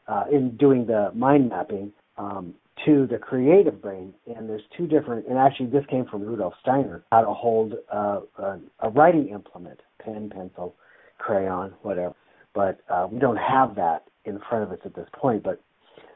uh, 0.08 0.24
in 0.30 0.56
doing 0.56 0.86
the 0.86 1.10
mind 1.14 1.48
mapping 1.48 1.92
um, 2.18 2.54
to 2.84 3.06
the 3.06 3.18
creative 3.18 3.80
brain. 3.80 4.12
And 4.26 4.48
there's 4.48 4.62
two 4.76 4.86
different, 4.86 5.26
and 5.28 5.38
actually 5.38 5.66
this 5.66 5.84
came 5.90 6.06
from 6.06 6.22
Rudolf 6.22 6.54
Steiner, 6.60 7.04
how 7.12 7.22
to 7.22 7.32
hold 7.32 7.74
uh, 7.92 8.20
a, 8.38 8.58
a 8.80 8.90
writing 8.90 9.28
implement, 9.28 9.80
pen, 10.02 10.30
pencil, 10.34 10.74
crayon, 11.18 11.72
whatever. 11.82 12.14
But 12.54 12.80
uh, 12.88 13.08
we 13.10 13.18
don't 13.18 13.36
have 13.36 13.74
that 13.76 14.04
in 14.24 14.40
front 14.48 14.64
of 14.64 14.72
us 14.72 14.78
at 14.84 14.94
this 14.94 15.08
point. 15.14 15.42
But 15.42 15.60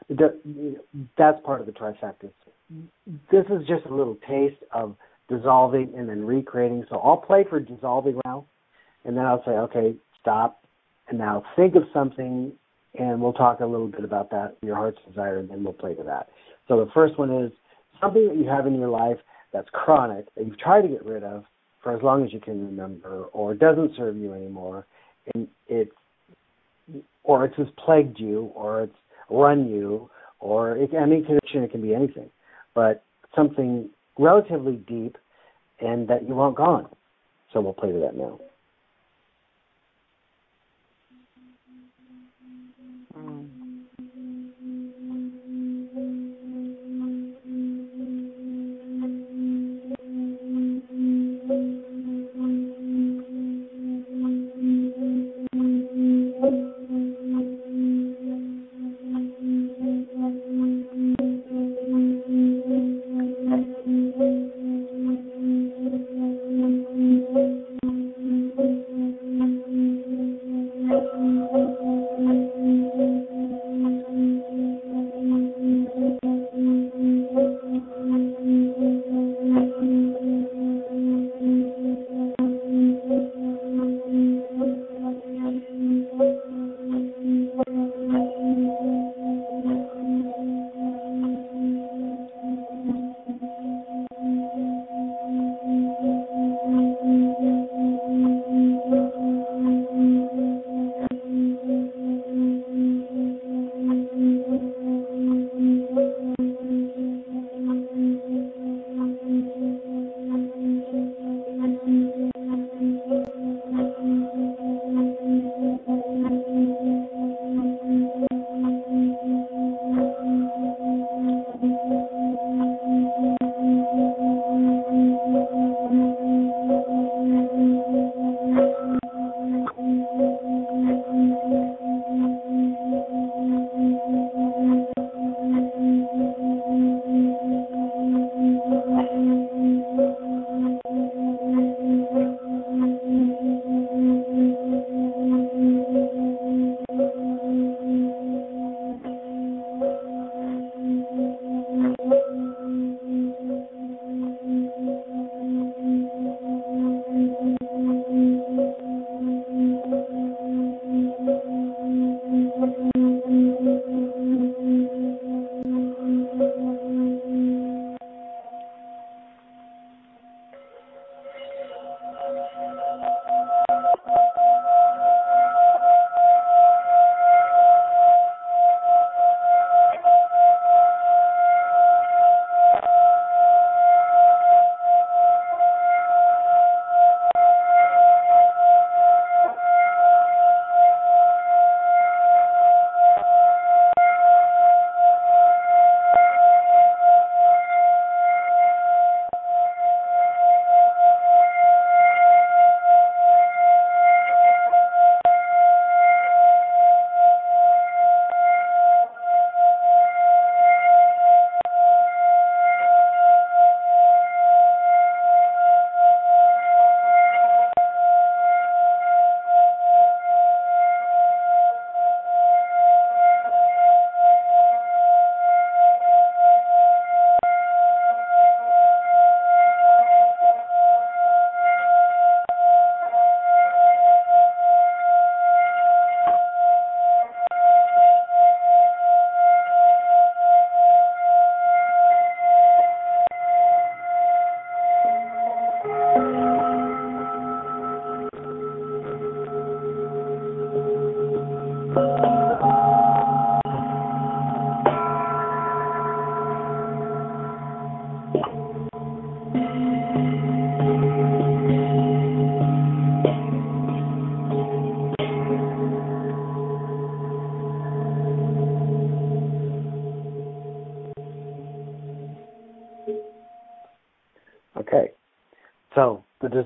the, 0.09 0.39
that's 1.17 1.39
part 1.45 1.61
of 1.61 1.65
the 1.65 1.73
trifecta. 1.73 2.29
This 3.31 3.45
is 3.49 3.65
just 3.67 3.85
a 3.85 3.93
little 3.93 4.17
taste 4.27 4.61
of 4.71 4.95
dissolving 5.29 5.93
and 5.97 6.07
then 6.09 6.25
recreating. 6.25 6.85
So 6.89 6.97
I'll 6.97 7.17
play 7.17 7.45
for 7.49 7.59
dissolving 7.59 8.19
now, 8.25 8.45
and 9.05 9.15
then 9.15 9.25
I'll 9.25 9.43
say, 9.45 9.51
okay, 9.51 9.95
stop, 10.19 10.63
and 11.07 11.17
now 11.17 11.43
think 11.55 11.75
of 11.75 11.83
something 11.93 12.51
and 12.97 13.21
we'll 13.21 13.33
talk 13.33 13.59
a 13.59 13.65
little 13.65 13.87
bit 13.87 14.03
about 14.03 14.29
that, 14.31 14.57
your 14.61 14.75
heart's 14.75 14.99
desire, 15.07 15.39
and 15.39 15.49
then 15.49 15.63
we'll 15.63 15.73
play 15.73 15.93
to 15.93 16.03
that. 16.03 16.29
So 16.67 16.83
the 16.83 16.91
first 16.93 17.17
one 17.17 17.31
is 17.31 17.51
something 18.01 18.27
that 18.27 18.37
you 18.37 18.47
have 18.47 18.67
in 18.67 18.75
your 18.75 18.89
life 18.89 19.17
that's 19.53 19.69
chronic 19.71 20.33
that 20.35 20.45
you've 20.45 20.59
tried 20.59 20.81
to 20.81 20.87
get 20.87 21.05
rid 21.05 21.23
of 21.23 21.45
for 21.81 21.95
as 21.95 22.01
long 22.01 22.23
as 22.23 22.33
you 22.33 22.39
can 22.39 22.65
remember, 22.65 23.25
or 23.33 23.53
doesn't 23.53 23.95
serve 23.95 24.17
you 24.17 24.33
anymore, 24.33 24.85
and 25.33 25.47
it's 25.67 25.91
or 27.23 27.45
it's 27.45 27.55
just 27.57 27.75
plagued 27.75 28.19
you, 28.19 28.51
or 28.55 28.83
it's 28.83 28.95
run 29.29 29.69
you, 29.69 30.09
or 30.39 30.77
it, 30.77 30.93
any 30.93 31.21
condition. 31.21 31.63
It 31.63 31.71
can 31.71 31.81
be 31.81 31.93
anything, 31.93 32.29
but 32.73 33.03
something 33.35 33.89
relatively 34.17 34.77
deep, 34.87 35.17
and 35.79 36.07
that 36.07 36.27
you 36.27 36.35
want 36.35 36.55
gone. 36.55 36.87
So 37.53 37.61
we'll 37.61 37.73
play 37.73 37.91
to 37.91 37.99
that 37.99 38.15
now. 38.15 38.39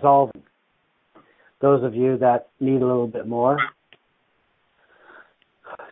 Those 0.01 1.83
of 1.83 1.93
you 1.95 2.17
that 2.17 2.49
need 2.59 2.81
a 2.81 2.85
little 2.85 3.07
bit 3.07 3.27
more, 3.27 3.57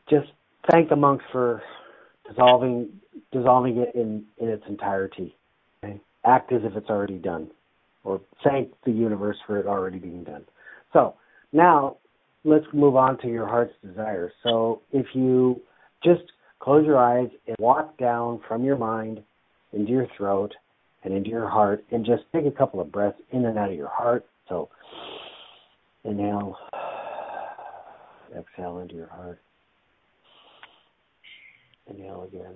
just 0.09 0.27
thank 0.71 0.89
the 0.89 0.95
monks 0.95 1.23
for 1.31 1.61
dissolving 2.27 2.89
dissolving 3.31 3.77
it 3.77 3.93
in, 3.95 4.25
in 4.37 4.49
its 4.49 4.63
entirety. 4.67 5.35
Okay? 5.83 5.99
Act 6.25 6.51
as 6.51 6.61
if 6.63 6.75
it's 6.75 6.89
already 6.89 7.17
done. 7.17 7.49
Or 8.03 8.21
thank 8.43 8.69
the 8.85 8.91
universe 8.91 9.37
for 9.45 9.59
it 9.59 9.67
already 9.67 9.99
being 9.99 10.23
done. 10.23 10.45
So 10.93 11.15
now 11.51 11.97
let's 12.43 12.65
move 12.73 12.95
on 12.95 13.19
to 13.19 13.27
your 13.27 13.47
heart's 13.47 13.73
desire. 13.85 14.31
So 14.43 14.81
if 14.91 15.05
you 15.13 15.61
just 16.03 16.23
close 16.59 16.85
your 16.85 16.97
eyes 16.97 17.29
and 17.47 17.55
walk 17.59 17.97
down 17.97 18.41
from 18.47 18.63
your 18.63 18.77
mind 18.77 19.21
into 19.73 19.91
your 19.91 20.07
throat 20.17 20.53
and 21.03 21.13
into 21.13 21.29
your 21.29 21.47
heart 21.47 21.83
and 21.91 22.05
just 22.05 22.23
take 22.33 22.45
a 22.45 22.51
couple 22.51 22.79
of 22.79 22.91
breaths 22.91 23.19
in 23.31 23.45
and 23.45 23.57
out 23.57 23.69
of 23.69 23.77
your 23.77 23.89
heart. 23.89 24.25
So 24.47 24.69
inhale, 26.03 26.57
exhale 28.37 28.79
into 28.79 28.95
your 28.95 29.07
heart. 29.07 29.39
Inhale 31.89 32.23
again. 32.23 32.55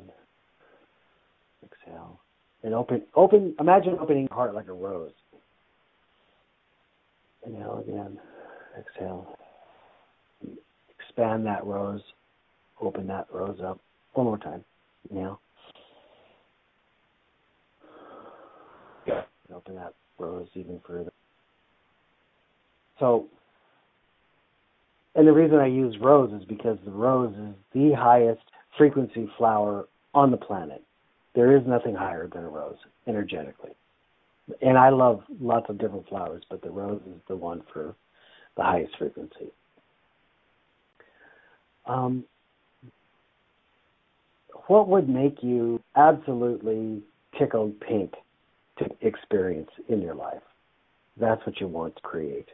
Exhale. 1.63 2.19
And 2.63 2.73
open, 2.73 3.03
open, 3.15 3.55
imagine 3.59 3.97
opening 3.99 4.27
your 4.29 4.35
heart 4.35 4.53
like 4.53 4.67
a 4.67 4.73
rose. 4.73 5.11
Inhale 7.45 7.83
again. 7.85 8.19
Exhale. 8.77 9.37
Expand 10.99 11.45
that 11.45 11.65
rose. 11.65 12.01
Open 12.81 13.07
that 13.07 13.27
rose 13.33 13.59
up. 13.63 13.79
One 14.13 14.25
more 14.25 14.37
time. 14.37 14.63
Inhale. 15.09 15.39
Open 19.53 19.75
that 19.75 19.93
rose 20.17 20.47
even 20.55 20.79
further. 20.85 21.11
So, 22.99 23.27
and 25.15 25.27
the 25.27 25.33
reason 25.33 25.57
I 25.57 25.67
use 25.67 25.95
rose 25.99 26.31
is 26.33 26.45
because 26.45 26.77
the 26.85 26.91
rose 26.91 27.33
is 27.33 27.55
the 27.73 27.93
highest 27.93 28.43
frequency 28.77 29.29
flower 29.37 29.85
on 30.13 30.31
the 30.31 30.37
planet. 30.37 30.83
There 31.35 31.55
is 31.55 31.63
nothing 31.67 31.95
higher 31.95 32.27
than 32.27 32.43
a 32.43 32.49
rose 32.49 32.77
energetically. 33.07 33.71
And 34.61 34.77
I 34.77 34.89
love 34.89 35.23
lots 35.39 35.69
of 35.69 35.77
different 35.77 36.07
flowers, 36.07 36.43
but 36.49 36.61
the 36.61 36.69
rose 36.69 37.01
is 37.07 37.21
the 37.27 37.35
one 37.35 37.63
for 37.71 37.95
the 38.55 38.63
highest 38.63 38.97
frequency. 38.97 39.51
Um, 41.85 42.23
what 44.67 44.87
would 44.87 45.09
make 45.09 45.41
you 45.41 45.81
absolutely 45.95 47.01
tickled 47.37 47.79
pink 47.79 48.13
to 48.79 48.85
experience 49.01 49.69
in 49.89 50.01
your 50.01 50.15
life? 50.15 50.41
That's 51.17 51.45
what 51.45 51.59
you 51.59 51.67
want 51.67 51.95
to 51.95 52.01
create. 52.01 52.47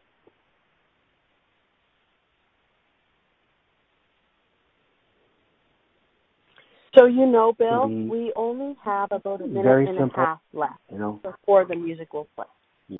So 6.97 7.05
you 7.05 7.25
know, 7.25 7.53
Bill, 7.53 7.87
we 7.87 8.33
only 8.35 8.75
have 8.83 9.11
about 9.11 9.41
a 9.41 9.47
minute 9.47 9.89
and 9.89 9.97
simple, 9.97 10.23
a 10.23 10.25
half 10.25 10.39
left 10.53 10.73
you 10.91 10.97
know? 10.97 11.19
before 11.23 11.65
the 11.65 11.75
music 11.75 12.13
will 12.13 12.27
play. 12.35 12.97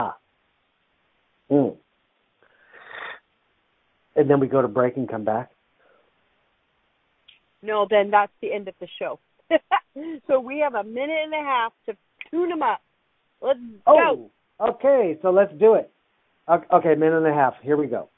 Ah. 0.00 0.16
Mm. 1.50 1.76
And 4.16 4.30
then 4.30 4.40
we 4.40 4.46
go 4.46 4.62
to 4.62 4.68
break 4.68 4.96
and 4.96 5.08
come 5.08 5.24
back. 5.24 5.50
No, 7.62 7.86
then 7.88 8.10
that's 8.10 8.32
the 8.40 8.52
end 8.52 8.68
of 8.68 8.74
the 8.80 8.88
show. 8.98 9.18
so 10.26 10.40
we 10.40 10.58
have 10.58 10.74
a 10.74 10.84
minute 10.84 11.18
and 11.24 11.34
a 11.34 11.44
half 11.44 11.72
to 11.86 11.96
tune 12.30 12.48
them 12.48 12.62
up. 12.62 12.80
Let's 13.40 13.58
oh, 13.86 14.30
go. 14.58 14.68
Okay, 14.68 15.18
so 15.22 15.30
let's 15.30 15.52
do 15.58 15.74
it. 15.74 15.90
Okay, 16.48 16.94
minute 16.94 17.18
and 17.18 17.26
a 17.26 17.34
half. 17.34 17.54
Here 17.62 17.76
we 17.76 17.86
go. 17.86 18.08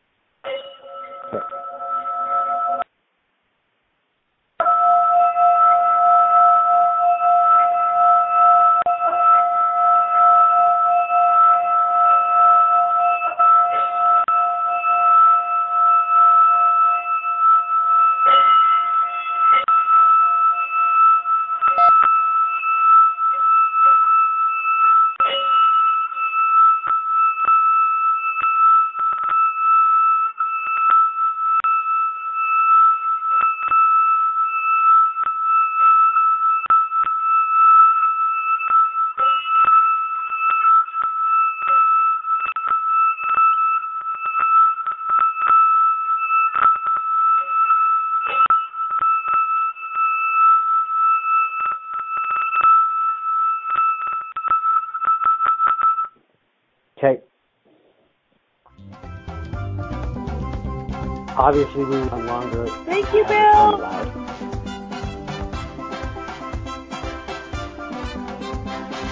Obviously, 61.76 62.00
we 62.00 62.08
went 62.08 62.26
longer. 62.26 62.66
Thank 62.86 63.12
you, 63.12 63.24
Bill. 63.26 63.78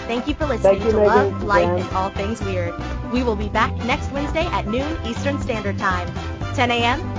Thank 0.07 0.29
you 0.29 0.35
for 0.35 0.47
listening 0.47 0.83
you, 0.83 0.93
to 0.93 0.97
Megan. 0.97 1.07
Love, 1.07 1.43
Life, 1.45 1.69
and 1.69 1.97
All 1.97 2.11
Things 2.11 2.41
Weird. 2.41 2.75
We 3.13 3.23
will 3.23 3.37
be 3.37 3.49
back 3.49 3.75
next 3.85 4.11
Wednesday 4.13 4.47
at 4.47 4.67
noon 4.67 4.99
Eastern 5.05 5.41
Standard 5.43 5.79
Time, 5.79 6.09
10 6.55 6.71
a.m. 6.71 7.01
Mountain. 7.01 7.14